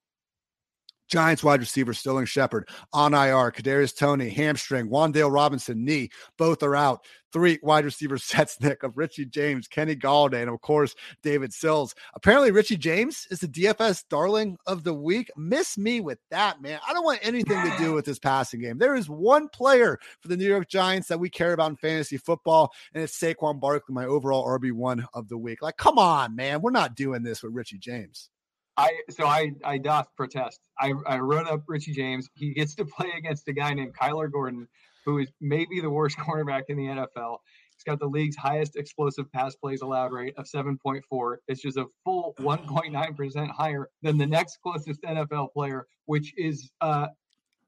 Giants 1.10 1.42
wide 1.42 1.60
receiver 1.60 1.92
Sterling 1.92 2.26
Shepard 2.26 2.68
on 2.92 3.14
IR, 3.14 3.50
Kadarius 3.50 3.96
Toney, 3.96 4.30
hamstring, 4.30 4.88
Wan'Dale 4.88 5.32
Robinson 5.32 5.84
knee, 5.84 6.08
both 6.38 6.62
are 6.62 6.76
out. 6.76 7.04
Three 7.32 7.58
wide 7.62 7.84
receiver 7.84 8.18
sets, 8.18 8.60
Nick, 8.60 8.82
of 8.82 8.96
Richie 8.96 9.26
James, 9.26 9.68
Kenny 9.68 9.94
Golladay, 9.96 10.40
and 10.40 10.50
of 10.50 10.60
course 10.60 10.94
David 11.22 11.52
Sills. 11.52 11.94
Apparently, 12.14 12.50
Richie 12.50 12.76
James 12.76 13.26
is 13.30 13.40
the 13.40 13.48
DFS 13.48 14.04
darling 14.08 14.56
of 14.66 14.84
the 14.84 14.94
week. 14.94 15.30
Miss 15.36 15.76
me 15.76 16.00
with 16.00 16.18
that, 16.30 16.62
man. 16.62 16.80
I 16.88 16.92
don't 16.92 17.04
want 17.04 17.20
anything 17.22 17.60
to 17.62 17.78
do 17.78 17.92
with 17.92 18.04
this 18.04 18.18
passing 18.18 18.60
game. 18.60 18.78
There 18.78 18.96
is 18.96 19.08
one 19.08 19.48
player 19.48 19.98
for 20.20 20.28
the 20.28 20.36
New 20.36 20.48
York 20.48 20.68
Giants 20.68 21.08
that 21.08 21.20
we 21.20 21.28
care 21.28 21.52
about 21.52 21.70
in 21.70 21.76
fantasy 21.76 22.18
football, 22.18 22.72
and 22.94 23.02
it's 23.02 23.18
Saquon 23.18 23.60
Barkley, 23.60 23.94
my 23.94 24.06
overall 24.06 24.46
RB 24.46 24.72
one 24.72 25.06
of 25.14 25.28
the 25.28 25.38
week. 25.38 25.62
Like, 25.62 25.76
come 25.76 25.98
on, 25.98 26.34
man, 26.36 26.62
we're 26.62 26.70
not 26.70 26.96
doing 26.96 27.22
this 27.22 27.42
with 27.42 27.52
Richie 27.52 27.78
James. 27.78 28.30
I 28.76 28.92
so 29.10 29.26
I 29.26 29.52
I 29.64 29.78
doth 29.78 30.08
protest. 30.16 30.60
I 30.78 30.92
I 31.06 31.18
wrote 31.18 31.46
up 31.48 31.62
Richie 31.68 31.92
James. 31.92 32.28
He 32.34 32.54
gets 32.54 32.74
to 32.76 32.84
play 32.84 33.10
against 33.16 33.48
a 33.48 33.52
guy 33.52 33.74
named 33.74 33.94
Kyler 33.94 34.30
Gordon, 34.30 34.68
who 35.04 35.18
is 35.18 35.30
maybe 35.40 35.80
the 35.80 35.90
worst 35.90 36.16
cornerback 36.18 36.64
in 36.68 36.76
the 36.76 36.84
NFL. 36.84 37.38
He's 37.74 37.84
got 37.84 37.98
the 37.98 38.06
league's 38.06 38.36
highest 38.36 38.76
explosive 38.76 39.32
pass 39.32 39.56
plays 39.56 39.80
allowed 39.80 40.12
rate 40.12 40.34
of 40.36 40.44
7.4. 40.44 41.36
It's 41.48 41.62
just 41.62 41.78
a 41.78 41.86
full 42.04 42.34
1.9% 42.40 43.50
higher 43.50 43.88
than 44.02 44.18
the 44.18 44.26
next 44.26 44.58
closest 44.62 45.00
NFL 45.02 45.52
player, 45.52 45.86
which 46.06 46.34
is 46.36 46.70
uh 46.80 47.06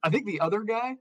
I 0.02 0.10
think 0.10 0.26
the 0.26 0.40
other 0.40 0.62
guy. 0.62 0.96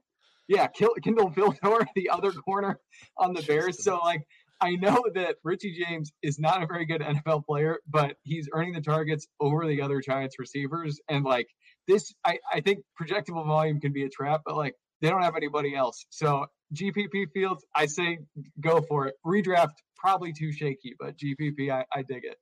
Yeah, 0.48 0.66
Kindle 0.66 1.30
Vildor, 1.30 1.86
the 1.94 2.10
other 2.10 2.32
corner 2.32 2.80
on 3.16 3.32
the 3.32 3.42
Bears. 3.42 3.82
So 3.84 3.98
like 3.98 4.22
I 4.62 4.76
know 4.76 5.02
that 5.14 5.36
Richie 5.44 5.76
James 5.78 6.12
is 6.22 6.38
not 6.38 6.62
a 6.62 6.66
very 6.66 6.86
good 6.86 7.00
NFL 7.02 7.44
player, 7.44 7.80
but 7.86 8.16
he's 8.22 8.48
earning 8.52 8.72
the 8.72 8.80
targets 8.80 9.26
over 9.40 9.66
the 9.66 9.82
other 9.82 10.00
Giants 10.00 10.36
receivers. 10.38 11.00
And 11.08 11.24
like 11.24 11.48
this, 11.88 12.14
I, 12.24 12.38
I 12.52 12.60
think 12.60 12.84
projectable 13.00 13.46
volume 13.46 13.80
can 13.80 13.92
be 13.92 14.04
a 14.04 14.08
trap, 14.08 14.42
but 14.46 14.56
like 14.56 14.74
they 15.00 15.10
don't 15.10 15.22
have 15.22 15.36
anybody 15.36 15.74
else. 15.74 16.06
So 16.10 16.46
GPP 16.74 17.26
fields, 17.34 17.66
I 17.74 17.86
say 17.86 18.20
go 18.60 18.80
for 18.80 19.08
it. 19.08 19.14
Redraft, 19.26 19.74
probably 19.96 20.32
too 20.32 20.52
shaky, 20.52 20.94
but 20.98 21.16
GPP, 21.18 21.70
I, 21.70 21.84
I 21.92 22.02
dig 22.02 22.24
it. 22.24 22.36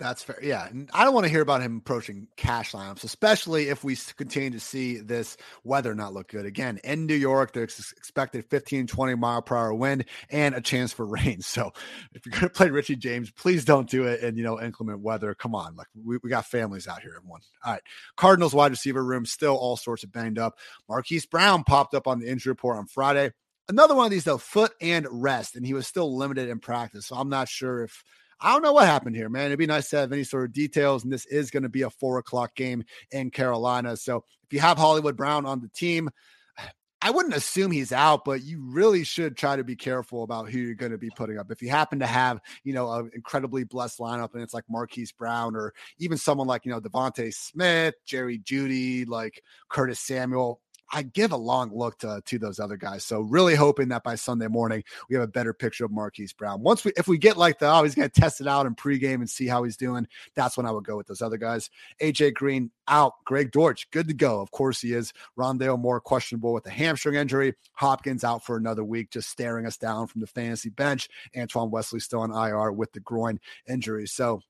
That's 0.00 0.22
fair. 0.22 0.38
Yeah. 0.42 0.66
And 0.66 0.88
I 0.94 1.04
don't 1.04 1.12
want 1.12 1.24
to 1.24 1.30
hear 1.30 1.42
about 1.42 1.60
him 1.60 1.76
approaching 1.76 2.26
cash 2.36 2.72
lineups, 2.72 3.04
especially 3.04 3.68
if 3.68 3.84
we 3.84 3.98
continue 4.16 4.48
to 4.48 4.58
see 4.58 4.96
this 4.96 5.36
weather 5.62 5.94
not 5.94 6.14
look 6.14 6.28
good. 6.28 6.46
Again, 6.46 6.80
in 6.82 7.04
New 7.04 7.14
York, 7.14 7.52
there's 7.52 7.92
expected 7.98 8.46
15, 8.46 8.86
20 8.86 9.14
mile 9.16 9.42
per 9.42 9.58
hour 9.58 9.74
wind 9.74 10.06
and 10.30 10.54
a 10.54 10.60
chance 10.62 10.90
for 10.90 11.04
rain. 11.06 11.42
So 11.42 11.74
if 12.14 12.24
you're 12.24 12.32
going 12.32 12.44
to 12.44 12.48
play 12.48 12.70
Richie 12.70 12.96
James, 12.96 13.30
please 13.30 13.66
don't 13.66 13.90
do 13.90 14.04
it 14.04 14.22
in, 14.22 14.38
you 14.38 14.42
know, 14.42 14.58
inclement 14.58 15.00
weather. 15.00 15.34
Come 15.34 15.54
on. 15.54 15.76
Like 15.76 15.88
we, 16.02 16.16
we 16.22 16.30
got 16.30 16.46
families 16.46 16.88
out 16.88 17.02
here, 17.02 17.12
everyone. 17.18 17.42
All 17.62 17.74
right. 17.74 17.82
Cardinals 18.16 18.54
wide 18.54 18.70
receiver 18.70 19.04
room 19.04 19.26
still 19.26 19.54
all 19.54 19.76
sorts 19.76 20.02
of 20.02 20.10
banged 20.10 20.38
up. 20.38 20.56
Marquise 20.88 21.26
Brown 21.26 21.62
popped 21.62 21.92
up 21.92 22.06
on 22.06 22.20
the 22.20 22.30
injury 22.30 22.52
report 22.52 22.78
on 22.78 22.86
Friday. 22.86 23.32
Another 23.68 23.94
one 23.94 24.06
of 24.06 24.10
these, 24.10 24.24
though, 24.24 24.38
foot 24.38 24.72
and 24.80 25.06
rest, 25.10 25.56
and 25.56 25.64
he 25.64 25.74
was 25.74 25.86
still 25.86 26.16
limited 26.16 26.48
in 26.48 26.58
practice. 26.58 27.06
So 27.06 27.16
I'm 27.16 27.28
not 27.28 27.48
sure 27.48 27.84
if 27.84 28.02
I 28.40 28.52
don't 28.52 28.62
know 28.62 28.72
what 28.72 28.86
happened 28.86 29.16
here, 29.16 29.28
man. 29.28 29.46
It'd 29.46 29.58
be 29.58 29.66
nice 29.66 29.90
to 29.90 29.98
have 29.98 30.12
any 30.12 30.24
sort 30.24 30.44
of 30.44 30.52
details. 30.52 31.04
And 31.04 31.12
this 31.12 31.26
is 31.26 31.50
going 31.50 31.62
to 31.62 31.68
be 31.68 31.82
a 31.82 31.90
four 31.90 32.18
o'clock 32.18 32.54
game 32.54 32.84
in 33.10 33.30
Carolina. 33.30 33.96
So 33.96 34.24
if 34.44 34.52
you 34.52 34.60
have 34.60 34.78
Hollywood 34.78 35.16
Brown 35.16 35.44
on 35.44 35.60
the 35.60 35.68
team, 35.68 36.10
I 37.02 37.10
wouldn't 37.10 37.34
assume 37.34 37.70
he's 37.70 37.92
out, 37.92 38.26
but 38.26 38.42
you 38.42 38.62
really 38.62 39.04
should 39.04 39.34
try 39.34 39.56
to 39.56 39.64
be 39.64 39.74
careful 39.74 40.22
about 40.22 40.50
who 40.50 40.58
you're 40.58 40.74
going 40.74 40.92
to 40.92 40.98
be 40.98 41.08
putting 41.16 41.38
up. 41.38 41.50
If 41.50 41.62
you 41.62 41.70
happen 41.70 41.98
to 42.00 42.06
have, 42.06 42.40
you 42.62 42.74
know, 42.74 42.92
an 42.92 43.10
incredibly 43.14 43.64
blessed 43.64 43.98
lineup 43.98 44.34
and 44.34 44.42
it's 44.42 44.52
like 44.52 44.64
Marquise 44.68 45.10
Brown 45.10 45.56
or 45.56 45.72
even 45.98 46.18
someone 46.18 46.46
like, 46.46 46.66
you 46.66 46.72
know, 46.72 46.80
DeVonta 46.80 47.32
Smith, 47.32 47.94
Jerry 48.04 48.38
Jeudy, 48.38 49.08
like 49.08 49.42
Curtis 49.70 50.00
Samuel, 50.00 50.60
I 50.90 51.02
give 51.02 51.32
a 51.32 51.36
long 51.36 51.70
look 51.72 51.98
to 52.00 52.22
to 52.24 52.38
those 52.38 52.58
other 52.58 52.76
guys. 52.76 53.04
So 53.04 53.20
really 53.20 53.54
hoping 53.54 53.88
that 53.88 54.02
by 54.02 54.14
Sunday 54.14 54.48
morning 54.48 54.82
we 55.08 55.16
have 55.16 55.24
a 55.24 55.28
better 55.28 55.52
picture 55.52 55.84
of 55.84 55.90
Marquise 55.90 56.32
Brown. 56.32 56.62
Once 56.62 56.84
we 56.84 56.92
if 56.96 57.08
we 57.08 57.18
get 57.18 57.36
like 57.36 57.58
the 57.58 57.70
oh 57.70 57.82
he's 57.82 57.94
gonna 57.94 58.08
test 58.08 58.40
it 58.40 58.46
out 58.46 58.66
in 58.66 58.74
pregame 58.74 59.16
and 59.16 59.30
see 59.30 59.46
how 59.46 59.62
he's 59.62 59.76
doing, 59.76 60.06
that's 60.34 60.56
when 60.56 60.66
I 60.66 60.70
would 60.70 60.84
go 60.84 60.96
with 60.96 61.06
those 61.06 61.22
other 61.22 61.36
guys. 61.36 61.70
AJ 62.02 62.34
Green 62.34 62.70
out, 62.88 63.12
Greg 63.24 63.52
Dortch 63.52 63.90
good 63.90 64.08
to 64.08 64.14
go. 64.14 64.40
Of 64.40 64.50
course 64.50 64.80
he 64.80 64.92
is. 64.92 65.12
Rondale 65.38 65.78
Moore 65.78 66.00
questionable 66.00 66.52
with 66.52 66.66
a 66.66 66.70
hamstring 66.70 67.14
injury. 67.14 67.54
Hopkins 67.74 68.24
out 68.24 68.44
for 68.44 68.56
another 68.56 68.84
week, 68.84 69.10
just 69.10 69.30
staring 69.30 69.66
us 69.66 69.76
down 69.76 70.06
from 70.06 70.20
the 70.20 70.26
fantasy 70.26 70.70
bench. 70.70 71.08
Antoine 71.36 71.70
Wesley 71.70 72.00
still 72.00 72.20
on 72.20 72.32
IR 72.32 72.72
with 72.72 72.92
the 72.92 73.00
groin 73.00 73.38
injury. 73.68 74.06
So 74.06 74.40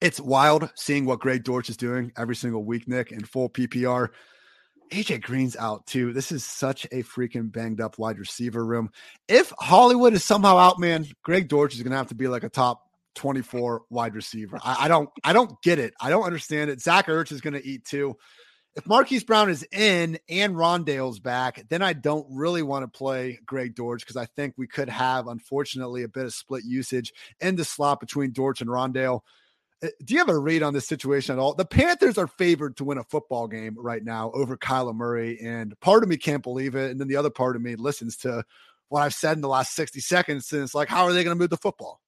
it's 0.00 0.20
wild 0.20 0.70
seeing 0.74 1.06
what 1.06 1.20
Greg 1.20 1.44
Dortch 1.44 1.70
is 1.70 1.76
doing 1.76 2.12
every 2.16 2.36
single 2.36 2.64
week, 2.64 2.86
Nick, 2.86 3.12
in 3.12 3.24
full 3.24 3.48
PPR. 3.48 4.10
AJ 4.90 5.22
Green's 5.22 5.56
out 5.56 5.86
too. 5.86 6.12
This 6.12 6.32
is 6.32 6.44
such 6.44 6.84
a 6.86 7.02
freaking 7.02 7.50
banged 7.50 7.80
up 7.80 7.98
wide 7.98 8.18
receiver 8.18 8.64
room. 8.64 8.90
If 9.28 9.52
Hollywood 9.58 10.14
is 10.14 10.24
somehow 10.24 10.58
out, 10.58 10.78
man, 10.78 11.06
Greg 11.22 11.48
Dortch 11.48 11.74
is 11.74 11.82
gonna 11.82 11.96
have 11.96 12.08
to 12.08 12.14
be 12.14 12.28
like 12.28 12.44
a 12.44 12.48
top 12.48 12.82
24 13.16 13.82
wide 13.90 14.14
receiver. 14.14 14.58
I, 14.62 14.84
I 14.84 14.88
don't 14.88 15.10
I 15.24 15.32
don't 15.32 15.60
get 15.62 15.78
it. 15.78 15.94
I 16.00 16.10
don't 16.10 16.24
understand 16.24 16.70
it. 16.70 16.80
Zach 16.80 17.06
Ertz 17.06 17.32
is 17.32 17.40
gonna 17.40 17.60
eat 17.62 17.84
too. 17.84 18.16
If 18.76 18.86
Marquise 18.86 19.24
Brown 19.24 19.48
is 19.48 19.66
in 19.72 20.18
and 20.28 20.54
Rondale's 20.54 21.18
back, 21.18 21.64
then 21.70 21.80
I 21.80 21.94
don't 21.94 22.26
really 22.30 22.62
want 22.62 22.82
to 22.82 22.98
play 22.98 23.38
Greg 23.46 23.74
Dortch 23.74 24.02
because 24.02 24.18
I 24.18 24.26
think 24.26 24.52
we 24.58 24.66
could 24.66 24.90
have, 24.90 25.28
unfortunately, 25.28 26.02
a 26.02 26.08
bit 26.08 26.26
of 26.26 26.34
split 26.34 26.62
usage 26.62 27.14
in 27.40 27.56
the 27.56 27.64
slot 27.64 28.00
between 28.00 28.32
Dortch 28.32 28.60
and 28.60 28.68
Rondale. 28.68 29.20
Uh, 29.82 29.88
do 30.04 30.14
you 30.14 30.18
have 30.18 30.28
a 30.28 30.38
read 30.38 30.62
on 30.62 30.72
this 30.72 30.88
situation 30.88 31.34
at 31.34 31.38
all? 31.38 31.54
The 31.54 31.66
Panthers 31.66 32.16
are 32.16 32.26
favored 32.26 32.76
to 32.78 32.84
win 32.84 32.98
a 32.98 33.04
football 33.04 33.46
game 33.46 33.76
right 33.78 34.02
now 34.02 34.30
over 34.32 34.56
Kyler 34.56 34.94
Murray, 34.94 35.38
and 35.40 35.78
part 35.80 36.02
of 36.02 36.08
me 36.08 36.16
can't 36.16 36.42
believe 36.42 36.74
it, 36.74 36.90
and 36.90 37.00
then 37.00 37.08
the 37.08 37.16
other 37.16 37.30
part 37.30 37.56
of 37.56 37.62
me 37.62 37.76
listens 37.76 38.16
to 38.18 38.42
what 38.88 39.02
I've 39.02 39.14
said 39.14 39.36
in 39.36 39.42
the 39.42 39.48
last 39.48 39.74
sixty 39.74 40.00
seconds, 40.00 40.52
and 40.52 40.62
it's 40.62 40.74
like, 40.74 40.88
how 40.88 41.04
are 41.04 41.12
they 41.12 41.24
going 41.24 41.36
to 41.36 41.38
move 41.38 41.50
the 41.50 41.56
football? 41.56 42.00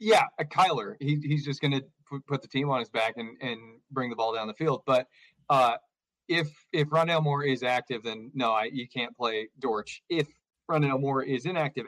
Yeah, 0.00 0.24
uh, 0.40 0.44
Kyler, 0.44 0.96
he, 1.00 1.20
he's 1.22 1.44
just 1.44 1.60
going 1.60 1.72
to 1.72 1.84
put 2.26 2.42
the 2.42 2.48
team 2.48 2.68
on 2.68 2.80
his 2.80 2.88
back 2.88 3.14
and, 3.16 3.36
and 3.40 3.60
bring 3.92 4.10
the 4.10 4.16
ball 4.16 4.34
down 4.34 4.48
the 4.48 4.54
field. 4.54 4.82
But 4.86 5.06
uh, 5.48 5.76
if 6.28 6.48
if 6.72 6.88
Rondale 6.88 7.22
Moore 7.22 7.44
is 7.44 7.62
active, 7.62 8.02
then 8.02 8.32
no, 8.34 8.52
I, 8.52 8.64
you 8.72 8.88
can't 8.88 9.16
play 9.16 9.48
Dortch. 9.60 10.02
If 10.08 10.26
Rondale 10.68 11.00
Moore 11.00 11.22
is 11.22 11.46
inactive, 11.46 11.86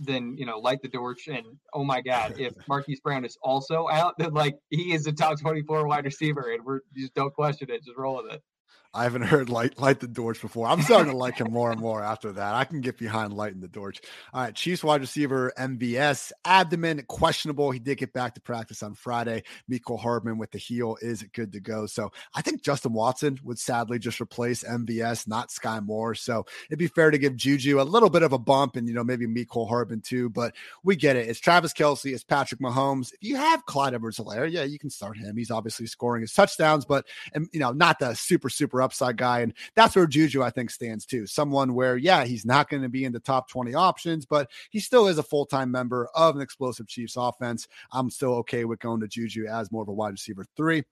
then 0.00 0.34
you 0.38 0.46
know 0.46 0.58
light 0.58 0.80
the 0.82 0.88
torch 0.88 1.28
and 1.28 1.44
oh 1.74 1.84
my 1.84 2.00
god 2.00 2.34
if 2.38 2.54
marquise 2.68 3.00
brown 3.00 3.24
is 3.24 3.36
also 3.42 3.88
out 3.88 4.14
then 4.18 4.32
like 4.32 4.56
he 4.70 4.92
is 4.92 5.06
a 5.06 5.12
top 5.12 5.38
24 5.40 5.86
wide 5.86 6.04
receiver 6.04 6.52
and 6.52 6.64
we're 6.64 6.80
just 6.96 7.14
don't 7.14 7.34
question 7.34 7.70
it 7.70 7.84
just 7.84 7.96
roll 7.96 8.22
with 8.22 8.32
it 8.32 8.42
I 8.94 9.04
haven't 9.04 9.22
heard 9.22 9.48
light 9.48 9.78
light 9.78 10.00
the 10.00 10.06
Dortch 10.06 10.40
before. 10.42 10.66
I'm 10.66 10.82
starting 10.82 11.10
to 11.10 11.16
like 11.16 11.38
him 11.38 11.50
more 11.50 11.70
and 11.72 11.80
more 11.80 12.02
after 12.02 12.32
that. 12.32 12.54
I 12.54 12.64
can 12.64 12.82
get 12.82 12.98
behind 12.98 13.32
lighting 13.32 13.60
the 13.60 13.68
Dortch. 13.68 14.02
All 14.34 14.42
right, 14.42 14.54
Chiefs 14.54 14.84
wide 14.84 15.00
receiver 15.00 15.50
MVS 15.58 16.30
abdomen 16.44 17.02
questionable. 17.08 17.70
He 17.70 17.78
did 17.78 17.96
get 17.96 18.12
back 18.12 18.34
to 18.34 18.40
practice 18.42 18.82
on 18.82 18.94
Friday. 18.94 19.44
Mecole 19.70 19.98
Hardman 19.98 20.36
with 20.36 20.50
the 20.50 20.58
heel 20.58 20.98
is 21.00 21.22
good 21.32 21.52
to 21.52 21.60
go. 21.60 21.86
So 21.86 22.12
I 22.34 22.42
think 22.42 22.62
Justin 22.62 22.92
Watson 22.92 23.38
would 23.44 23.58
sadly 23.58 23.98
just 23.98 24.20
replace 24.20 24.62
MVS, 24.62 25.26
not 25.26 25.50
Sky 25.50 25.80
Moore. 25.80 26.14
So 26.14 26.44
it'd 26.68 26.78
be 26.78 26.86
fair 26.86 27.10
to 27.10 27.18
give 27.18 27.34
Juju 27.34 27.80
a 27.80 27.84
little 27.84 28.10
bit 28.10 28.22
of 28.22 28.34
a 28.34 28.38
bump, 28.38 28.76
and 28.76 28.86
you 28.86 28.92
know 28.92 29.04
maybe 29.04 29.26
Mecole 29.26 29.68
Hardman 29.68 30.02
too. 30.02 30.28
But 30.28 30.54
we 30.84 30.96
get 30.96 31.16
it. 31.16 31.30
It's 31.30 31.40
Travis 31.40 31.72
Kelce. 31.72 32.12
It's 32.12 32.24
Patrick 32.24 32.60
Mahomes. 32.60 33.14
If 33.14 33.22
you 33.22 33.36
have 33.36 33.64
Clyde 33.64 33.94
Edwards-Helaire, 33.94 34.50
yeah, 34.50 34.64
you 34.64 34.78
can 34.78 34.90
start 34.90 35.16
him. 35.16 35.34
He's 35.34 35.50
obviously 35.50 35.86
scoring 35.86 36.20
his 36.20 36.34
touchdowns, 36.34 36.84
but 36.84 37.06
and 37.32 37.48
you 37.52 37.60
know 37.60 37.72
not 37.72 37.98
the 37.98 38.12
super 38.12 38.50
super 38.50 38.81
upside 38.82 39.16
guy. 39.16 39.40
And 39.40 39.54
that's 39.74 39.96
where 39.96 40.06
Juju, 40.06 40.42
I 40.42 40.50
think, 40.50 40.70
stands 40.70 41.06
too. 41.06 41.26
Someone 41.26 41.74
where, 41.74 41.96
yeah, 41.96 42.24
he's 42.24 42.44
not 42.44 42.68
going 42.68 42.82
to 42.82 42.88
be 42.88 43.04
in 43.04 43.12
the 43.12 43.20
top 43.20 43.48
20 43.48 43.74
options, 43.74 44.26
but 44.26 44.50
he 44.70 44.80
still 44.80 45.08
is 45.08 45.18
a 45.18 45.22
full 45.22 45.46
time 45.46 45.70
member 45.70 46.08
of 46.14 46.36
an 46.36 46.42
explosive 46.42 46.88
Chiefs 46.88 47.16
offense. 47.16 47.68
I'm 47.92 48.10
still 48.10 48.34
okay 48.36 48.64
with 48.64 48.80
going 48.80 49.00
to 49.00 49.08
Juju 49.08 49.46
as 49.46 49.72
more 49.72 49.82
of 49.82 49.88
a 49.88 49.92
wide 49.92 50.10
receiver 50.10 50.44
three 50.56 50.84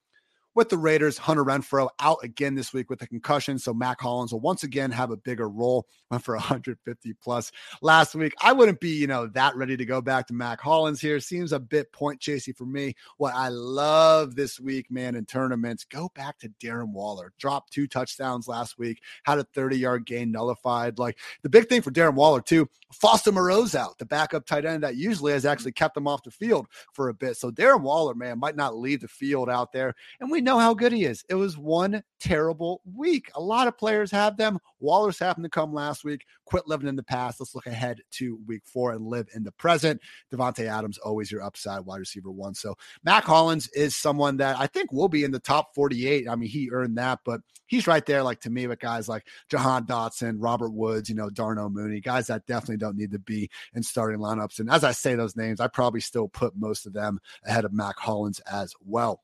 with 0.55 0.69
the 0.69 0.79
Raiders. 0.79 1.19
Hunter 1.19 1.45
Renfrow 1.45 1.89
out 2.01 2.19
again 2.23 2.55
this 2.55 2.73
week 2.73 2.91
with 2.91 3.03
a 3.03 3.07
concussion. 3.07 3.59
So 3.59 3.73
Mack 3.73 4.01
Hollins 4.01 4.33
will 4.33 4.41
once 4.41 4.63
again 4.63 4.91
have 4.91 5.11
a 5.11 5.17
bigger 5.17 5.49
role. 5.49 5.87
Went 6.11 6.25
for 6.25 6.35
150 6.37 7.15
plus 7.23 7.53
last 7.83 8.15
week. 8.15 8.35
I 8.41 8.53
wouldn't 8.53 8.81
be, 8.81 8.91
you 8.91 9.07
know, 9.07 9.27
that 9.29 9.57
ready 9.57 9.77
to 9.77 9.85
go 9.85 10.01
back 10.01 10.27
to 10.29 10.35
Mack 10.35 10.61
Hollins 10.61 11.01
here. 11.01 11.21
Seems 11.21 11.53
a 11.53 11.61
bit 11.61 11.93
point 11.93 12.21
chasey 12.21 12.57
for 12.57 12.67
me. 12.67 12.95
What 13.17 13.35
I 13.35 13.49
love 13.49 14.35
this 14.35 14.59
week, 14.59 14.91
man, 14.91 15.15
in 15.15 15.25
tournaments, 15.25 15.85
go 15.85 16.11
back 16.15 16.39
to 16.39 16.49
Darren 16.63 16.93
Waller. 16.93 17.33
Dropped 17.39 17.73
two 17.73 17.87
touchdowns 17.87 18.49
last 18.49 18.79
week, 18.79 19.01
had 19.25 19.39
a 19.39 19.45
30 19.55 19.79
yard 19.79 20.07
gain 20.07 20.33
nullified. 20.33 20.99
Like 20.99 21.19
the 21.43 21.49
big 21.49 21.69
thing 21.69 21.83
for 21.83 21.91
Darren 21.91 22.15
Waller, 22.15 22.41
too, 22.41 22.69
Foster 22.93 23.33
Moreau's 23.33 23.75
out, 23.75 23.99
the 23.99 24.07
backup 24.07 24.47
tight 24.47 24.65
end 24.65 24.83
that 24.83 24.97
usually 24.97 25.33
has 25.33 25.47
actually 25.47 25.73
kept 25.73 25.97
him 25.97 26.09
off 26.09 26.23
the 26.23 26.31
field 26.31 26.67
for 26.93 27.09
a 27.09 27.15
bit. 27.15 27.37
So 27.37 27.51
Darren 27.51 27.83
Waller, 27.83 28.15
man, 28.15 28.39
might 28.39 28.57
not 28.57 28.77
leave 28.77 29.01
the 29.01 29.09
field 29.09 29.49
out 29.49 29.73
there. 29.73 29.95
And 30.21 30.31
we 30.31 30.40
know 30.41 30.59
how 30.59 30.75
good 30.75 30.93
he 30.93 31.05
is. 31.05 31.25
It 31.29 31.35
was 31.35 31.57
one 31.57 32.03
terrible 32.19 32.83
week. 32.95 33.31
A 33.35 33.41
lot 33.41 33.67
of 33.67 33.79
players 33.79 34.11
have 34.11 34.37
them. 34.37 34.59
Waller's 34.79 35.19
happened 35.19 35.45
to 35.45 35.51
come 35.51 35.73
last 35.73 36.05
week. 36.05 36.25
Quit 36.45 36.67
living 36.67 36.89
in 36.89 36.97
the 36.97 37.03
past. 37.03 37.41
Let's 37.41 37.55
look 37.55 37.67
ahead 37.67 38.01
to 38.13 38.39
week 38.47 38.63
four 38.65 38.93
and 38.93 39.07
live 39.07 39.29
in 39.35 39.43
the 39.43 39.53
present. 39.53 40.01
Davante 40.33 40.67
Adams, 40.67 40.99
always 40.99 41.31
your 41.31 41.43
upside 41.43 41.81
wide 41.81 41.99
receiver 41.99 42.31
one. 42.31 42.55
So 42.55 42.77
Mack 43.05 43.25
Hollins 43.25 43.69
is 43.69 43.97
someone 43.97 44.37
that 44.39 44.59
I 44.59 44.67
think 44.67 44.93
will 44.93 45.09
be 45.09 45.25
in 45.25 45.31
the 45.31 45.39
top 45.39 45.75
48. 45.75 46.29
I 46.29 46.37
mean, 46.37 46.49
he 46.49 46.71
earned 46.71 46.99
that, 46.99 47.21
but 47.25 47.41
he's 47.67 47.87
right 47.87 48.05
there, 48.05 48.23
like 48.23 48.41
to 48.41 48.51
me, 48.51 48.67
with 48.67 48.81
guys 48.81 49.09
like 49.09 49.27
Jahan 49.49 49.87
Dotson, 49.87 50.37
Robert 50.39 50.73
Woods, 50.73 51.09
you 51.09 51.15
know, 51.15 51.31
Darnell 51.31 51.71
Mooney, 51.71 52.01
guys 52.01 52.27
that 52.27 52.47
definitely 52.47 52.79
don't 52.79 52.97
need 52.97 53.13
to 53.13 53.19
be 53.19 53.49
in 53.75 53.83
starting 53.83 54.21
lineups. 54.21 54.59
And 54.59 54.71
as 54.71 54.85
I 54.85 54.93
say 54.93 55.15
those 55.15 55.37
names, 55.37 55.61
I 55.61 55.69
probably 55.69 56.01
still 56.01 56.29
put 56.29 56.57
most 56.57 56.87
of 56.87 56.93
them 56.93 57.21
ahead 57.45 57.65
of 57.65 57.73
Mack 57.73 57.99
Hollins 57.99 58.41
as 58.41 58.75
well. 58.85 59.23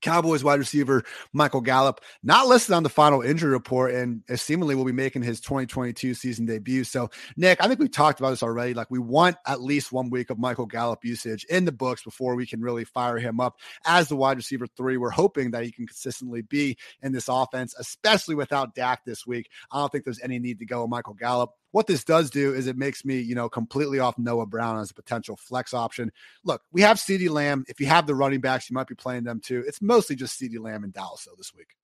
Cowboys 0.00 0.44
wide 0.44 0.58
receiver 0.58 1.04
Michael 1.32 1.60
Gallup 1.60 2.00
not 2.22 2.46
listed 2.46 2.74
on 2.74 2.82
the 2.82 2.88
final 2.88 3.22
injury 3.22 3.50
report 3.50 3.94
and 3.94 4.22
uh, 4.30 4.36
seemingly 4.36 4.74
will 4.74 4.84
be 4.84 4.92
making 4.92 5.22
his 5.22 5.40
2022 5.40 6.14
season 6.14 6.46
debut. 6.46 6.84
So, 6.84 7.10
Nick, 7.36 7.62
I 7.62 7.68
think 7.68 7.80
we 7.80 7.88
talked 7.88 8.20
about 8.20 8.30
this 8.30 8.42
already. 8.42 8.74
Like, 8.74 8.90
we 8.90 8.98
want 8.98 9.36
at 9.46 9.60
least 9.60 9.92
one 9.92 10.10
week 10.10 10.30
of 10.30 10.38
Michael 10.38 10.66
Gallup 10.66 11.04
usage 11.04 11.44
in 11.44 11.64
the 11.64 11.72
books 11.72 12.02
before 12.02 12.34
we 12.34 12.46
can 12.46 12.60
really 12.60 12.84
fire 12.84 13.18
him 13.18 13.40
up 13.40 13.56
as 13.86 14.08
the 14.08 14.16
wide 14.16 14.36
receiver 14.36 14.66
three. 14.76 14.96
We're 14.96 15.10
hoping 15.10 15.50
that 15.52 15.64
he 15.64 15.72
can 15.72 15.86
consistently 15.86 16.42
be 16.42 16.76
in 17.02 17.12
this 17.12 17.28
offense, 17.28 17.74
especially 17.78 18.34
without 18.34 18.74
Dak 18.74 19.04
this 19.04 19.26
week. 19.26 19.48
I 19.70 19.78
don't 19.78 19.90
think 19.90 20.04
there's 20.04 20.20
any 20.20 20.38
need 20.38 20.58
to 20.58 20.66
go 20.66 20.86
Michael 20.86 21.14
Gallup. 21.14 21.50
What 21.76 21.86
this 21.86 22.04
does 22.04 22.30
do 22.30 22.54
is 22.54 22.68
it 22.68 22.78
makes 22.78 23.04
me, 23.04 23.20
you 23.20 23.34
know, 23.34 23.50
completely 23.50 23.98
off 23.98 24.16
Noah 24.16 24.46
Brown 24.46 24.80
as 24.80 24.90
a 24.90 24.94
potential 24.94 25.36
flex 25.36 25.74
option. 25.74 26.10
Look, 26.42 26.62
we 26.72 26.80
have 26.80 26.96
CeeDee 26.96 27.28
Lamb. 27.28 27.66
If 27.68 27.80
you 27.80 27.86
have 27.86 28.06
the 28.06 28.14
running 28.14 28.40
backs, 28.40 28.70
you 28.70 28.74
might 28.74 28.86
be 28.86 28.94
playing 28.94 29.24
them 29.24 29.40
too. 29.40 29.62
It's 29.66 29.82
mostly 29.82 30.16
just 30.16 30.40
CeeDee 30.40 30.58
Lamb 30.58 30.84
and 30.84 30.92
Dallas 30.94 31.26
though 31.26 31.34
this 31.36 31.52
week. 31.54 31.76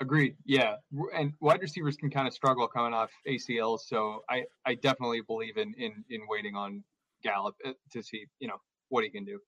Agreed. 0.00 0.34
Yeah, 0.44 0.74
and 1.14 1.32
wide 1.38 1.60
receivers 1.60 1.94
can 1.94 2.10
kind 2.10 2.26
of 2.26 2.34
struggle 2.34 2.66
coming 2.66 2.92
off 2.92 3.12
ACLs, 3.28 3.82
so 3.86 4.24
I 4.28 4.46
I 4.66 4.74
definitely 4.74 5.20
believe 5.20 5.58
in 5.58 5.74
in 5.74 6.04
in 6.10 6.22
waiting 6.28 6.56
on 6.56 6.82
Gallup 7.22 7.54
uh, 7.64 7.70
to 7.92 8.02
see 8.02 8.26
you 8.40 8.48
know 8.48 8.56
what 8.88 9.04
he 9.04 9.10
can 9.10 9.24
do. 9.24 9.38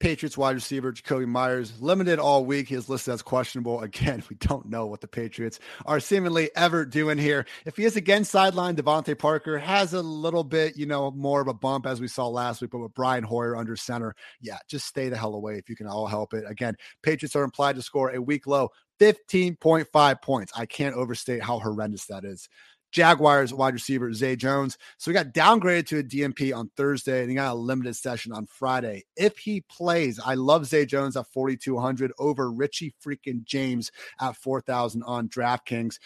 Patriots 0.00 0.38
wide 0.38 0.54
receiver 0.54 0.92
Jakobi 0.92 1.26
Meyers 1.26 1.80
limited 1.80 2.18
all 2.18 2.46
week. 2.46 2.68
He 2.68 2.74
is 2.74 2.88
listed 2.88 3.12
as 3.14 3.22
questionable. 3.22 3.80
Again, 3.90 4.22
we 4.28 4.36
don't 4.36 4.68
know 4.68 4.86
what 4.86 5.02
the 5.02 5.06
Patriots 5.06 5.60
are 5.84 6.00
seemingly 6.00 6.50
ever 6.56 6.86
doing 6.86 7.18
here. 7.18 7.46
If 7.66 7.76
he 7.76 7.84
is 7.84 7.96
again 7.96 8.22
sidelined, 8.22 8.76
DeVante 8.76 9.16
Parker 9.16 9.58
has 9.58 9.92
a 9.92 10.00
little 10.00 10.42
bit, 10.42 10.76
you 10.76 10.86
know, 10.86 11.10
more 11.10 11.40
of 11.40 11.48
a 11.48 11.54
bump 11.54 11.86
as 11.86 12.00
we 12.00 12.08
saw 12.08 12.28
last 12.28 12.62
week. 12.62 12.70
But 12.70 12.78
with 12.78 12.94
Brian 12.94 13.24
Hoyer 13.24 13.56
under 13.56 13.76
center, 13.76 14.14
yeah, 14.40 14.58
just 14.68 14.86
stay 14.86 15.10
the 15.10 15.16
hell 15.16 15.34
away 15.34 15.58
if 15.58 15.68
you 15.68 15.76
can 15.76 15.86
all 15.86 16.06
help 16.06 16.32
it. 16.32 16.44
Again, 16.48 16.76
Patriots 17.02 17.36
are 17.36 17.44
implied 17.44 17.76
to 17.76 17.82
score 17.82 18.10
a 18.10 18.22
week 18.22 18.46
low 18.46 18.70
15.5 19.00 20.22
points. 20.22 20.52
I 20.56 20.66
can't 20.66 20.94
overstate 20.94 21.42
how 21.42 21.58
horrendous 21.58 22.06
that 22.06 22.24
is. 22.24 22.48
Jaguars 22.92 23.54
wide 23.54 23.74
receiver 23.74 24.12
Zay 24.12 24.36
Jones. 24.36 24.76
So 24.98 25.10
he 25.10 25.14
got 25.14 25.32
downgraded 25.32 25.86
to 25.88 25.98
a 25.98 26.02
DNP 26.02 26.56
on 26.56 26.70
Thursday 26.76 27.20
and 27.20 27.30
he 27.30 27.36
got 27.36 27.52
a 27.52 27.54
limited 27.54 27.94
session 27.94 28.32
on 28.32 28.46
Friday. 28.46 29.04
If 29.16 29.38
he 29.38 29.62
plays, 29.62 30.18
I 30.24 30.34
love 30.34 30.66
Zay 30.66 30.86
Jones 30.86 31.16
at 31.16 31.26
4,200 31.32 32.12
over 32.18 32.50
Richie 32.50 32.94
freaking 33.04 33.44
James 33.44 33.90
at 34.20 34.36
4,000 34.36 35.02
on 35.04 35.28
DraftKings. 35.28 35.98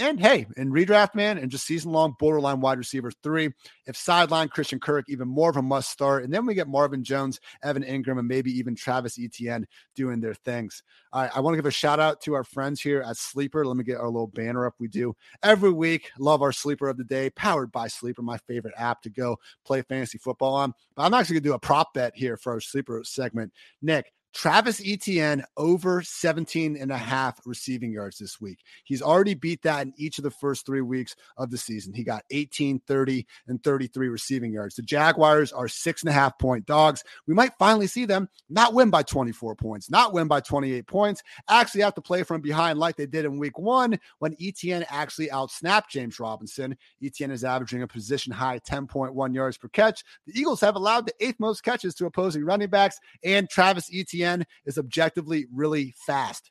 And 0.00 0.20
hey, 0.20 0.46
in 0.56 0.70
redraft, 0.70 1.16
man, 1.16 1.38
and 1.38 1.50
just 1.50 1.66
season 1.66 1.90
long 1.90 2.14
borderline 2.20 2.60
wide 2.60 2.78
receiver 2.78 3.10
three. 3.10 3.50
If 3.86 3.96
sideline 3.96 4.48
Christian 4.48 4.78
Kirk, 4.78 5.06
even 5.08 5.26
more 5.26 5.50
of 5.50 5.56
a 5.56 5.62
must 5.62 5.90
start. 5.90 6.22
And 6.22 6.32
then 6.32 6.46
we 6.46 6.54
get 6.54 6.68
Marvin 6.68 7.02
Jones, 7.02 7.40
Evan 7.64 7.82
Engram, 7.82 8.18
and 8.18 8.28
maybe 8.28 8.52
even 8.52 8.76
Travis 8.76 9.18
Etienne 9.18 9.66
doing 9.96 10.20
their 10.20 10.34
things. 10.34 10.84
I 11.12 11.40
want 11.40 11.54
to 11.54 11.58
give 11.58 11.66
a 11.66 11.72
shout 11.72 11.98
out 11.98 12.20
to 12.22 12.34
our 12.34 12.44
friends 12.44 12.80
here 12.80 13.02
at 13.02 13.16
Sleeper. 13.16 13.66
Let 13.66 13.76
me 13.76 13.82
get 13.82 13.96
our 13.96 14.06
little 14.06 14.28
banner 14.28 14.66
up. 14.66 14.74
We 14.78 14.86
do 14.86 15.16
every 15.42 15.72
week 15.72 16.10
love 16.18 16.42
our 16.42 16.52
sleeper 16.52 16.88
of 16.88 16.96
the 16.96 17.04
day, 17.04 17.30
powered 17.30 17.72
by 17.72 17.88
Sleeper, 17.88 18.22
my 18.22 18.38
favorite 18.46 18.74
app 18.76 19.02
to 19.02 19.10
go 19.10 19.38
play 19.64 19.82
fantasy 19.82 20.18
football 20.18 20.54
on. 20.54 20.74
But 20.94 21.04
I'm 21.04 21.14
actually 21.14 21.34
going 21.34 21.44
to 21.44 21.48
do 21.48 21.54
a 21.54 21.58
prop 21.58 21.92
bet 21.94 22.12
here 22.14 22.36
for 22.36 22.52
our 22.52 22.60
sleeper 22.60 23.02
segment. 23.04 23.52
Nick, 23.82 24.12
Travis 24.34 24.80
Etienne 24.84 25.44
over 25.56 26.02
17 26.02 26.76
and 26.76 26.92
a 26.92 26.96
half 26.96 27.40
receiving 27.46 27.90
yards 27.90 28.18
this 28.18 28.40
week. 28.40 28.58
He's 28.84 29.02
already 29.02 29.34
beat 29.34 29.62
that 29.62 29.86
in 29.86 29.94
each 29.96 30.18
of 30.18 30.24
the 30.24 30.30
first 30.30 30.66
three 30.66 30.82
weeks 30.82 31.16
of 31.36 31.50
the 31.50 31.58
season. 31.58 31.94
He 31.94 32.04
got 32.04 32.24
18, 32.30 32.80
30, 32.86 33.26
and 33.48 33.62
33 33.64 34.08
receiving 34.08 34.52
yards. 34.52 34.74
The 34.74 34.82
Jaguars 34.82 35.52
are 35.52 35.66
six 35.66 36.02
and 36.02 36.10
a 36.10 36.12
half 36.12 36.38
point 36.38 36.66
dogs. 36.66 37.02
We 37.26 37.34
might 37.34 37.52
finally 37.58 37.86
see 37.86 38.04
them 38.04 38.28
not 38.48 38.74
win 38.74 38.90
by 38.90 39.02
24 39.02 39.56
points, 39.56 39.90
not 39.90 40.12
win 40.12 40.28
by 40.28 40.40
28 40.40 40.86
points, 40.86 41.22
actually 41.48 41.82
have 41.82 41.94
to 41.94 42.02
play 42.02 42.22
from 42.22 42.40
behind 42.40 42.78
like 42.78 42.96
they 42.96 43.06
did 43.06 43.24
in 43.24 43.38
week 43.38 43.58
one 43.58 43.98
when 44.18 44.36
Etienne 44.40 44.84
actually 44.90 45.28
outsnapped 45.28 45.88
James 45.88 46.20
Robinson. 46.20 46.76
Etienne 47.02 47.30
is 47.30 47.44
averaging 47.44 47.82
a 47.82 47.88
position 47.88 48.32
high 48.32 48.58
10.1 48.60 49.34
yards 49.34 49.56
per 49.56 49.68
catch. 49.68 50.04
The 50.26 50.38
Eagles 50.38 50.60
have 50.60 50.76
allowed 50.76 51.06
the 51.06 51.14
eighth 51.24 51.40
most 51.40 51.62
catches 51.62 51.94
to 51.96 52.06
opposing 52.06 52.44
running 52.44 52.68
backs, 52.68 52.98
and 53.24 53.48
Travis 53.48 53.90
Etienne 53.92 54.17
Etienne 54.18 54.44
is 54.66 54.78
objectively 54.78 55.46
really 55.52 55.94
fast. 56.06 56.50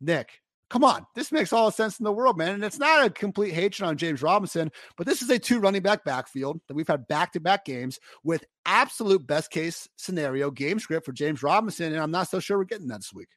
Nick, 0.00 0.40
come 0.68 0.84
on. 0.84 1.06
This 1.14 1.32
makes 1.32 1.52
all 1.52 1.66
the 1.66 1.72
sense 1.72 1.98
in 1.98 2.04
the 2.04 2.12
world, 2.12 2.36
man. 2.36 2.54
And 2.54 2.64
it's 2.64 2.78
not 2.78 3.06
a 3.06 3.10
complete 3.10 3.54
hatred 3.54 3.88
on 3.88 3.96
James 3.96 4.22
Robinson, 4.22 4.70
but 4.96 5.06
this 5.06 5.22
is 5.22 5.30
a 5.30 5.38
two 5.38 5.60
running 5.60 5.82
back 5.82 6.04
backfield 6.04 6.60
that 6.68 6.74
we've 6.74 6.88
had 6.88 7.08
back 7.08 7.32
to 7.32 7.40
back 7.40 7.64
games 7.64 7.98
with 8.22 8.44
absolute 8.66 9.26
best 9.26 9.50
case 9.50 9.88
scenario 9.96 10.50
game 10.50 10.78
script 10.78 11.06
for 11.06 11.12
James 11.12 11.42
Robinson. 11.42 11.92
And 11.92 12.02
I'm 12.02 12.10
not 12.10 12.28
so 12.28 12.40
sure 12.40 12.58
we're 12.58 12.64
getting 12.64 12.88
that 12.88 12.98
this 12.98 13.12
week. 13.14 13.28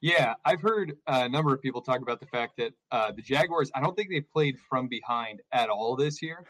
Yeah, 0.00 0.34
I've 0.44 0.60
heard 0.60 0.94
a 1.08 1.28
number 1.28 1.52
of 1.52 1.60
people 1.60 1.80
talk 1.80 2.02
about 2.02 2.20
the 2.20 2.26
fact 2.26 2.56
that 2.58 2.72
uh, 2.92 3.10
the 3.10 3.22
Jaguars, 3.22 3.68
I 3.74 3.80
don't 3.80 3.96
think 3.96 4.10
they 4.10 4.20
played 4.20 4.56
from 4.68 4.86
behind 4.86 5.40
at 5.52 5.68
all 5.68 5.96
this 5.96 6.22
year. 6.22 6.44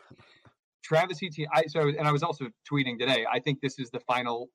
Travis 0.82 1.22
Etienne, 1.22 1.48
I 1.52 1.64
so 1.66 1.88
and 1.88 2.06
I 2.06 2.12
was 2.12 2.22
also 2.22 2.48
tweeting 2.70 2.98
today. 2.98 3.26
I 3.30 3.40
think 3.40 3.60
this 3.60 3.78
is 3.78 3.90
the 3.90 4.00
final 4.00 4.48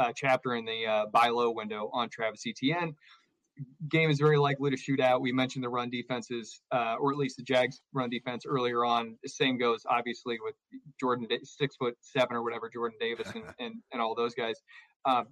uh, 0.00 0.12
chapter 0.16 0.54
in 0.54 0.64
the 0.64 0.86
uh, 0.86 1.06
buy 1.12 1.28
low 1.28 1.50
window 1.50 1.90
on 1.92 2.08
Travis 2.08 2.42
Etienne. 2.46 2.94
Game 3.90 4.08
is 4.08 4.18
very 4.18 4.38
likely 4.38 4.70
to 4.70 4.76
shoot 4.76 5.00
out. 5.00 5.20
We 5.20 5.32
mentioned 5.32 5.62
the 5.62 5.68
run 5.68 5.90
defenses, 5.90 6.62
uh, 6.72 6.96
or 6.98 7.12
at 7.12 7.18
least 7.18 7.36
the 7.36 7.42
Jags 7.42 7.82
run 7.92 8.08
defense 8.08 8.44
earlier 8.46 8.86
on. 8.86 9.16
The 9.22 9.28
same 9.28 9.58
goes 9.58 9.82
obviously 9.88 10.38
with 10.42 10.54
Jordan, 10.98 11.28
six 11.44 11.76
foot 11.76 11.94
seven 12.00 12.36
or 12.36 12.42
whatever, 12.42 12.70
Jordan 12.72 12.96
Davis 12.98 13.28
and, 13.34 13.44
and, 13.60 13.74
and 13.92 14.00
all 14.00 14.14
those 14.14 14.34
guys. 14.34 14.56
Um, 15.04 15.26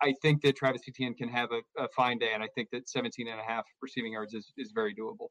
I 0.00 0.14
think 0.22 0.42
that 0.42 0.56
Travis 0.56 0.82
Etienne 0.88 1.14
can 1.14 1.28
have 1.28 1.48
a, 1.50 1.82
a, 1.82 1.88
fine 1.96 2.18
day, 2.18 2.30
and 2.34 2.42
I 2.42 2.48
think 2.54 2.68
that 2.72 2.88
17 2.88 3.28
and 3.28 3.40
a 3.40 3.42
half 3.42 3.64
receiving 3.80 4.12
yards 4.12 4.34
is, 4.34 4.52
is 4.56 4.72
very 4.74 4.94
doable. 4.94 5.28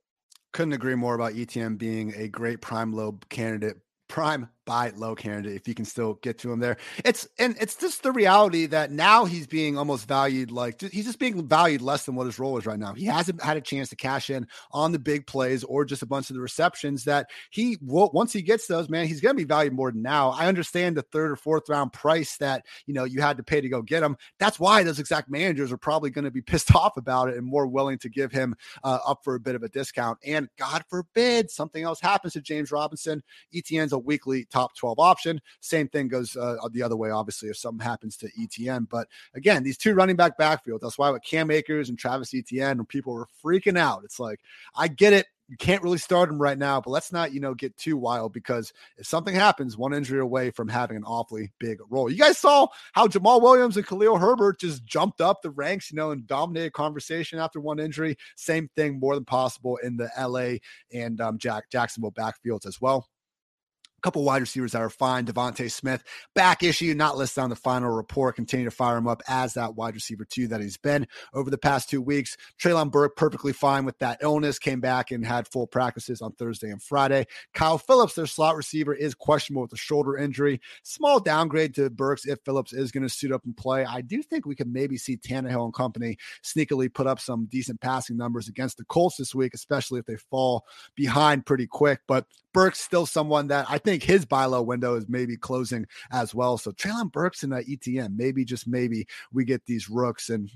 Couldn't 0.52 0.74
agree 0.74 0.96
more 0.96 1.16
about 1.16 1.36
Etienne 1.36 1.76
being 1.76 2.14
a 2.16 2.28
great 2.28 2.62
prime 2.62 2.94
lobe 2.94 3.28
candidate 3.30 3.78
prime 4.08 4.50
buy 4.66 4.92
low 4.96 5.14
candidate 5.14 5.56
if 5.56 5.68
you 5.68 5.74
can 5.74 5.86
still 5.86 6.16
get 6.22 6.38
to 6.40 6.52
him 6.52 6.60
there. 6.60 6.78
It's 7.04 7.28
and 7.38 7.56
it's 7.60 7.76
just 7.76 8.04
the 8.04 8.12
reality 8.12 8.66
that 8.68 8.92
now 8.92 9.26
he's 9.26 9.48
being 9.48 9.78
almost 9.78 10.08
valued 10.08 10.52
like 10.52 10.80
he's 10.80 11.06
just 11.06 11.20
being 11.20 11.48
valued 11.48 11.82
less 11.82 12.06
than 12.06 12.16
what 12.16 12.26
his 12.26 12.40
role 12.40 12.58
is 12.58 12.66
right 12.66 12.80
now. 12.80 12.94
He 12.94 13.06
hasn't 13.06 13.42
had 13.42 13.58
a 13.58 13.62
chance 13.62 13.90
to 13.90 13.96
cash 13.96 14.30
in 14.30 14.48
on 14.72 14.92
the 14.92 15.00
big 15.00 15.28
plays 15.28 15.64
or 15.64 15.86
just 15.86 16.02
a 16.02 16.06
bunch 16.06 16.30
of 16.30 16.36
the 16.36 16.42
receptions 16.42 17.04
that 17.06 17.30
he 17.50 17.78
will 17.82 18.10
once 18.14 18.34
he 18.34 18.42
gets 18.42 18.68
those, 18.68 18.90
man, 18.90 19.08
he's 19.08 19.22
to 19.22 19.34
be 19.34 19.44
valued 19.44 19.74
more 19.74 19.92
than 19.92 20.02
now. 20.02 20.30
I 20.30 20.48
understand 20.48 20.98
the 20.98 21.02
third 21.02 21.32
or 21.32 21.36
fourth 21.36 21.70
round 21.70 21.94
price 21.94 22.38
that, 22.38 22.66
you 22.86 22.94
know, 22.94 23.04
you 23.04 23.22
had 23.22 23.38
to 23.38 23.44
pay 23.44 23.62
to 23.62 23.70
go 23.70 23.82
get 23.82 24.04
him. 24.04 24.18
That's 24.40 24.60
why 24.60 24.84
those 24.84 25.00
exact 25.00 25.30
managers 25.30 25.72
are 25.72 25.78
probably 25.78 26.12
to 26.12 26.32
be 26.32 26.42
pissed 26.42 26.76
off 26.76 26.98
about 26.98 27.30
it 27.30 27.38
and 27.38 27.46
more 27.46 27.68
willing 27.68 27.98
to 28.00 28.10
give 28.10 28.32
him 28.32 28.56
uh, 28.84 29.00
up 29.06 29.24
for 29.24 29.36
a 29.36 29.40
bit 29.40 29.56
of 29.56 29.64
a 29.64 29.70
discount. 29.70 30.20
And 30.26 30.50
God 30.58 30.84
forbid 30.90 31.50
something 31.50 31.84
else 31.84 32.00
happens 32.00 32.34
to 32.34 32.42
James 32.42 32.72
Robinson. 32.72 33.24
ETN's 33.54 33.93
a 33.94 33.98
weekly 33.98 34.46
top 34.46 34.76
12 34.76 35.00
option. 35.00 35.42
Same 35.62 35.88
thing 35.88 36.08
goes 36.08 36.36
uh, 36.36 36.58
the 36.72 36.84
other 36.84 36.98
way, 36.98 37.10
obviously, 37.10 37.50
if 37.50 37.58
something 37.58 37.86
happens 37.86 38.18
to 38.18 38.30
ETN. 38.40 38.88
But 38.90 39.08
again, 39.34 39.64
these 39.64 39.78
two 39.78 39.94
running 39.94 40.16
back 40.16 40.38
backfield, 40.38 40.82
that's 40.82 40.98
why 40.98 41.10
with 41.10 41.24
Cam 41.24 41.52
Akers 41.52 41.90
and 41.90 41.98
Travis 41.98 42.34
ETN, 42.34 42.72
and 42.72 42.90
people 42.90 43.14
were 43.14 43.28
freaking 43.44 43.78
out. 43.78 44.04
It's 44.04 44.20
like, 44.20 44.40
I 44.76 44.88
get 44.88 45.14
it. 45.14 45.28
You 45.50 45.58
can't 45.58 45.84
really 45.84 45.98
start 45.98 46.30
him 46.30 46.42
right 46.42 46.58
now, 46.58 46.80
but 46.80 46.92
let's 46.92 47.12
not, 47.12 47.34
you 47.34 47.40
know, 47.42 47.54
get 47.54 47.76
too 47.76 47.98
wild 47.98 48.32
because 48.32 48.72
if 48.98 49.06
something 49.06 49.36
happens, 49.36 49.78
one 49.78 49.94
injury 49.94 50.20
away 50.20 50.52
from 50.52 50.70
having 50.70 50.96
an 50.96 51.04
awfully 51.04 51.52
big 51.60 51.80
role. 51.90 52.10
You 52.10 52.18
guys 52.18 52.38
saw 52.38 52.68
how 52.94 53.08
Jamaal 53.08 53.42
Williams 53.42 53.76
and 53.76 53.86
Khalil 53.86 54.18
Herbert 54.18 54.60
just 54.60 54.86
jumped 54.86 55.20
up 55.20 55.42
the 55.42 55.52
ranks, 55.52 55.92
you 55.92 55.98
know, 55.98 56.12
and 56.12 56.26
dominated 56.26 56.72
conversation 56.72 57.40
after 57.40 57.60
one 57.60 57.78
injury. 57.78 58.18
Same 58.38 58.70
thing, 58.76 59.00
more 59.00 59.16
than 59.16 59.26
possible 59.26 59.78
in 59.84 59.98
the 59.98 60.10
LA 60.18 60.60
and 60.98 61.20
um, 61.20 61.38
Jack 61.38 61.70
Jacksonville 61.70 62.14
backfields 62.14 62.66
as 62.66 62.80
well 62.80 63.10
couple 64.04 64.24
wide 64.24 64.42
receivers 64.42 64.74
that 64.74 64.82
are 64.82 64.90
fine. 64.90 65.26
DeVonta 65.26 65.72
Smith, 65.72 66.04
back 66.36 66.62
issue, 66.62 66.94
not 66.94 67.18
listed 67.18 67.44
on 67.44 67.50
the 67.50 67.56
final 67.56 67.90
report. 67.90 68.36
Continue 68.36 68.66
to 68.66 68.72
fire 68.72 68.98
him 68.98 69.08
up 69.08 69.24
as 69.28 69.54
that 69.54 69.76
wide 69.76 69.96
receiver 69.96 70.26
two 70.26 70.48
that 70.48 70.62
he's 70.62 70.78
been 70.78 71.08
over 71.34 71.50
the 71.50 71.58
past 71.58 71.90
two 71.90 72.02
weeks. 72.02 72.38
Treylon 72.60 72.92
Burks, 72.92 73.14
perfectly 73.18 73.54
fine 73.54 73.86
with 73.86 73.98
that 74.00 74.20
illness, 74.22 74.60
came 74.60 74.82
back 74.82 75.12
and 75.12 75.26
had 75.26 75.48
full 75.48 75.68
practices 75.68 76.22
on 76.22 76.34
Thursday 76.34 76.70
and 76.70 76.84
Friday. 76.84 77.26
Kyle 77.54 77.78
Phillips, 77.78 78.16
their 78.16 78.28
slot 78.28 78.56
receiver, 78.56 78.94
is 78.94 79.16
questionable 79.16 79.62
with 79.62 79.74
a 79.74 79.78
shoulder 79.78 80.18
injury. 80.18 80.60
Small 80.84 81.20
downgrade 81.20 81.74
to 81.76 81.90
Burks 81.90 82.26
if 82.26 82.40
Phillips 82.44 82.74
is 82.74 82.92
going 82.92 83.04
to 83.04 83.10
suit 83.10 83.32
up 83.32 83.46
and 83.46 83.56
play. 83.56 83.86
I 83.86 84.02
do 84.02 84.22
think 84.22 84.46
we 84.46 84.56
could 84.56 84.72
maybe 84.72 84.98
see 84.98 85.18
Tannehill 85.18 85.66
and 85.66 85.74
company 85.74 86.18
sneakily 86.44 86.94
put 86.94 87.08
up 87.08 87.20
some 87.20 87.46
decent 87.46 87.80
passing 87.80 88.18
numbers 88.18 88.48
against 88.48 88.78
the 88.78 88.86
Colts 88.86 89.18
this 89.18 89.34
week, 89.34 89.54
especially 89.54 90.00
if 90.00 90.06
they 90.06 90.18
fall 90.18 90.66
behind 90.96 91.46
pretty 91.46 91.68
quick. 91.68 92.02
But 92.08 92.26
Burks 92.54 92.80
still 92.80 93.06
someone 93.06 93.48
that 93.48 93.66
I 93.70 93.78
think 93.78 93.93
his 94.02 94.26
buy 94.26 94.46
low 94.46 94.62
window 94.62 94.96
is 94.96 95.06
maybe 95.08 95.38
closing 95.38 95.86
as 96.12 96.34
well. 96.34 96.58
So 96.58 96.72
Treylon 96.72 97.12
Burks 97.12 97.44
and 97.44 97.54
ETN, 97.54 98.16
maybe 98.16 98.46
just 98.46 98.68
maybe 98.68 99.06
we 99.32 99.46
get 99.46 99.66
these 99.66 99.90
rooks 99.90 100.30
and 100.30 100.50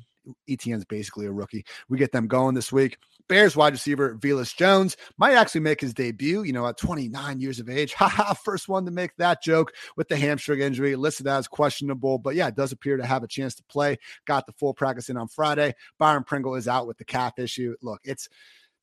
ETN's 0.49 0.85
basically 0.85 1.25
a 1.25 1.31
rookie. 1.31 1.65
We 1.89 1.97
get 1.97 2.11
them 2.11 2.27
going 2.27 2.55
this 2.55 2.71
week. 2.71 2.97
Bears 3.29 3.55
wide 3.57 3.73
receiver 3.73 4.15
Velus 4.15 4.55
Jones 4.55 4.95
might 5.17 5.33
actually 5.33 5.61
make 5.61 5.81
his 5.81 5.93
debut, 5.93 6.43
you 6.43 6.53
know, 6.53 6.65
at 6.65 6.77
29 6.77 7.41
years 7.41 7.59
of 7.59 7.69
age. 7.69 7.93
Haha, 7.97 8.33
first 8.33 8.69
one 8.69 8.85
to 8.85 8.91
make 8.91 9.15
that 9.17 9.43
joke 9.43 9.73
with 9.97 10.07
the 10.07 10.15
hamstring 10.15 10.61
injury, 10.61 10.95
listed 10.95 11.27
as 11.27 11.47
questionable, 11.47 12.17
but 12.17 12.35
yeah, 12.35 12.47
it 12.47 12.55
does 12.55 12.71
appear 12.71 12.95
to 12.95 13.05
have 13.05 13.23
a 13.23 13.27
chance 13.27 13.55
to 13.55 13.63
play. 13.63 13.97
Got 14.25 14.45
the 14.45 14.53
full 14.53 14.73
practice 14.73 15.09
in 15.09 15.17
on 15.17 15.27
Friday. 15.27 15.73
Byron 15.99 16.23
Pringle 16.23 16.55
is 16.55 16.67
out 16.67 16.87
with 16.87 16.97
the 16.97 17.05
calf 17.05 17.37
issue. 17.37 17.75
Look, 17.81 17.99
it's 18.03 18.29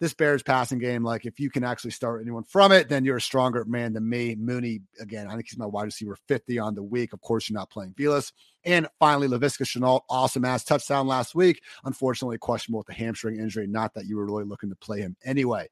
this 0.01 0.15
Bears 0.15 0.43
passing 0.43 0.79
game, 0.79 1.05
like 1.05 1.25
if 1.25 1.39
you 1.39 1.51
can 1.51 1.65
actually 1.65 1.93
start 1.93 2.21
anyone 2.21 2.45
from 2.45 2.73
it, 2.73 2.89
then 2.89 3.05
you're 3.05 3.17
a 3.17 3.21
stronger 3.21 3.65
man 3.65 3.93
than 3.93 4.09
me. 4.09 4.35
Mooney, 4.35 4.81
again, 5.01 5.29
I 5.29 5.33
think 5.33 5.47
he's 5.49 5.59
my 5.59 5.67
wide 5.67 5.85
receiver 5.85 6.17
50 6.29 6.59
on 6.59 6.75
the 6.75 6.83
week. 6.83 7.13
Of 7.13 7.21
course, 7.21 7.49
you're 7.49 7.59
not 7.59 7.71
playing 7.71 7.95
Velus. 7.95 8.33
And 8.65 8.89
finally, 8.99 9.29
Laviska 9.29 9.65
Shenault, 9.65 10.03
awesome 10.09 10.45
ass 10.45 10.65
touchdown 10.65 11.07
last 11.07 11.35
week. 11.35 11.63
Unfortunately, 11.85 12.39
questionable 12.39 12.81
with 12.81 12.89
the 12.89 12.95
hamstring 12.95 13.39
injury. 13.39 13.67
Not 13.67 13.95
that 13.95 14.07
you 14.07 14.17
were 14.17 14.27
really 14.27 14.45
looking 14.45 14.71
to 14.71 14.77
play 14.77 15.01
him 15.01 15.17
anyway. 15.25 15.69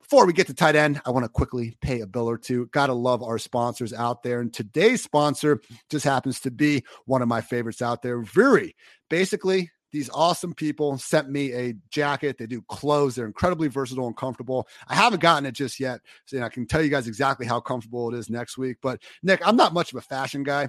Before 0.00 0.24
we 0.24 0.32
get 0.32 0.46
to 0.46 0.54
tight 0.54 0.76
end, 0.76 1.00
I 1.04 1.10
want 1.10 1.24
to 1.24 1.28
quickly 1.28 1.76
pay 1.80 2.00
a 2.00 2.06
bill 2.06 2.30
or 2.30 2.38
two. 2.38 2.66
Gotta 2.66 2.92
love 2.92 3.24
our 3.24 3.38
sponsors 3.38 3.92
out 3.92 4.22
there. 4.22 4.40
And 4.40 4.54
today's 4.54 5.02
sponsor 5.02 5.60
just 5.90 6.04
happens 6.04 6.38
to 6.40 6.52
be 6.52 6.84
one 7.06 7.22
of 7.22 7.28
my 7.28 7.40
favorites 7.40 7.82
out 7.82 8.02
there, 8.02 8.22
Vuori. 8.22 8.74
Basically, 9.10 9.68
these 9.96 10.10
awesome 10.12 10.52
people 10.52 10.98
sent 10.98 11.30
me 11.30 11.54
a 11.54 11.74
jacket. 11.88 12.36
They 12.36 12.46
do 12.46 12.60
clothes. 12.68 13.14
They're 13.14 13.24
incredibly 13.24 13.68
versatile 13.68 14.06
and 14.06 14.16
comfortable. 14.16 14.68
I 14.88 14.94
haven't 14.94 15.22
gotten 15.22 15.46
it 15.46 15.52
just 15.52 15.80
yet. 15.80 16.02
So 16.26 16.42
I 16.42 16.50
can 16.50 16.66
tell 16.66 16.82
you 16.82 16.90
guys 16.90 17.08
exactly 17.08 17.46
how 17.46 17.60
comfortable 17.60 18.12
it 18.12 18.18
is 18.18 18.28
next 18.28 18.58
week. 18.58 18.76
But 18.82 19.00
Nick, 19.22 19.40
I'm 19.46 19.56
not 19.56 19.72
much 19.72 19.92
of 19.92 19.98
a 19.98 20.02
fashion 20.02 20.42
guy. 20.42 20.68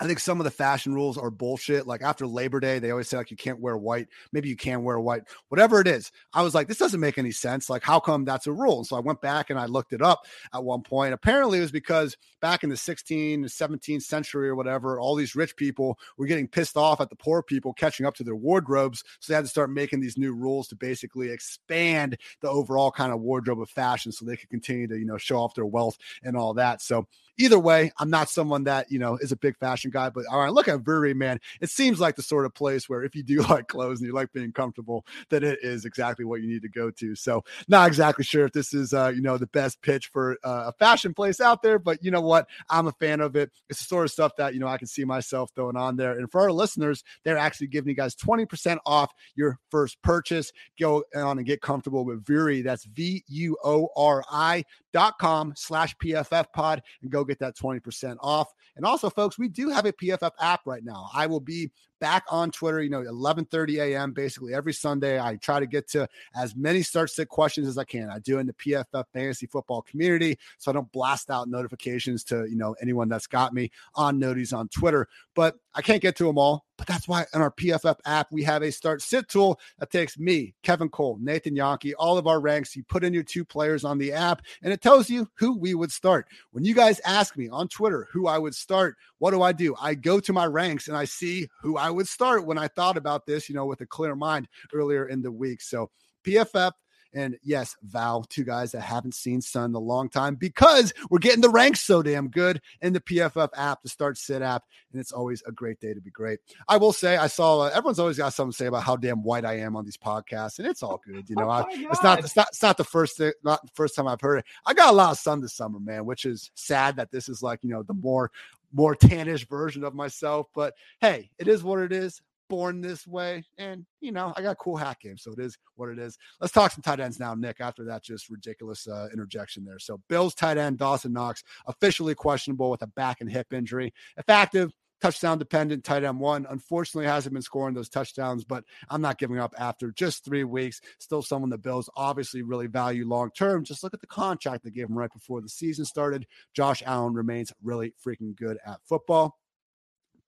I 0.00 0.06
think 0.06 0.18
some 0.18 0.40
of 0.40 0.44
the 0.44 0.50
fashion 0.50 0.94
rules 0.94 1.16
are 1.16 1.30
bullshit. 1.30 1.86
Like 1.86 2.02
after 2.02 2.26
Labor 2.26 2.60
Day, 2.60 2.78
they 2.78 2.90
always 2.90 3.08
say 3.08 3.16
like 3.16 3.30
you 3.30 3.36
can't 3.36 3.60
wear 3.60 3.76
white. 3.76 4.08
Maybe 4.32 4.48
you 4.48 4.56
can 4.56 4.82
wear 4.82 4.98
white. 4.98 5.22
Whatever 5.48 5.80
it 5.80 5.86
is, 5.86 6.10
I 6.32 6.42
was 6.42 6.54
like, 6.54 6.66
this 6.68 6.78
doesn't 6.78 6.98
make 7.00 7.18
any 7.18 7.30
sense. 7.30 7.70
Like, 7.70 7.84
how 7.84 8.00
come 8.00 8.24
that's 8.24 8.46
a 8.46 8.52
rule? 8.52 8.78
And 8.78 8.86
so 8.86 8.96
I 8.96 9.00
went 9.00 9.20
back 9.20 9.50
and 9.50 9.58
I 9.58 9.66
looked 9.66 9.92
it 9.92 10.02
up 10.02 10.26
at 10.52 10.64
one 10.64 10.82
point. 10.82 11.14
Apparently, 11.14 11.58
it 11.58 11.62
was 11.62 11.70
because 11.70 12.16
back 12.40 12.64
in 12.64 12.70
the 12.70 12.76
16th, 12.76 13.44
17th 13.44 14.02
century 14.02 14.48
or 14.48 14.56
whatever, 14.56 14.98
all 14.98 15.14
these 15.14 15.36
rich 15.36 15.56
people 15.56 15.98
were 16.16 16.26
getting 16.26 16.48
pissed 16.48 16.76
off 16.76 17.00
at 17.00 17.10
the 17.10 17.16
poor 17.16 17.42
people 17.42 17.72
catching 17.72 18.06
up 18.06 18.14
to 18.16 18.24
their 18.24 18.34
wardrobes. 18.34 19.04
So 19.20 19.32
they 19.32 19.36
had 19.36 19.44
to 19.44 19.50
start 19.50 19.70
making 19.70 20.00
these 20.00 20.18
new 20.18 20.34
rules 20.34 20.68
to 20.68 20.76
basically 20.76 21.30
expand 21.30 22.16
the 22.40 22.48
overall 22.48 22.90
kind 22.90 23.12
of 23.12 23.20
wardrobe 23.20 23.60
of 23.60 23.70
fashion 23.70 24.10
so 24.10 24.24
they 24.24 24.36
could 24.36 24.50
continue 24.50 24.88
to, 24.88 24.98
you 24.98 25.06
know, 25.06 25.18
show 25.18 25.38
off 25.38 25.54
their 25.54 25.66
wealth 25.66 25.98
and 26.22 26.36
all 26.36 26.54
that. 26.54 26.82
So 26.82 27.06
either 27.38 27.58
way, 27.58 27.92
I'm 27.98 28.10
not 28.10 28.28
someone 28.28 28.64
that, 28.64 28.90
you 28.90 28.98
know, 28.98 29.16
is 29.16 29.32
a 29.32 29.36
big 29.36 29.56
fashion 29.56 29.90
guy, 29.90 30.10
but 30.10 30.24
all 30.30 30.40
right, 30.40 30.52
look 30.52 30.68
at 30.68 30.80
Vuori, 30.80 31.14
man. 31.14 31.40
It 31.60 31.70
seems 31.70 32.00
like 32.00 32.16
the 32.16 32.22
sort 32.22 32.46
of 32.46 32.54
place 32.54 32.88
where 32.88 33.02
if 33.02 33.14
you 33.14 33.22
do 33.22 33.42
like 33.48 33.68
clothes 33.68 34.00
and 34.00 34.06
you 34.06 34.14
like 34.14 34.32
being 34.32 34.52
comfortable, 34.52 35.04
that 35.30 35.42
it 35.42 35.58
is 35.62 35.84
exactly 35.84 36.24
what 36.24 36.42
you 36.42 36.48
need 36.48 36.62
to 36.62 36.68
go 36.68 36.90
to. 36.90 37.14
So 37.14 37.44
not 37.68 37.88
exactly 37.88 38.24
sure 38.24 38.44
if 38.44 38.52
this 38.52 38.74
is, 38.74 38.92
uh, 38.92 39.12
you 39.14 39.22
know, 39.22 39.38
the 39.38 39.46
best 39.46 39.80
pitch 39.82 40.08
for 40.12 40.38
uh, 40.44 40.64
a 40.66 40.72
fashion 40.72 41.14
place 41.14 41.40
out 41.40 41.62
there, 41.62 41.78
but 41.78 42.02
you 42.02 42.10
know 42.10 42.20
what? 42.20 42.46
I'm 42.70 42.86
a 42.86 42.92
fan 42.92 43.20
of 43.20 43.36
it. 43.36 43.50
It's 43.68 43.80
the 43.80 43.84
sort 43.84 44.04
of 44.04 44.10
stuff 44.10 44.32
that, 44.36 44.54
you 44.54 44.60
know, 44.60 44.68
I 44.68 44.78
can 44.78 44.86
see 44.86 45.04
myself 45.04 45.50
throwing 45.54 45.76
on 45.76 45.96
there. 45.96 46.18
And 46.18 46.30
for 46.30 46.40
our 46.40 46.52
listeners, 46.52 47.02
they're 47.24 47.38
actually 47.38 47.68
giving 47.68 47.88
you 47.88 47.94
guys 47.96 48.14
20% 48.16 48.78
off 48.86 49.12
your 49.34 49.58
first 49.70 50.00
purchase. 50.02 50.52
Go 50.78 51.04
on 51.14 51.38
and 51.38 51.46
get 51.46 51.60
comfortable 51.60 52.04
with 52.04 52.24
Vuori. 52.24 52.62
That's 52.62 52.84
V 52.84 53.24
U 53.28 53.56
O 53.64 53.88
R 53.96 54.24
I 54.30 54.64
dot 54.92 55.18
com 55.18 55.54
slash 55.56 55.96
PFF 55.96 56.52
pod 56.52 56.82
and 57.02 57.10
go 57.10 57.21
get 57.24 57.38
that 57.40 57.56
20% 57.56 58.16
off. 58.20 58.52
And 58.76 58.84
also, 58.84 59.10
folks, 59.10 59.38
we 59.38 59.48
do 59.48 59.68
have 59.68 59.86
a 59.86 59.92
PFF 59.92 60.32
app 60.40 60.60
right 60.66 60.84
now. 60.84 61.08
I 61.14 61.26
will 61.26 61.40
be 61.40 61.70
back 62.02 62.24
on 62.30 62.50
Twitter, 62.50 62.82
you 62.82 62.90
know, 62.90 63.00
11:30 63.00 63.78
a.m. 63.80 64.12
basically 64.12 64.52
every 64.52 64.72
Sunday. 64.72 65.20
I 65.20 65.36
try 65.36 65.60
to 65.60 65.66
get 65.66 65.86
to 65.90 66.08
as 66.34 66.56
many 66.56 66.82
start 66.82 67.10
sit 67.10 67.28
questions 67.28 67.68
as 67.68 67.78
I 67.78 67.84
can. 67.84 68.10
I 68.10 68.18
do 68.18 68.40
in 68.40 68.48
the 68.48 68.52
PFF 68.54 69.04
fantasy 69.12 69.46
football 69.46 69.82
community, 69.82 70.36
so 70.58 70.72
I 70.72 70.74
don't 70.74 70.90
blast 70.90 71.30
out 71.30 71.48
notifications 71.48 72.24
to 72.24 72.44
you 72.50 72.56
know 72.56 72.74
anyone 72.82 73.08
that's 73.08 73.28
got 73.28 73.54
me 73.54 73.70
on 73.94 74.20
noties 74.20 74.52
on 74.52 74.66
Twitter. 74.66 75.06
But 75.36 75.54
I 75.76 75.80
can't 75.80 76.02
get 76.02 76.16
to 76.16 76.24
them 76.24 76.38
all. 76.38 76.66
But 76.76 76.88
that's 76.88 77.06
why 77.06 77.26
in 77.32 77.40
our 77.40 77.52
PFF 77.52 78.00
app 78.04 78.32
we 78.32 78.42
have 78.42 78.62
a 78.62 78.72
start 78.72 79.02
sit 79.02 79.28
tool 79.28 79.60
that 79.78 79.92
takes 79.92 80.18
me, 80.18 80.54
Kevin 80.64 80.88
Cole, 80.88 81.16
Nathan 81.20 81.54
Jahnke, 81.54 81.92
all 81.96 82.18
of 82.18 82.26
our 82.26 82.40
ranks. 82.40 82.74
You 82.74 82.82
put 82.82 83.04
in 83.04 83.14
your 83.14 83.22
two 83.22 83.44
players 83.44 83.84
on 83.84 83.98
the 83.98 84.12
app, 84.12 84.42
and 84.64 84.72
it 84.72 84.80
tells 84.80 85.08
you 85.08 85.28
who 85.36 85.56
we 85.56 85.74
would 85.74 85.92
start. 85.92 86.26
When 86.50 86.64
you 86.64 86.74
guys 86.74 87.00
ask 87.04 87.36
me 87.36 87.48
on 87.48 87.68
Twitter 87.68 88.08
who 88.10 88.26
I 88.26 88.38
would 88.38 88.56
start, 88.56 88.96
what 89.18 89.30
do 89.30 89.42
I 89.42 89.52
do? 89.52 89.76
I 89.80 89.94
go 89.94 90.18
to 90.18 90.32
my 90.32 90.46
ranks 90.46 90.88
and 90.88 90.96
I 90.96 91.04
see 91.04 91.48
who 91.60 91.76
I 91.76 91.91
would 91.92 92.08
start 92.08 92.46
when 92.46 92.58
I 92.58 92.68
thought 92.68 92.96
about 92.96 93.26
this, 93.26 93.48
you 93.48 93.54
know, 93.54 93.66
with 93.66 93.80
a 93.80 93.86
clear 93.86 94.16
mind 94.16 94.48
earlier 94.72 95.06
in 95.06 95.22
the 95.22 95.30
week. 95.30 95.62
So 95.62 95.90
PFF 96.24 96.72
and 97.14 97.38
yes, 97.42 97.76
Val, 97.82 98.24
two 98.24 98.44
guys 98.44 98.72
that 98.72 98.80
haven't 98.80 99.14
seen 99.14 99.40
Sun 99.40 99.70
in 99.70 99.74
a 99.74 99.78
long 99.78 100.08
time 100.08 100.34
because 100.34 100.92
we're 101.10 101.18
getting 101.18 101.40
the 101.42 101.50
ranks 101.50 101.80
so 101.80 102.02
damn 102.02 102.28
good 102.28 102.60
in 102.80 102.92
the 102.92 103.00
PFF 103.00 103.50
app, 103.56 103.82
the 103.82 103.88
Start 103.88 104.16
Sit 104.16 104.42
app. 104.42 104.64
And 104.92 105.00
it's 105.00 105.12
always 105.12 105.42
a 105.46 105.52
great 105.52 105.80
day 105.80 105.94
to 105.94 106.00
be 106.00 106.10
great. 106.10 106.40
I 106.68 106.76
will 106.76 106.92
say, 106.92 107.16
I 107.16 107.26
saw 107.26 107.60
uh, 107.60 107.70
everyone's 107.74 107.98
always 107.98 108.16
got 108.16 108.32
something 108.32 108.52
to 108.52 108.56
say 108.56 108.66
about 108.66 108.82
how 108.82 108.96
damn 108.96 109.22
white 109.22 109.44
I 109.44 109.58
am 109.58 109.76
on 109.76 109.84
these 109.84 109.96
podcasts, 109.96 110.58
and 110.58 110.66
it's 110.66 110.82
all 110.82 111.00
good. 111.06 111.28
You 111.28 111.36
know, 111.36 111.48
oh 111.48 111.50
I, 111.50 111.64
it's 111.68 112.02
not 112.02 112.18
it's 112.20 112.36
not 112.36 112.48
it's 112.48 112.62
not 112.62 112.76
the 112.76 112.84
first 112.84 113.18
thing, 113.18 113.32
not 113.44 113.62
the 113.62 113.72
first 113.74 113.94
time 113.94 114.08
I've 114.08 114.20
heard 114.20 114.38
it. 114.38 114.44
I 114.64 114.74
got 114.74 114.90
a 114.90 114.96
lot 114.96 115.12
of 115.12 115.18
sun 115.18 115.40
this 115.40 115.54
summer, 115.54 115.80
man, 115.80 116.06
which 116.06 116.24
is 116.24 116.50
sad 116.54 116.96
that 116.96 117.10
this 117.10 117.28
is 117.28 117.42
like 117.42 117.60
you 117.62 117.70
know 117.70 117.82
the 117.82 117.94
more 117.94 118.30
more 118.72 118.96
tannish 118.96 119.48
version 119.48 119.84
of 119.84 119.94
myself. 119.94 120.46
But 120.54 120.74
hey, 121.00 121.30
it 121.38 121.48
is 121.48 121.62
what 121.62 121.78
it 121.78 121.92
is 121.92 122.22
born 122.52 122.82
this 122.82 123.06
way. 123.06 123.42
And, 123.56 123.86
you 124.02 124.12
know, 124.12 124.34
I 124.36 124.42
got 124.42 124.58
cool 124.58 124.76
hack 124.76 125.00
game. 125.00 125.16
So 125.16 125.32
it 125.32 125.38
is 125.38 125.56
what 125.76 125.88
it 125.88 125.98
is. 125.98 126.18
Let's 126.38 126.52
talk 126.52 126.70
some 126.70 126.82
tight 126.82 127.00
ends 127.00 127.18
now, 127.18 127.34
Nick, 127.34 127.62
after 127.62 127.82
that 127.84 128.04
just 128.04 128.28
ridiculous 128.28 128.86
uh, 128.86 129.08
interjection 129.10 129.64
there. 129.64 129.78
So 129.78 130.02
Bills 130.10 130.34
tight 130.34 130.58
end 130.58 130.76
Dawson 130.76 131.14
Knox, 131.14 131.42
officially 131.64 132.14
questionable 132.14 132.70
with 132.70 132.82
a 132.82 132.88
back 132.88 133.22
and 133.22 133.30
hip 133.32 133.54
injury. 133.54 133.94
Effective 134.18 134.70
touchdown 135.00 135.38
dependent 135.38 135.82
tight 135.82 136.04
end 136.04 136.20
one. 136.20 136.46
Unfortunately, 136.50 137.06
hasn't 137.06 137.32
been 137.32 137.40
scoring 137.40 137.74
those 137.74 137.88
touchdowns, 137.88 138.44
but 138.44 138.64
I'm 138.90 139.00
not 139.00 139.16
giving 139.16 139.38
up 139.38 139.54
after 139.56 139.90
just 139.90 140.22
three 140.22 140.44
weeks. 140.44 140.82
Still 140.98 141.22
someone 141.22 141.48
the 141.48 141.56
Bills 141.56 141.88
obviously 141.96 142.42
really 142.42 142.66
value 142.66 143.08
long 143.08 143.30
term. 143.30 143.64
Just 143.64 143.82
look 143.82 143.94
at 143.94 144.02
the 144.02 144.06
contract 144.06 144.62
they 144.62 144.70
gave 144.70 144.90
him 144.90 144.98
right 144.98 145.10
before 145.10 145.40
the 145.40 145.48
season 145.48 145.86
started. 145.86 146.26
Josh 146.52 146.82
Allen 146.84 147.14
remains 147.14 147.50
really 147.62 147.94
freaking 148.04 148.36
good 148.36 148.58
at 148.66 148.80
football. 148.84 149.38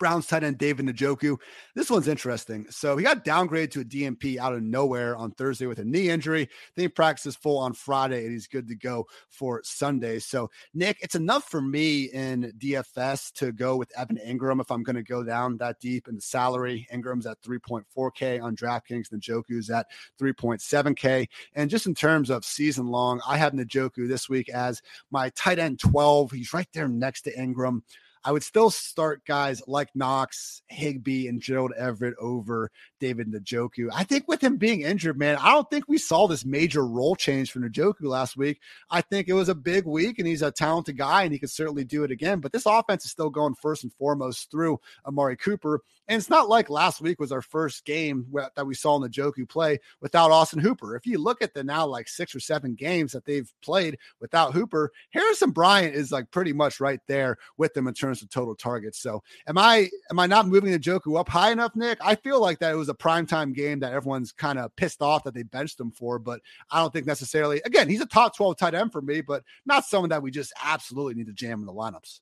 Browns 0.05 0.26
tight 0.26 0.44
end 0.44 0.59
David 0.59 0.84
Njoku. 0.84 1.38
This 1.74 1.88
one's 1.88 2.09
interesting. 2.09 2.66
So 2.68 2.94
he 2.98 3.05
got 3.05 3.24
downgraded 3.24 3.70
to 3.70 3.80
a 3.80 3.84
DNP 3.84 4.36
out 4.36 4.52
of 4.52 4.62
nowhere 4.62 5.16
on 5.16 5.30
Thursday 5.30 5.64
with 5.64 5.78
a 5.78 5.84
knee 5.86 6.11
injury. 6.11 6.46
Then 6.76 6.82
he 6.82 6.88
practices 6.88 7.36
full 7.36 7.57
on 7.57 7.72
Friday 7.72 8.24
and 8.24 8.32
he's 8.32 8.46
good 8.46 8.68
to 8.68 8.74
go 8.74 9.07
for 9.30 9.62
Sunday. 9.64 10.18
So, 10.18 10.50
Nick, 10.74 10.98
it's 11.00 11.14
enough 11.14 11.44
for 11.44 11.62
me 11.62 12.11
in 12.12 12.52
DFS 12.59 13.32
to 13.36 13.50
go 13.50 13.78
with 13.78 13.98
Evan 13.98 14.18
Engram 14.18 14.61
if 14.61 14.70
I'm 14.70 14.82
going 14.82 14.96
to 14.96 15.02
go 15.02 15.24
down 15.24 15.57
that 15.57 15.80
deep 15.80 16.07
in 16.07 16.16
the 16.16 16.20
salary. 16.20 16.86
Engram's 16.92 17.24
at 17.24 17.40
3.4K 17.40 18.42
on 18.42 18.55
DraftKings, 18.55 19.09
Njoku's 19.09 19.70
at 19.70 19.86
3.7K. 20.20 21.26
And 21.55 21.70
just 21.70 21.86
in 21.86 21.94
terms 21.94 22.28
of 22.28 22.44
season 22.44 22.88
long, 22.88 23.22
I 23.26 23.38
have 23.38 23.55
Njoku 23.55 24.07
this 24.07 24.28
week 24.28 24.50
as 24.50 24.82
my 25.11 25.30
tight 25.30 25.59
end 25.59 25.78
12. 25.78 26.32
He's 26.32 26.52
right 26.52 26.68
there 26.74 26.88
next 26.88 27.22
to 27.22 27.34
Engram. 27.34 27.80
I 28.25 28.33
would 28.33 28.43
still 28.43 28.70
start 28.70 29.27
guys 29.27 29.62
like 29.66 29.91
Knox, 29.95 30.62
Higbee, 30.68 31.29
and 31.29 31.43
Gerald 31.43 31.72
Everett 31.77 32.14
over 32.18 32.70
David 32.99 33.31
Njoku. 33.31 33.91
I 33.93 34.05
think 34.05 34.27
with 34.27 34.43
him 34.43 34.57
being 34.57 34.81
injured, 34.81 35.18
man, 35.18 35.37
I 35.37 35.53
don't 35.53 35.68
think 35.68 35.85
we 35.87 35.99
saw 35.99 36.27
this 36.27 36.45
major 36.45 36.87
role 36.87 37.16
change 37.16 37.53
for 37.53 37.61
Njoku 37.61 38.05
last 38.05 38.37
week. 38.37 38.61
I 38.91 39.03
think 39.03 39.29
it 39.29 39.35
was 39.35 39.51
a 39.51 39.55
big 39.55 39.85
week, 39.85 40.18
and 40.18 40.27
he's 40.27 40.43
a 40.43 40.51
talented 40.51 40.97
guy, 40.97 41.25
and 41.25 41.33
he 41.33 41.39
could 41.39 41.51
certainly 41.51 41.85
do 41.85 42.03
it 42.03 42.11
again. 42.11 42.41
But 42.41 42.53
this 42.53 42.66
offense 42.66 43.05
is 43.05 43.11
still 43.11 43.31
going 43.31 43.55
first 43.57 43.83
and 43.83 43.93
foremost 43.93 44.51
through 44.51 44.81
Amari 45.07 45.37
Cooper. 45.37 45.83
And 46.09 46.18
it's 46.18 46.30
not 46.30 46.48
like 46.48 46.68
last 46.68 47.00
week 47.00 47.18
was 47.18 47.32
our 47.32 47.42
first 47.42 47.84
game 47.84 48.26
that 48.57 48.66
we 48.66 48.74
saw 48.74 48.98
Njoku 48.98 49.48
play 49.48 49.78
without 50.00 50.30
Austin 50.30 50.59
Hooper. 50.59 50.96
If 50.96 51.07
you 51.07 51.18
look 51.18 51.40
at 51.40 51.55
the 51.55 51.64
now 51.64 51.86
like 51.86 52.09
six 52.09 52.34
or 52.34 52.40
seven 52.40 52.74
games 52.74 53.12
that 53.12 53.24
they've 53.24 53.50
played 53.62 53.98
without 54.20 54.52
Hooper, 54.52 54.92
Harrison 55.11 55.50
Bryant 55.50 55.94
is 55.94 56.12
like 56.12 56.30
pretty 56.30 56.52
much 56.52 56.78
right 56.80 57.00
there 57.09 57.38
with 57.57 57.72
them 57.72 57.86
in 57.86 57.94
terms 57.94 58.22
of 58.22 58.28
total 58.28 58.55
targets. 58.55 59.00
So 59.00 59.22
am 59.46 59.57
I 59.57 59.88
am 60.11 60.18
I 60.18 60.26
not 60.26 60.46
moving 60.46 60.78
Njoku 60.78 61.18
up 61.18 61.28
high 61.28 61.52
enough, 61.52 61.74
Nick? 61.74 61.98
I 62.02 62.16
feel 62.16 62.40
like 62.40 62.59
that 62.59 62.72
it 62.72 62.78
was 62.78 62.90
a 62.90 62.94
primetime 62.94 63.55
game 63.55 63.80
that 63.80 63.94
everyone's 63.94 64.32
kind 64.32 64.59
of 64.59 64.74
pissed 64.76 65.00
off 65.00 65.24
that 65.24 65.34
they 65.34 65.42
benched 65.42 65.80
him 65.80 65.90
for, 65.90 66.18
but 66.18 66.40
I 66.70 66.80
don't 66.80 66.92
think 66.92 67.07
necessarily 67.07 67.62
again, 67.64 67.88
he's 67.88 68.02
a 68.02 68.07
top 68.07 68.36
12 68.36 68.59
tight 68.59 68.74
end 68.74 68.92
for 68.92 69.00
me, 69.00 69.22
but 69.22 69.42
not 69.64 69.84
someone 69.84 70.11
that 70.11 70.22
we 70.22 70.30
just 70.30 70.52
absolutely 70.62 71.14
need 71.14 71.26
to 71.26 71.32
jam 71.32 71.61
in 71.61 71.66
the 71.66 71.72
lineups. 71.72 72.20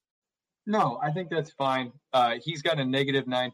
No, 0.66 0.98
I 1.02 1.10
think 1.10 1.28
that's 1.30 1.50
fine. 1.52 1.92
Uh, 2.12 2.36
he's 2.42 2.62
got 2.62 2.78
a 2.78 2.84
negative 2.84 3.24
9% 3.24 3.50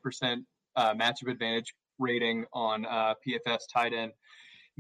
uh, 0.77 0.95
matchup 0.95 1.31
advantage 1.31 1.75
rating 1.99 2.45
on 2.53 2.85
uh, 2.87 3.15
PFF 3.27 3.59
tight 3.73 3.93
end 3.93 4.13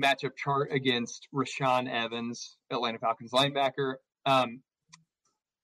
matchup 0.03 0.37
chart 0.37 0.71
against 0.73 1.27
Rashaan 1.35 1.91
Evans, 1.91 2.57
Atlanta 2.71 2.99
Falcons 2.99 3.33
linebacker. 3.33 3.95
Um, 4.27 4.63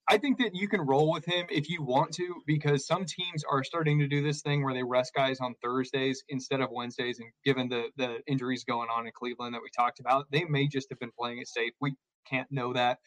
I 0.08 0.18
think 0.18 0.38
that 0.38 0.54
you 0.54 0.68
can 0.68 0.82
roll 0.82 1.10
with 1.10 1.24
him 1.24 1.46
if 1.48 1.70
you 1.70 1.82
want 1.82 2.12
to, 2.14 2.42
because 2.46 2.86
some 2.86 3.06
teams 3.06 3.42
are 3.50 3.64
starting 3.64 3.98
to 4.00 4.06
do 4.06 4.22
this 4.22 4.42
thing 4.42 4.62
where 4.62 4.74
they 4.74 4.82
rest 4.82 5.12
guys 5.14 5.40
on 5.40 5.54
Thursdays 5.62 6.22
instead 6.28 6.60
of 6.60 6.68
Wednesdays. 6.70 7.20
And 7.20 7.30
given 7.44 7.68
the 7.68 7.84
the 7.96 8.18
injuries 8.26 8.64
going 8.64 8.88
on 8.94 9.06
in 9.06 9.12
Cleveland 9.14 9.54
that 9.54 9.62
we 9.62 9.70
talked 9.74 10.00
about, 10.00 10.26
they 10.30 10.44
may 10.44 10.68
just 10.68 10.88
have 10.90 10.98
been 10.98 11.12
playing 11.18 11.38
it 11.38 11.48
safe. 11.48 11.72
We 11.80 11.94
can't 12.28 12.50
know 12.50 12.74
that. 12.74 12.98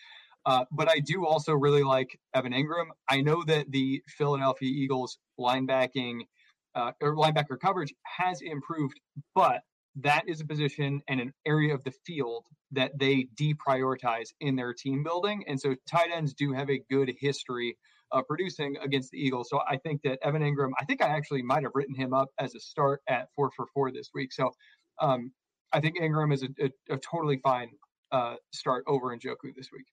Uh, 0.48 0.64
but 0.72 0.90
I 0.90 1.00
do 1.00 1.26
also 1.26 1.52
really 1.52 1.84
like 1.84 2.18
Evan 2.34 2.54
Engram. 2.54 2.88
I 3.10 3.20
know 3.20 3.44
that 3.48 3.70
the 3.70 4.02
Philadelphia 4.08 4.70
Eagles 4.70 5.18
linebacking 5.38 6.22
uh, 6.74 6.94
or 7.02 7.18
linebacker 7.18 7.60
coverage 7.60 7.94
has 8.04 8.42
improved, 8.42 8.98
but 9.36 9.62
that 9.98 10.24
is 10.26 10.40
a 10.40 10.46
position 10.46 11.02
and 11.10 11.20
an 11.20 11.34
area 11.46 11.74
of 11.74 11.84
the 11.84 11.92
field 12.06 12.46
that 12.72 12.98
they 12.98 13.28
deprioritize 13.36 14.30
in 14.40 14.56
their 14.56 14.74
team 14.74 15.04
building. 15.04 15.44
And 15.48 15.60
so 15.60 15.76
tight 15.90 16.12
ends 16.16 16.34
do 16.34 16.54
have 16.54 16.70
a 16.70 16.82
good 16.90 17.14
history 17.20 17.78
of 18.14 18.26
producing 18.26 18.78
against 18.82 19.12
the 19.12 19.18
Eagles. 19.18 19.50
So 19.50 19.60
I 19.68 19.76
think 19.76 20.02
that 20.04 20.18
Evan 20.24 20.44
Engram, 20.44 20.72
I 20.80 20.86
think 20.86 21.02
I 21.02 21.08
actually 21.08 21.42
might 21.42 21.64
have 21.64 21.74
written 21.76 21.96
him 21.96 22.14
up 22.14 22.30
as 22.40 22.56
a 22.56 22.60
start 22.62 23.02
at 23.10 23.28
four 23.36 23.52
for 23.54 23.66
four 23.74 23.92
this 23.92 24.12
week. 24.14 24.32
So 24.32 24.52
um, 25.02 25.34
I 25.74 25.82
think 25.82 26.00
Engram 26.00 26.34
is 26.34 26.44
a, 26.44 26.50
a, 26.62 26.94
a 26.96 26.98
totally 27.00 27.42
fine 27.44 27.72
uh, 28.14 28.36
start 28.54 28.86
over 28.88 29.08
Njoku 29.08 29.54
this 29.54 29.70
week. 29.74 29.86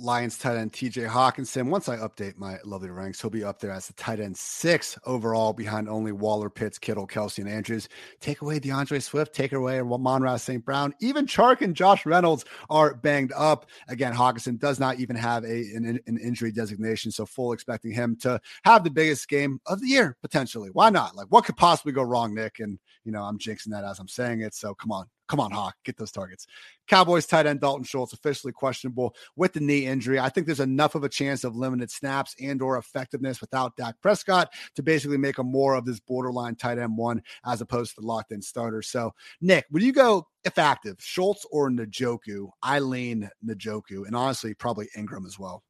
Lions 0.00 0.38
tight 0.38 0.56
end 0.56 0.72
TJ 0.72 1.08
Hockenson. 1.08 1.70
Once 1.70 1.88
I 1.88 1.96
update 1.96 2.38
my 2.38 2.58
lovely 2.64 2.88
ranks, 2.88 3.20
he'll 3.20 3.30
be 3.30 3.42
up 3.42 3.58
there 3.58 3.72
as 3.72 3.88
the 3.88 3.92
tight 3.94 4.20
end 4.20 4.36
six 4.36 4.96
overall 5.04 5.52
behind 5.52 5.88
only 5.88 6.12
Waller, 6.12 6.48
Pitts, 6.48 6.78
Kittle, 6.78 7.06
Kelce, 7.06 7.38
and 7.38 7.48
Andrews. 7.48 7.88
Take 8.20 8.40
away 8.40 8.60
D'Andre 8.60 9.00
Swift, 9.00 9.34
take 9.34 9.52
away 9.52 9.80
Amon-Ra 9.80 10.36
St. 10.36 10.64
Brown. 10.64 10.94
Even 11.00 11.26
Chark 11.26 11.62
and 11.62 11.74
Josh 11.74 12.06
Reynolds 12.06 12.44
are 12.70 12.94
banged 12.94 13.32
up. 13.32 13.66
Again, 13.88 14.14
Hockenson 14.14 14.56
does 14.56 14.78
not 14.78 15.00
even 15.00 15.16
have 15.16 15.44
a 15.44 15.74
an, 15.74 15.98
an 16.06 16.18
injury 16.18 16.52
designation, 16.52 17.10
so 17.10 17.26
full 17.26 17.52
expecting 17.52 17.90
him 17.90 18.14
to 18.20 18.40
have 18.64 18.84
the 18.84 18.90
biggest 18.90 19.28
game 19.28 19.60
of 19.66 19.80
the 19.80 19.88
year 19.88 20.16
potentially. 20.22 20.70
Why 20.72 20.90
not? 20.90 21.16
Like, 21.16 21.26
what 21.30 21.44
could 21.44 21.56
possibly 21.56 21.92
go 21.92 22.02
wrong, 22.02 22.34
Nick? 22.34 22.60
And 22.60 22.78
you 23.04 23.10
know, 23.10 23.24
I'm 23.24 23.38
jinxing 23.38 23.70
that 23.70 23.82
as 23.82 23.98
I'm 23.98 24.06
saying 24.06 24.42
it. 24.42 24.54
So 24.54 24.74
come 24.74 24.92
on, 24.92 25.06
Come 25.28 25.40
on, 25.40 25.50
Hawk, 25.50 25.76
get 25.84 25.98
those 25.98 26.10
targets. 26.10 26.46
Cowboys 26.86 27.26
tight 27.26 27.46
end 27.46 27.60
Dalton 27.60 27.84
Schultz 27.84 28.14
officially 28.14 28.52
questionable 28.52 29.14
with 29.36 29.52
the 29.52 29.60
knee 29.60 29.84
injury. 29.84 30.18
I 30.18 30.30
think 30.30 30.46
there's 30.46 30.58
enough 30.58 30.94
of 30.94 31.04
a 31.04 31.08
chance 31.08 31.44
of 31.44 31.54
limited 31.54 31.90
snaps 31.90 32.34
and 32.40 32.62
or 32.62 32.78
effectiveness 32.78 33.40
without 33.42 33.76
Dak 33.76 34.00
Prescott 34.00 34.50
to 34.74 34.82
basically 34.82 35.18
make 35.18 35.36
a 35.36 35.42
more 35.42 35.74
of 35.74 35.84
this 35.84 36.00
borderline 36.00 36.56
tight 36.56 36.78
end 36.78 36.96
one 36.96 37.22
as 37.44 37.60
opposed 37.60 37.94
to 37.94 38.00
the 38.00 38.06
locked 38.06 38.32
in 38.32 38.40
starter. 38.40 38.80
So, 38.80 39.12
Nick, 39.42 39.66
would 39.70 39.82
you 39.82 39.92
go 39.92 40.26
if 40.44 40.56
active, 40.56 40.96
Schultz 40.98 41.44
or 41.50 41.68
Njoku? 41.68 42.48
I 42.62 42.78
lean 42.78 43.28
Njoku, 43.46 44.06
and 44.06 44.16
honestly, 44.16 44.54
probably 44.54 44.88
Engram 44.96 45.26
as 45.26 45.38
well. 45.38 45.62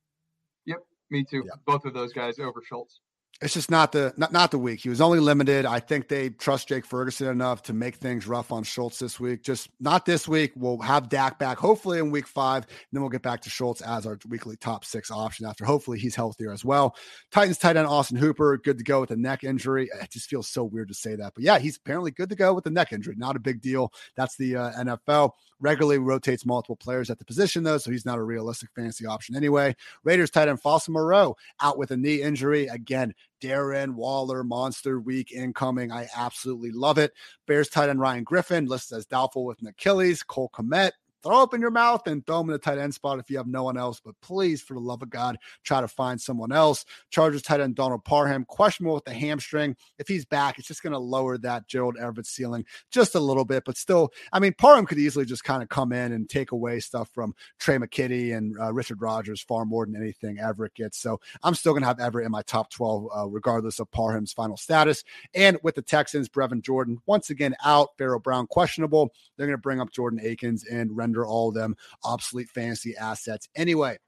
Yep, 0.66 0.84
me 1.10 1.24
too. 1.24 1.42
Yep. 1.44 1.60
Both 1.66 1.84
of 1.84 1.94
those 1.94 2.12
guys 2.12 2.38
over 2.38 2.62
Schultz 2.64 3.00
it's 3.40 3.54
just 3.54 3.70
not 3.70 3.92
the 3.92 4.12
not, 4.16 4.32
not 4.32 4.50
the 4.50 4.58
week. 4.58 4.80
He 4.80 4.88
was 4.88 5.00
only 5.00 5.20
limited. 5.20 5.64
I 5.64 5.78
think 5.78 6.08
they 6.08 6.30
trust 6.30 6.66
Jake 6.66 6.84
Ferguson 6.84 7.28
enough 7.28 7.62
to 7.64 7.72
make 7.72 7.94
things 7.94 8.26
rough 8.26 8.50
on 8.50 8.64
Schultz 8.64 8.98
this 8.98 9.20
week. 9.20 9.44
Just 9.44 9.70
not 9.78 10.04
this 10.04 10.26
week. 10.26 10.52
We'll 10.56 10.78
have 10.80 11.08
Dak 11.08 11.38
back 11.38 11.56
hopefully 11.56 12.00
in 12.00 12.10
week 12.10 12.26
five. 12.26 12.64
And 12.64 12.74
then 12.92 13.00
we'll 13.00 13.10
get 13.10 13.22
back 13.22 13.40
to 13.42 13.50
Schultz 13.50 13.80
as 13.80 14.06
our 14.06 14.18
weekly 14.28 14.56
top 14.56 14.84
six 14.84 15.12
option 15.12 15.46
after 15.46 15.64
hopefully 15.64 16.00
he's 16.00 16.16
healthier 16.16 16.52
as 16.52 16.64
well. 16.64 16.96
Titans 17.30 17.58
tight 17.58 17.76
end 17.76 17.86
Austin 17.86 18.16
Hooper, 18.16 18.58
good 18.58 18.78
to 18.78 18.84
go 18.84 19.00
with 19.00 19.12
a 19.12 19.16
neck 19.16 19.44
injury. 19.44 19.88
It 20.02 20.10
just 20.10 20.28
feels 20.28 20.48
so 20.48 20.64
weird 20.64 20.88
to 20.88 20.94
say 20.94 21.14
that. 21.14 21.34
But 21.34 21.44
yeah, 21.44 21.60
he's 21.60 21.76
apparently 21.76 22.10
good 22.10 22.30
to 22.30 22.36
go 22.36 22.52
with 22.54 22.64
the 22.64 22.70
neck 22.70 22.92
injury. 22.92 23.14
Not 23.16 23.36
a 23.36 23.40
big 23.40 23.60
deal. 23.60 23.92
That's 24.16 24.36
the 24.36 24.56
uh, 24.56 24.72
NFL. 24.72 25.30
Regularly 25.60 25.98
rotates 25.98 26.46
multiple 26.46 26.76
players 26.76 27.10
at 27.10 27.18
the 27.18 27.24
position, 27.24 27.64
though, 27.64 27.78
so 27.78 27.90
he's 27.90 28.06
not 28.06 28.18
a 28.18 28.22
realistic 28.22 28.70
fantasy 28.74 29.06
option 29.06 29.36
anyway. 29.36 29.74
Raiders 30.04 30.30
tight 30.30 30.48
end 30.48 30.60
Foster 30.60 30.92
Moreau 30.92 31.36
out 31.60 31.78
with 31.78 31.90
a 31.90 31.96
knee 31.96 32.22
injury. 32.22 32.68
Again, 32.68 33.12
Darren 33.40 33.94
Waller, 33.94 34.44
monster 34.44 35.00
week 35.00 35.32
incoming. 35.32 35.92
I 35.92 36.08
absolutely 36.16 36.70
love 36.70 36.98
it. 36.98 37.12
Bears 37.46 37.68
tight 37.68 37.88
end 37.88 38.00
Ryan 38.00 38.24
Griffin 38.24 38.66
listed 38.66 38.98
as 38.98 39.06
doubtful 39.06 39.44
with 39.44 39.60
an 39.60 39.68
Achilles. 39.68 40.22
Cole 40.22 40.50
Kmet 40.54 40.92
throw 41.22 41.42
up 41.42 41.54
in 41.54 41.60
your 41.60 41.70
mouth 41.70 42.06
and 42.06 42.24
throw 42.26 42.40
him 42.40 42.48
in 42.48 42.52
the 42.52 42.58
tight 42.58 42.78
end 42.78 42.94
spot 42.94 43.18
if 43.18 43.30
you 43.30 43.36
have 43.36 43.46
no 43.46 43.64
one 43.64 43.76
else. 43.76 44.00
But 44.04 44.14
please, 44.20 44.62
for 44.62 44.74
the 44.74 44.80
love 44.80 45.02
of 45.02 45.10
God, 45.10 45.36
try 45.64 45.80
to 45.80 45.88
find 45.88 46.20
someone 46.20 46.52
else. 46.52 46.84
Chargers 47.10 47.42
tight 47.42 47.60
end 47.60 47.74
Donald 47.74 48.04
Parham, 48.04 48.44
questionable 48.44 48.94
with 48.94 49.04
the 49.04 49.12
hamstring. 49.12 49.76
If 49.98 50.08
he's 50.08 50.24
back, 50.24 50.58
it's 50.58 50.68
just 50.68 50.82
going 50.82 50.92
to 50.92 50.98
lower 50.98 51.38
that 51.38 51.68
Gerald 51.68 51.96
Everett 51.98 52.26
ceiling 52.26 52.64
just 52.90 53.14
a 53.14 53.20
little 53.20 53.44
bit. 53.44 53.64
But 53.64 53.76
still, 53.76 54.12
I 54.32 54.38
mean, 54.38 54.54
Parham 54.56 54.86
could 54.86 54.98
easily 54.98 55.24
just 55.24 55.44
kind 55.44 55.62
of 55.62 55.68
come 55.68 55.92
in 55.92 56.12
and 56.12 56.28
take 56.28 56.52
away 56.52 56.80
stuff 56.80 57.10
from 57.10 57.34
Trey 57.58 57.76
McKitty 57.76 58.36
and 58.36 58.58
uh, 58.60 58.72
Richard 58.72 59.00
Rodgers 59.00 59.42
far 59.42 59.64
more 59.64 59.86
than 59.86 59.96
anything 59.96 60.38
Everett 60.38 60.74
gets. 60.74 60.98
So 60.98 61.20
I'm 61.42 61.54
still 61.54 61.72
going 61.72 61.82
to 61.82 61.88
have 61.88 62.00
Everett 62.00 62.26
in 62.26 62.32
my 62.32 62.42
top 62.42 62.70
12, 62.70 63.08
uh, 63.14 63.26
regardless 63.28 63.80
of 63.80 63.90
Parham's 63.90 64.32
final 64.32 64.56
status. 64.56 65.04
And 65.34 65.58
with 65.62 65.74
the 65.74 65.82
Texans, 65.82 66.28
Brevin 66.28 66.62
Jordan 66.62 66.98
once 67.06 67.30
again 67.30 67.54
out, 67.64 67.90
Pharaoh 67.98 68.20
Brown 68.20 68.46
questionable. 68.46 69.12
They're 69.36 69.46
going 69.46 69.56
to 69.56 69.62
bring 69.62 69.80
up 69.80 69.90
Jordan 69.90 70.20
Akins 70.22 70.64
and 70.64 70.96
render 70.96 71.07
render 71.08 71.26
all 71.26 71.48
of 71.48 71.54
them 71.54 71.76
obsolete 72.04 72.48
fantasy 72.48 72.96
assets 72.96 73.48
anyway. 73.56 73.98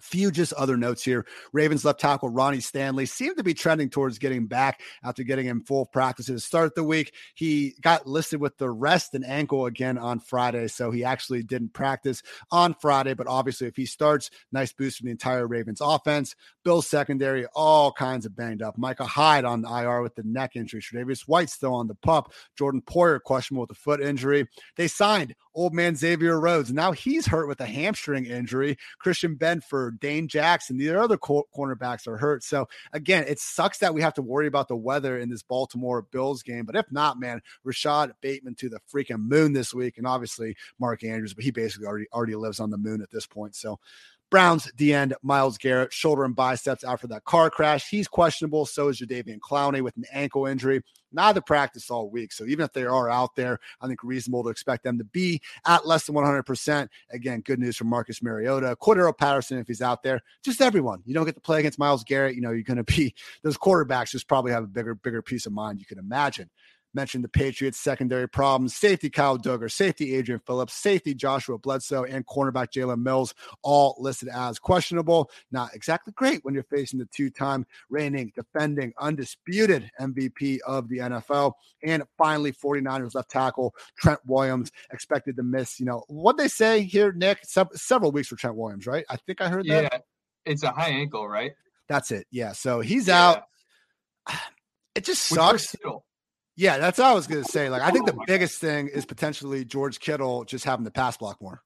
Few 0.00 0.30
just 0.30 0.52
other 0.54 0.76
notes 0.76 1.02
here. 1.02 1.24
Ravens 1.54 1.82
left 1.82 1.98
tackle 1.98 2.28
Ronnie 2.28 2.60
Stanley 2.60 3.06
seemed 3.06 3.38
to 3.38 3.42
be 3.42 3.54
trending 3.54 3.88
towards 3.88 4.18
getting 4.18 4.46
back 4.46 4.82
after 5.02 5.22
getting 5.22 5.46
him 5.46 5.62
full 5.62 5.86
practice 5.86 6.26
to 6.26 6.38
start 6.40 6.74
the 6.74 6.84
week. 6.84 7.14
He 7.34 7.74
got 7.80 8.06
listed 8.06 8.38
with 8.38 8.58
the 8.58 8.68
rest 8.68 9.14
and 9.14 9.24
ankle 9.24 9.64
again 9.64 9.96
on 9.96 10.20
Friday, 10.20 10.68
so 10.68 10.90
he 10.90 11.04
actually 11.04 11.42
didn't 11.42 11.72
practice 11.72 12.22
on 12.50 12.74
Friday. 12.74 13.14
But 13.14 13.28
obviously, 13.28 13.66
if 13.66 13.76
he 13.76 13.86
starts, 13.86 14.30
nice 14.52 14.74
boost 14.74 14.98
from 14.98 15.06
the 15.06 15.12
entire 15.12 15.46
Ravens 15.46 15.80
offense. 15.80 16.36
Bill's 16.64 16.86
secondary, 16.86 17.46
all 17.54 17.90
kinds 17.90 18.26
of 18.26 18.36
banged 18.36 18.60
up. 18.60 18.76
Micah 18.76 19.06
Hyde 19.06 19.46
on 19.46 19.62
the 19.62 19.70
IR 19.70 20.02
with 20.02 20.16
the 20.16 20.24
neck 20.24 20.54
injury. 20.54 20.82
Tre'Davious 20.82 21.22
White 21.22 21.48
still 21.48 21.72
on 21.72 21.88
the 21.88 21.94
pup. 21.94 22.34
Jordan 22.58 22.82
Poyer 22.82 23.22
questionable 23.22 23.62
with 23.62 23.68
the 23.68 23.74
foot 23.74 24.02
injury. 24.02 24.46
They 24.76 24.88
signed 24.88 25.34
old 25.54 25.74
man 25.74 25.96
Xavier 25.96 26.40
Rhodes. 26.40 26.72
Now 26.72 26.92
he's 26.92 27.26
hurt 27.26 27.48
with 27.48 27.60
a 27.60 27.66
hamstring 27.66 28.26
injury. 28.26 28.76
Christian 28.98 29.36
Benford 29.36 30.00
Dane 30.00 30.28
Jackson. 30.28 30.76
The 30.76 30.94
other 31.00 31.16
cor- 31.16 31.46
cornerbacks 31.56 32.06
are 32.06 32.16
hurt. 32.16 32.42
So 32.42 32.68
again, 32.92 33.24
it 33.28 33.38
sucks 33.38 33.78
that 33.78 33.94
we 33.94 34.02
have 34.02 34.14
to 34.14 34.22
worry 34.22 34.46
about 34.46 34.68
the 34.68 34.76
weather 34.76 35.18
in 35.18 35.30
this 35.30 35.42
Baltimore 35.42 36.02
Bills 36.02 36.42
game. 36.42 36.64
But 36.64 36.76
if 36.76 36.90
not, 36.90 37.18
man, 37.18 37.40
Rashod 37.62 38.12
Bateman 38.20 38.54
to 38.56 38.68
the 38.68 38.80
freaking 38.92 39.26
moon 39.26 39.52
this 39.52 39.72
week, 39.72 39.98
and 39.98 40.06
obviously 40.06 40.56
Mark 40.78 41.04
Andrews, 41.04 41.34
but 41.34 41.44
he 41.44 41.50
basically 41.50 41.86
already 41.86 42.06
already 42.12 42.34
lives 42.34 42.60
on 42.60 42.70
the 42.70 42.78
moon 42.78 43.02
at 43.02 43.10
this 43.10 43.26
point. 43.26 43.54
So 43.54 43.78
Browns, 44.30 44.70
the 44.76 44.92
end, 44.92 45.14
Myles 45.22 45.58
Garrett, 45.58 45.92
shoulder 45.92 46.24
and 46.24 46.34
biceps 46.34 46.82
after 46.82 47.06
that 47.08 47.24
car 47.24 47.50
crash. 47.50 47.88
He's 47.88 48.08
questionable. 48.08 48.66
So 48.66 48.88
is 48.88 49.00
Jadeveon 49.00 49.38
Clowney 49.38 49.82
with 49.82 49.96
an 49.96 50.04
ankle 50.12 50.46
injury. 50.46 50.82
Neither 51.12 51.40
practice 51.40 51.90
all 51.90 52.10
week. 52.10 52.32
So 52.32 52.44
even 52.44 52.64
if 52.64 52.72
they 52.72 52.84
are 52.84 53.08
out 53.08 53.36
there, 53.36 53.60
I 53.80 53.86
think 53.86 54.02
reasonable 54.02 54.42
to 54.42 54.48
expect 54.48 54.82
them 54.82 54.98
to 54.98 55.04
be 55.04 55.40
at 55.66 55.86
less 55.86 56.06
than 56.06 56.16
100%. 56.16 56.88
Again, 57.10 57.40
good 57.42 57.60
news 57.60 57.76
from 57.76 57.86
Marcus 57.86 58.22
Mariota, 58.22 58.76
Cordarrelle 58.82 59.16
Patterson, 59.16 59.58
if 59.58 59.68
he's 59.68 59.82
out 59.82 60.02
there, 60.02 60.20
just 60.44 60.60
everyone. 60.60 61.02
You 61.04 61.14
don't 61.14 61.24
get 61.24 61.36
to 61.36 61.40
play 61.40 61.60
against 61.60 61.78
Myles 61.78 62.02
Garrett. 62.02 62.34
You 62.34 62.40
know, 62.40 62.50
you're 62.50 62.64
going 62.64 62.78
to 62.78 62.84
be, 62.84 63.14
those 63.42 63.56
quarterbacks 63.56 64.10
just 64.10 64.26
probably 64.26 64.50
have 64.50 64.64
a 64.64 64.68
bigger, 64.68 64.96
bigger 64.96 65.22
peace 65.22 65.46
of 65.46 65.52
mind 65.52 65.78
you 65.78 65.86
can 65.86 65.98
imagine 65.98 66.50
mentioned 66.94 67.24
the 67.24 67.28
Patriots' 67.28 67.78
secondary 67.78 68.28
problems. 68.28 68.74
Safety 68.74 69.10
Kyle 69.10 69.38
Dugger, 69.38 69.70
safety 69.70 70.14
Adrian 70.14 70.40
Phillips, 70.46 70.74
safety 70.74 71.14
Joshua 71.14 71.58
Bledsoe, 71.58 72.04
and 72.04 72.26
cornerback 72.26 72.72
Jalen 72.72 73.02
Mills, 73.02 73.34
all 73.62 73.96
listed 73.98 74.28
as 74.28 74.58
questionable. 74.58 75.30
Not 75.50 75.74
exactly 75.74 76.12
great 76.16 76.44
when 76.44 76.54
you're 76.54 76.64
facing 76.64 76.98
the 76.98 77.06
two 77.06 77.30
time 77.30 77.66
reigning, 77.90 78.32
defending, 78.34 78.92
undisputed 78.98 79.90
MVP 80.00 80.58
of 80.66 80.88
the 80.88 80.98
NFL. 80.98 81.52
And 81.82 82.04
finally, 82.16 82.52
49ers 82.52 83.14
left 83.14 83.30
tackle 83.30 83.74
Trent 83.98 84.20
Williams 84.26 84.70
expected 84.92 85.36
to 85.36 85.42
miss, 85.42 85.78
you 85.80 85.86
know, 85.86 86.04
what 86.08 86.36
they 86.36 86.48
say 86.48 86.82
here, 86.82 87.12
Nick, 87.12 87.40
se- 87.42 87.64
several 87.74 88.12
weeks 88.12 88.28
for 88.28 88.36
Trent 88.36 88.56
Williams, 88.56 88.86
right? 88.86 89.04
I 89.08 89.16
think 89.16 89.40
I 89.40 89.48
heard 89.48 89.66
that. 89.66 89.82
Yeah, 89.92 89.98
it's 90.44 90.62
a 90.62 90.70
high 90.70 90.90
ankle, 90.90 91.28
right? 91.28 91.52
That's 91.88 92.10
it. 92.10 92.26
Yeah. 92.30 92.52
So 92.52 92.80
he's 92.80 93.08
yeah. 93.08 93.28
out. 93.28 93.42
It 94.96 95.04
just 95.04 95.22
sucks. 95.24 95.74
Yeah, 96.56 96.78
that's 96.78 96.98
what 96.98 97.06
I 97.06 97.14
was 97.14 97.26
going 97.26 97.42
to 97.44 97.50
say. 97.50 97.68
Like, 97.68 97.82
I 97.82 97.90
think 97.90 98.06
the 98.06 98.18
biggest 98.26 98.60
thing 98.60 98.88
is 98.88 99.04
potentially 99.04 99.64
George 99.64 100.00
Kittle 100.00 100.44
just 100.44 100.64
having 100.64 100.84
to 100.84 100.90
pass 100.90 101.16
block 101.16 101.40
more. 101.40 101.62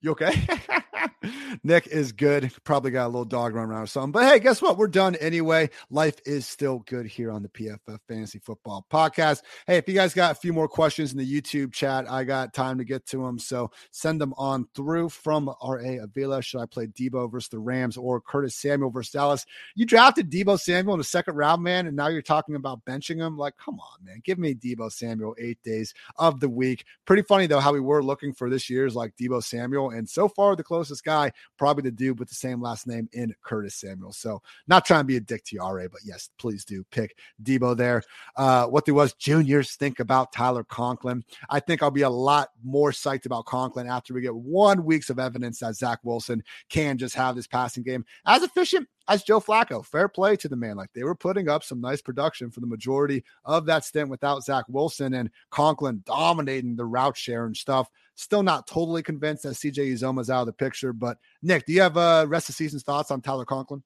You 0.00 0.12
okay? 0.12 0.46
Nick 1.64 1.86
is 1.88 2.12
good. 2.12 2.52
Probably 2.64 2.90
got 2.90 3.06
a 3.06 3.08
little 3.08 3.24
dog 3.24 3.54
run 3.54 3.70
around 3.70 3.82
or 3.82 3.86
something. 3.86 4.12
But 4.12 4.24
hey, 4.24 4.38
guess 4.38 4.62
what? 4.62 4.78
We're 4.78 4.88
done 4.88 5.14
anyway. 5.16 5.70
Life 5.90 6.16
is 6.24 6.46
still 6.46 6.80
good 6.80 7.06
here 7.06 7.30
on 7.30 7.42
the 7.42 7.48
PFF 7.48 7.98
Fantasy 8.08 8.38
Football 8.38 8.86
Podcast. 8.90 9.42
Hey, 9.66 9.76
if 9.76 9.88
you 9.88 9.94
guys 9.94 10.14
got 10.14 10.32
a 10.32 10.34
few 10.34 10.52
more 10.52 10.68
questions 10.68 11.12
in 11.12 11.18
the 11.18 11.40
YouTube 11.40 11.72
chat, 11.72 12.10
I 12.10 12.24
got 12.24 12.54
time 12.54 12.78
to 12.78 12.84
get 12.84 13.06
to 13.06 13.18
them. 13.18 13.38
So 13.38 13.70
send 13.90 14.20
them 14.20 14.34
on 14.36 14.66
through 14.74 15.10
from 15.10 15.50
R.A. 15.60 15.98
Avila. 15.98 16.42
Should 16.42 16.60
I 16.60 16.66
play 16.66 16.86
Debo 16.86 17.30
versus 17.30 17.48
the 17.48 17.58
Rams 17.58 17.96
or 17.96 18.20
Curtis 18.20 18.56
Samuel 18.56 18.90
versus 18.90 19.12
Dallas? 19.12 19.46
You 19.74 19.86
drafted 19.86 20.30
Debo 20.30 20.58
Samuel 20.58 20.94
in 20.94 20.98
the 20.98 21.04
second 21.04 21.36
round, 21.36 21.62
man, 21.62 21.86
and 21.86 21.96
now 21.96 22.08
you're 22.08 22.22
talking 22.22 22.54
about 22.54 22.84
benching 22.84 23.18
him. 23.18 23.36
Like, 23.36 23.56
come 23.56 23.78
on, 23.78 24.04
man. 24.04 24.20
Give 24.24 24.38
me 24.38 24.54
Debo 24.54 24.90
Samuel 24.90 25.34
eight 25.38 25.62
days 25.62 25.94
of 26.16 26.40
the 26.40 26.48
week. 26.48 26.84
Pretty 27.04 27.22
funny, 27.22 27.46
though, 27.46 27.60
how 27.60 27.72
we 27.72 27.80
were 27.80 28.02
looking 28.02 28.32
for 28.32 28.50
this 28.50 28.68
year's 28.68 28.94
like 28.94 29.14
Debo 29.16 29.42
Samuel. 29.42 29.90
And 29.90 30.08
so 30.08 30.28
far, 30.28 30.56
the 30.56 30.64
closest 30.64 30.87
guy 31.00 31.32
probably 31.56 31.82
the 31.82 31.90
dude 31.90 32.18
with 32.18 32.28
the 32.28 32.34
same 32.34 32.60
last 32.60 32.86
name 32.86 33.08
in 33.12 33.34
Curtis 33.42 33.74
Samuel. 33.76 34.12
So 34.12 34.42
not 34.66 34.84
trying 34.84 35.00
to 35.00 35.06
be 35.06 35.16
a 35.16 35.20
dick 35.20 35.44
to 35.46 35.58
RA, 35.58 35.86
but 35.90 36.00
yes, 36.04 36.30
please 36.38 36.64
do 36.64 36.84
pick 36.90 37.16
Debo 37.42 37.76
there. 37.76 38.02
Uh, 38.36 38.66
what 38.66 38.84
do 38.84 38.98
us 38.98 39.12
juniors 39.12 39.72
think 39.72 40.00
about 40.00 40.32
Tyler 40.32 40.64
Conklin. 40.64 41.24
I 41.50 41.60
think 41.60 41.82
I'll 41.82 41.90
be 41.90 42.02
a 42.02 42.10
lot 42.10 42.50
more 42.62 42.90
psyched 42.90 43.26
about 43.26 43.46
Conklin 43.46 43.88
after 43.88 44.14
we 44.14 44.20
get 44.20 44.34
one 44.34 44.84
weeks 44.84 45.10
of 45.10 45.18
evidence 45.18 45.60
that 45.60 45.74
Zach 45.74 46.00
Wilson 46.02 46.42
can 46.68 46.98
just 46.98 47.14
have 47.14 47.36
this 47.36 47.46
passing 47.46 47.82
game 47.82 48.04
as 48.26 48.42
efficient 48.42 48.88
as 49.08 49.22
Joe 49.22 49.40
Flacco. 49.40 49.84
Fair 49.84 50.08
play 50.08 50.36
to 50.36 50.48
the 50.48 50.56
man. 50.56 50.76
Like 50.76 50.92
they 50.92 51.02
were 51.02 51.14
putting 51.14 51.48
up 51.48 51.64
some 51.64 51.80
nice 51.80 52.02
production 52.02 52.50
for 52.50 52.60
the 52.60 52.66
majority 52.66 53.24
of 53.44 53.66
that 53.66 53.84
stint 53.84 54.10
without 54.10 54.44
Zach 54.44 54.64
Wilson 54.68 55.14
and 55.14 55.30
Conklin 55.50 56.02
dominating 56.04 56.76
the 56.76 56.84
route 56.84 57.16
share 57.16 57.46
and 57.46 57.56
stuff. 57.56 57.88
Still 58.18 58.42
not 58.42 58.66
totally 58.66 59.04
convinced 59.04 59.44
that 59.44 59.50
CJ 59.50 59.92
Uzomah's 59.92 60.28
out 60.28 60.40
of 60.40 60.46
the 60.46 60.52
picture. 60.52 60.92
But 60.92 61.18
Nick, 61.40 61.66
do 61.66 61.72
you 61.72 61.82
have 61.82 61.96
uh 61.96 62.26
rest 62.28 62.48
of 62.48 62.56
season's 62.56 62.82
thoughts 62.82 63.12
on 63.12 63.20
Tyler 63.20 63.44
Conklin? 63.44 63.84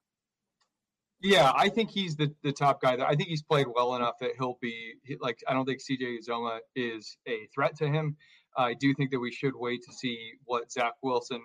Yeah, 1.21 1.53
I 1.55 1.69
think 1.69 1.91
he's 1.91 2.17
the, 2.17 2.35
the 2.43 2.51
top 2.51 2.81
guy. 2.81 2.95
I 2.95 3.15
think 3.15 3.29
he's 3.29 3.43
played 3.43 3.67
well 3.73 3.95
enough 3.95 4.15
that 4.21 4.31
he'll 4.39 4.57
be 4.63 4.95
like. 5.21 5.39
I 5.47 5.53
don't 5.53 5.67
think 5.67 5.81
CJ 5.81 6.17
Uzomah 6.27 6.61
is 6.75 7.19
a 7.29 7.47
threat 7.55 7.77
to 7.77 7.89
him. 7.89 8.17
I 8.57 8.73
do 8.73 8.95
think 8.95 9.11
that 9.11 9.21
we 9.21 9.31
should 9.31 9.53
wait 9.55 9.83
to 9.83 9.93
see 9.93 10.33
what 10.45 10.73
Zach 10.73 10.95
Wilson 11.03 11.43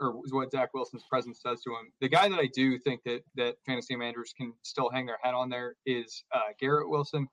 or 0.00 0.20
what 0.30 0.52
Zach 0.52 0.72
Wilson's 0.74 1.04
presence 1.10 1.40
does 1.44 1.60
to 1.62 1.70
him. 1.70 1.92
The 2.00 2.08
guy 2.08 2.28
that 2.28 2.38
I 2.38 2.48
do 2.54 2.78
think 2.78 3.02
that 3.04 3.22
that 3.34 3.56
fantasy 3.66 3.96
managers 3.96 4.32
can 4.36 4.52
still 4.62 4.90
hang 4.90 5.06
their 5.06 5.18
hat 5.22 5.34
on 5.34 5.50
there 5.50 5.74
is 5.86 6.22
uh, 6.32 6.52
Garrett 6.60 6.88
Wilson. 6.88 7.26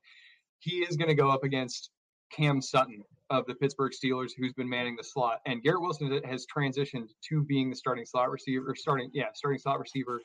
He 0.57 0.77
is 0.77 0.97
going 0.97 1.09
to 1.09 1.15
go 1.15 1.29
up 1.29 1.43
against 1.43 1.91
Cam 2.35 2.61
Sutton, 2.61 3.03
of 3.29 3.45
the 3.47 3.55
Pittsburgh 3.55 3.91
Steelers 3.91 4.31
who's 4.37 4.53
been 4.53 4.69
manning 4.69 4.95
the 4.95 5.03
slot. 5.03 5.39
And 5.45 5.61
Garrett 5.63 5.81
Wilson 5.81 6.21
has 6.25 6.45
transitioned 6.45 7.09
to 7.29 7.43
being 7.43 7.69
the 7.69 7.75
starting 7.75 8.05
slot 8.05 8.29
receiver, 8.29 8.75
starting, 8.75 9.09
yeah, 9.13 9.29
starting 9.33 9.59
slot 9.59 9.79
receiver 9.79 10.21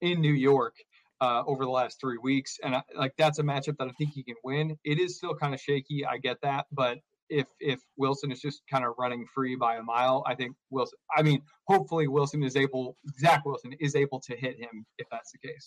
in 0.00 0.20
New 0.20 0.32
York 0.32 0.74
uh, 1.20 1.42
over 1.46 1.64
the 1.64 1.70
last 1.70 2.00
three 2.00 2.18
weeks. 2.18 2.58
And 2.62 2.76
I, 2.76 2.82
like 2.96 3.12
that's 3.18 3.38
a 3.38 3.42
matchup 3.42 3.76
that 3.78 3.88
I 3.88 3.92
think 3.98 4.12
he 4.12 4.22
can 4.22 4.36
win. 4.44 4.76
It 4.84 4.98
is 4.98 5.16
still 5.16 5.34
kind 5.34 5.54
of 5.54 5.60
shaky. 5.60 6.04
I 6.04 6.18
get 6.18 6.38
that. 6.42 6.66
But 6.72 6.98
if 7.28 7.46
if 7.60 7.80
Wilson 7.96 8.32
is 8.32 8.40
just 8.40 8.62
kind 8.70 8.84
of 8.84 8.94
running 8.98 9.26
free 9.34 9.56
by 9.56 9.76
a 9.76 9.82
mile, 9.82 10.22
I 10.26 10.34
think 10.34 10.54
Wilson. 10.70 10.98
I 11.16 11.22
mean, 11.22 11.42
hopefully 11.66 12.08
Wilson 12.08 12.42
is 12.42 12.56
able. 12.56 12.96
Zach 13.20 13.44
Wilson 13.44 13.74
is 13.80 13.94
able 13.94 14.20
to 14.20 14.36
hit 14.36 14.58
him 14.58 14.86
if 14.98 15.06
that's 15.10 15.32
the 15.32 15.38
case. 15.38 15.66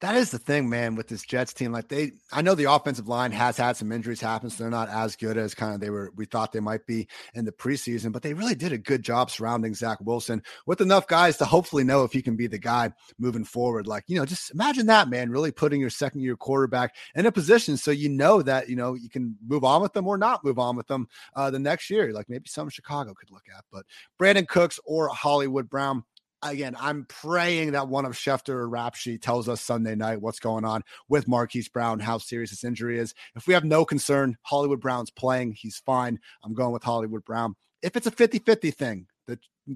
That 0.00 0.16
is 0.16 0.30
the 0.30 0.38
thing, 0.38 0.68
man, 0.68 0.94
with 0.94 1.08
this 1.08 1.22
Jets 1.22 1.54
team. 1.54 1.72
Like 1.72 1.88
they, 1.88 2.12
I 2.32 2.42
know 2.42 2.54
the 2.54 2.70
offensive 2.70 3.08
line 3.08 3.32
has 3.32 3.56
had 3.56 3.76
some 3.76 3.92
injuries 3.92 4.20
happen, 4.20 4.50
so 4.50 4.62
they're 4.62 4.70
not 4.70 4.88
as 4.88 5.16
good 5.16 5.38
as 5.38 5.54
kind 5.54 5.74
of 5.74 5.80
they 5.80 5.90
were. 5.90 6.12
We 6.16 6.26
thought 6.26 6.52
they 6.52 6.60
might 6.60 6.86
be 6.86 7.08
in 7.34 7.44
the 7.44 7.52
preseason, 7.52 8.12
but 8.12 8.22
they 8.22 8.34
really 8.34 8.54
did 8.54 8.72
a 8.72 8.78
good 8.78 9.02
job 9.02 9.30
surrounding 9.30 9.74
Zach 9.74 9.98
Wilson 10.00 10.42
with 10.66 10.80
enough 10.80 11.06
guys 11.06 11.36
to 11.38 11.44
hopefully 11.44 11.84
know 11.84 12.04
if 12.04 12.12
he 12.12 12.22
can 12.22 12.36
be 12.36 12.46
the 12.46 12.58
guy 12.58 12.92
moving 13.18 13.44
forward. 13.44 13.86
Like 13.86 14.04
you 14.08 14.18
know, 14.18 14.26
just 14.26 14.50
imagine 14.50 14.86
that, 14.86 15.08
man. 15.08 15.30
Really 15.30 15.52
putting 15.52 15.80
your 15.80 15.90
second 15.90 16.20
year 16.20 16.36
quarterback 16.36 16.94
in 17.14 17.26
a 17.26 17.32
position 17.32 17.76
so 17.76 17.90
you 17.90 18.08
know 18.08 18.42
that 18.42 18.68
you 18.68 18.76
know 18.76 18.94
you 18.94 19.08
can 19.08 19.36
move 19.46 19.64
on 19.64 19.82
with 19.82 19.92
them 19.92 20.06
or 20.06 20.18
not 20.18 20.44
move 20.44 20.58
on 20.58 20.76
with 20.76 20.86
them 20.88 20.95
uh, 21.34 21.50
the 21.50 21.58
next 21.58 21.90
year. 21.90 22.12
Like 22.12 22.28
maybe 22.28 22.48
some 22.48 22.68
Chicago 22.68 23.14
could 23.14 23.30
look 23.30 23.44
at, 23.56 23.64
but 23.72 23.84
Brandin 24.20 24.48
Cooks 24.48 24.80
or 24.84 25.08
Hollywood 25.08 25.68
Brown 25.68 26.04
again, 26.42 26.76
I'm 26.78 27.06
praying 27.06 27.72
that 27.72 27.88
one 27.88 28.04
of 28.04 28.12
Schefter 28.12 28.50
or 28.50 28.68
Rap 28.68 28.94
Sheet 28.94 29.22
tells 29.22 29.48
us 29.48 29.60
Sunday 29.60 29.94
night 29.94 30.20
what's 30.20 30.38
going 30.38 30.64
on 30.64 30.82
with 31.08 31.28
Marquise 31.28 31.68
Brown, 31.68 31.98
how 31.98 32.18
serious 32.18 32.50
his 32.50 32.64
injury 32.64 32.98
is. 32.98 33.14
If 33.34 33.46
we 33.46 33.54
have 33.54 33.64
no 33.64 33.84
concern, 33.84 34.36
Hollywood 34.42 34.80
Brown's 34.80 35.10
playing. 35.10 35.52
He's 35.52 35.78
fine. 35.78 36.18
I'm 36.44 36.54
going 36.54 36.72
with 36.72 36.84
Hollywood 36.84 37.24
Brown. 37.24 37.54
If 37.82 37.96
it's 37.96 38.06
a 38.06 38.10
50 38.10 38.38
50 38.40 38.70
thing, 38.70 39.06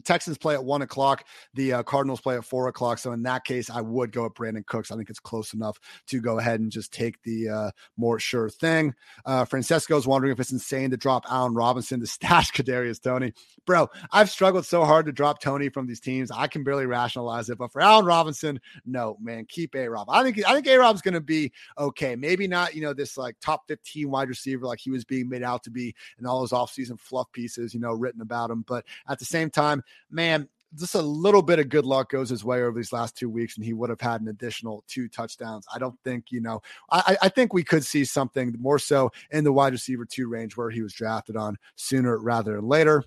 Texans 0.05 0.38
play 0.38 0.55
at 0.55 0.64
one 0.64 0.82
o'clock. 0.82 1.24
The 1.55 1.74
uh, 1.74 1.82
Cardinals 1.82 2.20
play 2.20 2.36
at 2.36 2.45
four 2.45 2.68
o'clock. 2.68 2.99
So 2.99 3.12
in 3.12 3.22
that 3.24 3.45
case, 3.45 3.70
I 3.70 3.80
would 3.80 4.12
go 4.12 4.24
with 4.24 4.34
Brandin 4.34 4.66
Cooks. 4.66 4.91
I 4.91 4.97
think 4.97 5.11
it's 5.11 5.20
close 5.20 5.53
enough 5.53 5.78
to 6.09 6.20
go 6.20 6.38
ahead 6.38 6.61
and 6.61 6.70
just 6.70 6.93
take 6.93 7.20
the 7.22 7.49
uh, 7.49 7.70
more 7.97 8.18
sure 8.18 8.49
thing. 8.49 8.95
Uh, 9.24 9.45
Francesco's 9.45 10.07
wondering 10.07 10.32
if 10.32 10.41
it's 10.41 10.53
insane 10.53 10.91
to 10.91 10.97
drop 10.97 11.24
Allen 11.28 11.55
Robinson 11.55 12.01
to 12.01 12.07
stash 12.20 12.53
Kadarius 12.53 13.03
Toney. 13.03 13.32
Bro, 13.66 13.88
I've 14.12 14.30
struggled 14.30 14.66
so 14.66 14.84
hard 14.84 15.07
to 15.07 15.12
drop 15.12 15.41
Tony 15.41 15.68
from 15.68 15.86
these 15.86 16.01
teams. 16.01 16.30
I 16.30 16.47
can 16.47 16.64
barely 16.64 16.86
rationalize 16.86 17.51
it. 17.51 17.59
But 17.59 17.72
for 17.72 17.80
Allen 17.80 18.07
Robinson, 18.07 18.61
no 18.84 19.16
man, 19.20 19.47
keep 19.49 19.74
A 19.74 19.88
Rob. 19.88 20.09
I 20.11 20.22
think 20.22 20.45
I 20.47 20.55
think 20.55 20.66
A 20.66 20.78
Rob's 20.78 21.03
going 21.03 21.14
to 21.14 21.20
be 21.20 21.53
okay. 21.78 22.16
Maybe 22.16 22.47
not, 22.47 22.74
you 22.74 22.82
know, 22.82 22.93
this 22.93 23.16
like 23.16 23.36
top 23.41 23.66
15 23.68 24.11
wide 24.11 24.28
receiver 24.28 24.66
like 24.66 24.80
he 24.80 24.91
was 24.91 25.05
being 25.05 25.28
made 25.28 25.43
out 25.43 25.62
to 25.64 25.70
be 25.70 25.95
in 26.18 26.26
all 26.26 26.41
those 26.41 26.53
offseason 26.53 26.99
fluff 26.99 27.30
pieces, 27.32 27.74
you 27.74 27.80
know, 27.80 27.93
written 27.93 28.20
about 28.20 28.51
him. 28.51 28.64
But 28.66 28.84
at 29.09 29.18
the 29.18 29.24
same 29.24 29.51
time, 29.51 29.80
man, 30.11 30.49
just 30.76 30.95
a 30.95 31.03
little 31.03 31.43
bit 31.43 31.59
of 31.59 31.68
good 31.68 31.85
luck 31.85 32.11
goes 32.11 32.31
his 32.31 32.45
way 32.45 32.62
over 32.62 32.78
these 32.78 32.93
last 32.93 33.16
two 33.16 33.28
weeks, 33.28 33.57
and 33.57 33.64
he 33.64 33.72
would 33.72 33.91
have 33.91 34.01
had 34.01 34.20
an 34.20 34.28
additional 34.28 34.85
two 34.87 35.09
touchdowns. 35.09 35.66
I 35.74 35.78
don't 35.78 35.99
think, 36.05 36.26
you 36.31 36.41
know, 36.41 36.62
I, 36.91 37.16
I 37.22 37.28
think 37.28 37.53
we 37.53 37.64
could 37.64 37.85
see 37.85 38.05
something 38.05 38.55
more 38.59 38.78
so 38.78 39.11
in 39.31 39.43
the 39.43 39.53
wide 39.53 39.72
receiver 39.72 40.05
two 40.05 40.28
range 40.28 40.57
where 40.57 40.70
he 40.70 40.83
was 40.83 40.93
drafted 40.93 41.37
on 41.37 41.57
sooner 41.74 42.18
rather 42.18 42.55
than 42.55 42.68
later. 42.68 43.05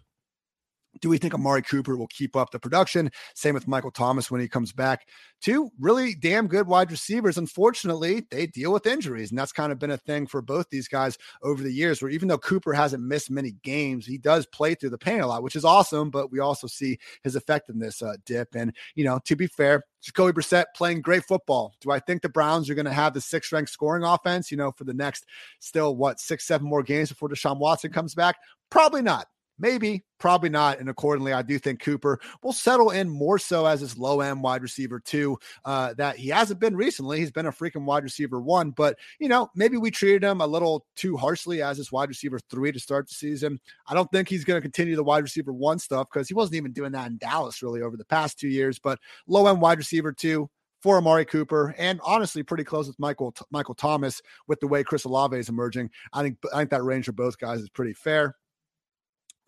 Do 1.03 1.09
we 1.09 1.17
think 1.17 1.33
Amari 1.33 1.61
Cooper 1.61 1.97
will 1.97 2.07
keep 2.07 2.33
up 2.33 2.51
the 2.51 2.59
production? 2.59 3.11
Same 3.35 3.55
with 3.55 3.67
Michael 3.67 3.91
Thomas 3.91 4.31
when 4.31 4.39
he 4.39 4.47
comes 4.47 4.71
back. 4.71 5.05
Two 5.41 5.69
really 5.77 6.15
damn 6.15 6.47
good 6.47 6.65
wide 6.65 6.89
receivers. 6.89 7.37
Unfortunately, 7.37 8.25
they 8.31 8.47
deal 8.47 8.71
with 8.71 8.87
injuries. 8.87 9.29
And 9.29 9.37
that's 9.37 9.51
kind 9.51 9.73
of 9.73 9.79
been 9.79 9.91
a 9.91 9.97
thing 9.97 10.27
for 10.27 10.41
both 10.41 10.69
these 10.69 10.87
guys 10.87 11.17
over 11.41 11.61
the 11.61 11.73
years, 11.73 12.01
where 12.01 12.09
even 12.09 12.29
though 12.29 12.37
Cooper 12.37 12.71
hasn't 12.71 13.03
missed 13.03 13.29
many 13.29 13.51
games, 13.63 14.05
he 14.05 14.17
does 14.17 14.45
play 14.45 14.75
through 14.75 14.91
the 14.91 14.97
pain 14.97 15.19
a 15.19 15.27
lot, 15.27 15.43
which 15.43 15.57
is 15.57 15.65
awesome. 15.65 16.09
But 16.09 16.31
we 16.31 16.39
also 16.39 16.67
see 16.67 16.97
his 17.21 17.35
effectiveness 17.35 18.01
uh, 18.01 18.15
dip. 18.25 18.55
And, 18.55 18.73
you 18.95 19.03
know, 19.03 19.19
to 19.25 19.35
be 19.35 19.47
fair, 19.47 19.83
Jacoby 20.01 20.31
Brissett 20.31 20.67
playing 20.73 21.01
great 21.01 21.25
football. 21.25 21.73
Do 21.81 21.91
I 21.91 21.99
think 21.99 22.21
the 22.21 22.29
Browns 22.29 22.69
are 22.69 22.75
going 22.75 22.85
to 22.85 22.93
have 22.93 23.13
the 23.13 23.19
sixth 23.19 23.51
ranked 23.51 23.71
scoring 23.71 24.05
offense, 24.05 24.51
you 24.51 24.55
know, 24.55 24.71
for 24.71 24.85
the 24.85 24.93
next 24.93 25.25
still, 25.59 25.97
what, 25.97 26.21
six, 26.21 26.47
seven 26.47 26.65
more 26.65 26.81
games 26.81 27.09
before 27.09 27.27
Deshaun 27.27 27.59
Watson 27.59 27.91
comes 27.91 28.15
back? 28.15 28.37
Probably 28.69 29.01
not. 29.01 29.27
Maybe, 29.59 30.03
probably 30.19 30.49
not. 30.49 30.79
And 30.79 30.89
accordingly, 30.89 31.31
I 31.31 31.43
do 31.43 31.59
think 31.59 31.79
Cooper 31.79 32.19
will 32.41 32.53
settle 32.53 32.89
in 32.89 33.07
more 33.09 33.37
so 33.37 33.65
as 33.65 33.81
his 33.81 33.97
low 33.97 34.21
end 34.21 34.41
wide 34.41 34.63
receiver, 34.63 34.99
too, 34.99 35.37
uh, 35.63 35.93
that 35.95 36.17
he 36.17 36.29
hasn't 36.29 36.59
been 36.59 36.75
recently. 36.75 37.19
He's 37.19 37.31
been 37.31 37.45
a 37.45 37.51
freaking 37.51 37.85
wide 37.85 38.03
receiver 38.03 38.41
one, 38.41 38.71
but, 38.71 38.97
you 39.19 39.27
know, 39.27 39.49
maybe 39.55 39.77
we 39.77 39.91
treated 39.91 40.23
him 40.23 40.41
a 40.41 40.47
little 40.47 40.85
too 40.95 41.17
harshly 41.17 41.61
as 41.61 41.77
his 41.77 41.91
wide 41.91 42.09
receiver 42.09 42.39
three 42.49 42.71
to 42.71 42.79
start 42.79 43.07
the 43.07 43.13
season. 43.13 43.59
I 43.87 43.93
don't 43.93 44.11
think 44.11 44.27
he's 44.27 44.43
going 44.43 44.57
to 44.57 44.61
continue 44.61 44.95
the 44.95 45.03
wide 45.03 45.23
receiver 45.23 45.53
one 45.53 45.77
stuff 45.77 46.07
because 46.11 46.27
he 46.27 46.33
wasn't 46.33 46.55
even 46.55 46.73
doing 46.73 46.91
that 46.93 47.07
in 47.07 47.17
Dallas 47.17 47.61
really 47.61 47.81
over 47.81 47.95
the 47.95 48.05
past 48.05 48.39
two 48.39 48.49
years, 48.49 48.79
but 48.79 48.99
low 49.27 49.47
end 49.47 49.61
wide 49.61 49.77
receiver 49.77 50.11
two 50.11 50.49
for 50.81 50.97
Amari 50.97 51.23
Cooper, 51.23 51.73
and 51.77 52.01
honestly, 52.03 52.43
pretty 52.43 52.65
close 52.65 52.87
with 52.87 52.99
Michael 52.99 53.33
Michael 53.51 53.73
Thomas 53.73 54.21
with 54.47 54.59
the 54.59 54.67
way 54.67 54.83
Chris 54.83 55.05
Olave 55.05 55.37
is 55.37 55.47
emerging. 55.47 55.89
I 56.11 56.21
think 56.23 56.37
I 56.53 56.57
think 56.57 56.71
that 56.71 56.83
range 56.83 57.05
for 57.05 57.13
both 57.13 57.37
guys 57.37 57.61
is 57.61 57.69
pretty 57.69 57.93
fair. 57.93 58.35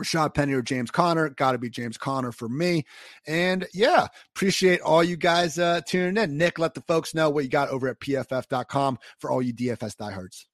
Rashad 0.01 0.33
Penny 0.33 0.53
or 0.53 0.61
James 0.61 0.91
Conner. 0.91 1.29
Got 1.29 1.53
to 1.53 1.57
be 1.57 1.69
James 1.69 1.97
Conner 1.97 2.31
for 2.31 2.49
me. 2.49 2.85
And 3.27 3.65
yeah, 3.73 4.07
appreciate 4.35 4.81
all 4.81 5.03
you 5.03 5.17
guys 5.17 5.57
uh, 5.59 5.81
tuning 5.87 6.21
in. 6.21 6.37
Nick, 6.37 6.59
let 6.59 6.73
the 6.73 6.81
folks 6.81 7.13
know 7.13 7.29
what 7.29 7.43
you 7.43 7.49
got 7.49 7.69
over 7.69 7.87
at 7.87 7.99
pff.com 7.99 8.99
for 9.19 9.31
all 9.31 9.41
you 9.41 9.53
DFS 9.53 9.95
diehards. 9.95 10.47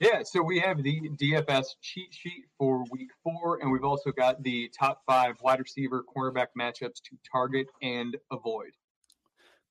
Yeah, 0.00 0.22
so 0.22 0.42
we 0.42 0.60
have 0.60 0.82
the 0.84 1.10
DFS 1.20 1.66
cheat 1.82 2.12
sheet 2.14 2.44
for 2.56 2.84
week 2.92 3.08
four, 3.24 3.58
and 3.60 3.72
we've 3.72 3.82
also 3.82 4.12
got 4.12 4.40
the 4.44 4.70
top 4.78 5.02
five 5.08 5.34
wide 5.42 5.58
receiver 5.58 6.04
cornerback 6.16 6.48
matchups 6.56 7.02
to 7.02 7.16
target 7.30 7.66
and 7.82 8.16
avoid. 8.30 8.70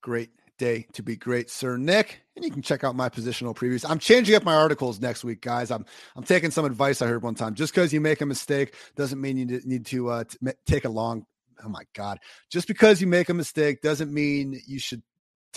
Great 0.03 0.31
day 0.57 0.87
to 0.93 1.03
be 1.03 1.15
great, 1.15 1.49
Sir 1.49 1.77
Nick. 1.77 2.21
And 2.35 2.45
you 2.45 2.51
can 2.51 2.61
check 2.61 2.83
out 2.83 2.95
my 2.95 3.09
positional 3.09 3.55
previews. 3.55 3.89
I'm 3.89 3.99
changing 3.99 4.35
up 4.35 4.43
my 4.43 4.55
articles 4.55 4.99
next 4.99 5.23
week, 5.23 5.41
guys. 5.41 5.71
I'm 5.71 5.85
I'm 6.15 6.23
taking 6.23 6.51
some 6.51 6.65
advice 6.65 7.01
I 7.01 7.07
heard 7.07 7.23
one 7.23 7.35
time. 7.35 7.55
Just 7.55 7.73
because 7.73 7.93
you 7.93 8.01
make 8.01 8.21
a 8.21 8.25
mistake 8.25 8.75
doesn't 8.95 9.19
mean 9.19 9.37
you 9.37 9.61
need 9.65 9.85
to 9.87 10.09
uh, 10.09 10.23
take 10.65 10.85
a 10.85 10.89
long. 10.89 11.25
Oh 11.63 11.69
my 11.69 11.83
God! 11.95 12.19
Just 12.51 12.67
because 12.67 13.01
you 13.01 13.07
make 13.07 13.29
a 13.29 13.33
mistake 13.33 13.81
doesn't 13.81 14.13
mean 14.13 14.61
you 14.67 14.79
should 14.79 15.01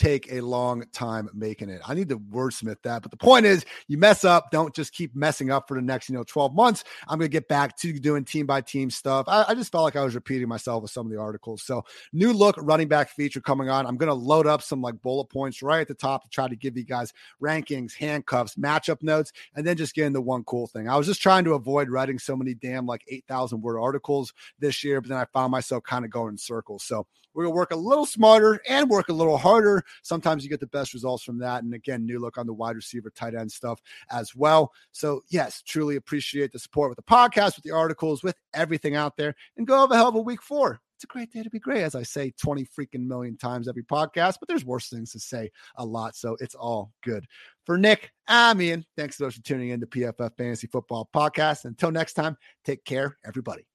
take 0.01 0.32
a 0.32 0.40
long 0.40 0.82
time 0.92 1.28
making 1.34 1.68
it. 1.68 1.82
I 1.86 1.92
need 1.92 2.09
to 2.09 2.18
wordsmith 2.18 2.80
that. 2.84 3.03
But 3.03 3.11
the 3.11 3.18
point 3.18 3.44
is, 3.44 3.66
you 3.86 3.98
mess 3.98 4.24
up, 4.24 4.51
don't 4.51 4.74
just 4.74 4.94
keep 4.94 5.14
messing 5.14 5.51
up 5.51 5.68
for 5.68 5.74
the 5.74 5.82
next, 5.82 6.09
you 6.09 6.14
know, 6.14 6.24
12 6.24 6.55
months. 6.55 6.84
I'm 7.07 7.18
going 7.18 7.30
to 7.30 7.32
get 7.32 7.48
back 7.48 7.76
to 7.78 7.92
doing 7.92 8.24
team 8.24 8.46
by 8.46 8.62
team 8.62 8.88
stuff. 8.88 9.26
I, 9.28 9.44
I, 9.48 9.55
just 9.55 9.70
felt 9.70 9.84
like 9.84 9.96
I 9.96 10.03
was 10.03 10.14
repeating 10.14 10.48
myself 10.48 10.80
with 10.80 10.90
some 10.90 11.05
of 11.05 11.12
the 11.12 11.18
articles. 11.18 11.62
So, 11.62 11.84
new 12.14 12.32
look 12.32 12.57
running 12.59 12.88
back 12.88 13.11
feature 13.11 13.42
coming 13.42 13.68
on. 13.68 13.86
I'm 13.86 13.98
going 13.98 14.09
to 14.09 14.14
load 14.14 14.46
up 14.46 14.62
some 14.62 14.80
like 14.80 15.03
bullet 15.03 15.26
points 15.26 15.61
right 15.61 15.82
at 15.82 15.88
the 15.88 15.94
top 15.94 16.22
to 16.22 16.30
try 16.30 16.48
to 16.48 16.57
give 16.57 16.78
you 16.78 16.84
guys 16.84 17.12
rankings, 17.42 17.92
handcuffs, 17.92 18.55
matchup 18.55 19.03
notes, 19.03 19.32
and 19.55 19.66
then 19.66 19.76
just 19.76 19.94
get 19.94 20.07
into 20.07 20.22
one 20.22 20.44
cool 20.44 20.66
thing. 20.66 20.88
I 20.88 20.96
was 20.96 21.07
just 21.07 21.20
trying 21.20 21.44
to 21.44 21.53
avoid 21.53 21.90
writing 21.90 22.18
so 22.18 22.34
many 22.34 22.55
damn 22.55 22.86
like 22.86 23.05
8,000 23.07 23.61
word 23.61 23.78
articles 23.78 24.32
this 24.59 24.82
year, 24.82 25.03
but 25.03 25.11
then 25.11 25.18
I 25.18 25.26
found 25.26 25.51
myself 25.51 25.84
kind 25.84 26.07
of 26.07 26.11
going 26.11 26.30
in 26.30 26.38
circles. 26.38 26.84
So, 26.84 27.07
we're 27.34 27.44
going 27.44 27.53
to 27.53 27.57
work 27.57 27.72
a 27.72 27.76
little 27.76 28.07
smarter 28.07 28.61
and 28.68 28.88
work 28.90 29.09
a 29.09 29.12
little 29.12 29.38
harder. 29.38 29.84
Sometimes 30.03 30.45
you 30.45 30.51
get 30.51 30.61
the 30.61 30.66
best 30.66 30.95
results 30.95 31.22
from 31.22 31.38
that. 31.38 31.62
And 31.62 31.74
again, 31.74 32.07
new 32.07 32.18
look 32.18 32.38
on 32.38 32.47
the 32.47 32.55
wide 32.55 32.76
receiver, 32.76 33.11
tight 33.11 33.34
end 33.34 33.51
stuff 33.51 33.80
as 34.11 34.34
well. 34.34 34.72
So, 34.93 35.22
yes, 35.28 35.62
truly 35.62 35.97
appreciate 35.97 36.53
the 36.53 36.59
support 36.59 36.91
with 36.91 36.97
the 36.97 37.03
podcast, 37.03 37.57
with 37.57 37.64
the 37.64 37.72
articles, 37.72 38.22
with 38.22 38.36
everything 38.55 38.97
out 38.97 39.16
there, 39.16 39.34
and 39.57 39.66
go 39.66 39.80
have 39.80 39.91
a 39.91 39.97
hell 39.97 40.09
of 40.09 40.14
a 40.14 40.20
week 40.20 40.43
four. 40.43 40.80
It's 41.01 41.05
a 41.05 41.07
great 41.07 41.32
day 41.32 41.43
to 41.43 41.49
be 41.49 41.59
great, 41.59 41.82
as 41.82 41.95
I 41.95 42.03
say 42.03 42.30
20 42.38 42.66
freaking 42.78 43.07
million 43.07 43.38
times 43.38 43.68
every 43.68 43.82
podcast, 43.82 44.36
but 44.38 44.49
there's 44.49 44.66
worse 44.66 44.91
things 44.91 45.12
to 45.12 45.18
say 45.18 45.51
a 45.76 45.84
lot. 45.84 46.14
So 46.14 46.36
it's 46.41 46.55
all 46.55 46.93
good. 47.03 47.24
For 47.64 47.78
Nick, 47.78 48.12
I'm 48.28 48.61
Ian. 48.61 48.84
Thanks 48.99 49.16
so 49.16 49.24
much 49.24 49.36
for 49.36 49.43
tuning 49.43 49.70
in 49.70 49.80
to 49.80 49.86
PFF 49.86 50.36
Fantasy 50.36 50.66
Football 50.66 51.09
Podcast. 51.14 51.64
Until 51.64 51.91
next 51.91 52.12
time, 52.12 52.36
take 52.66 52.84
care, 52.84 53.16
everybody. 53.24 53.70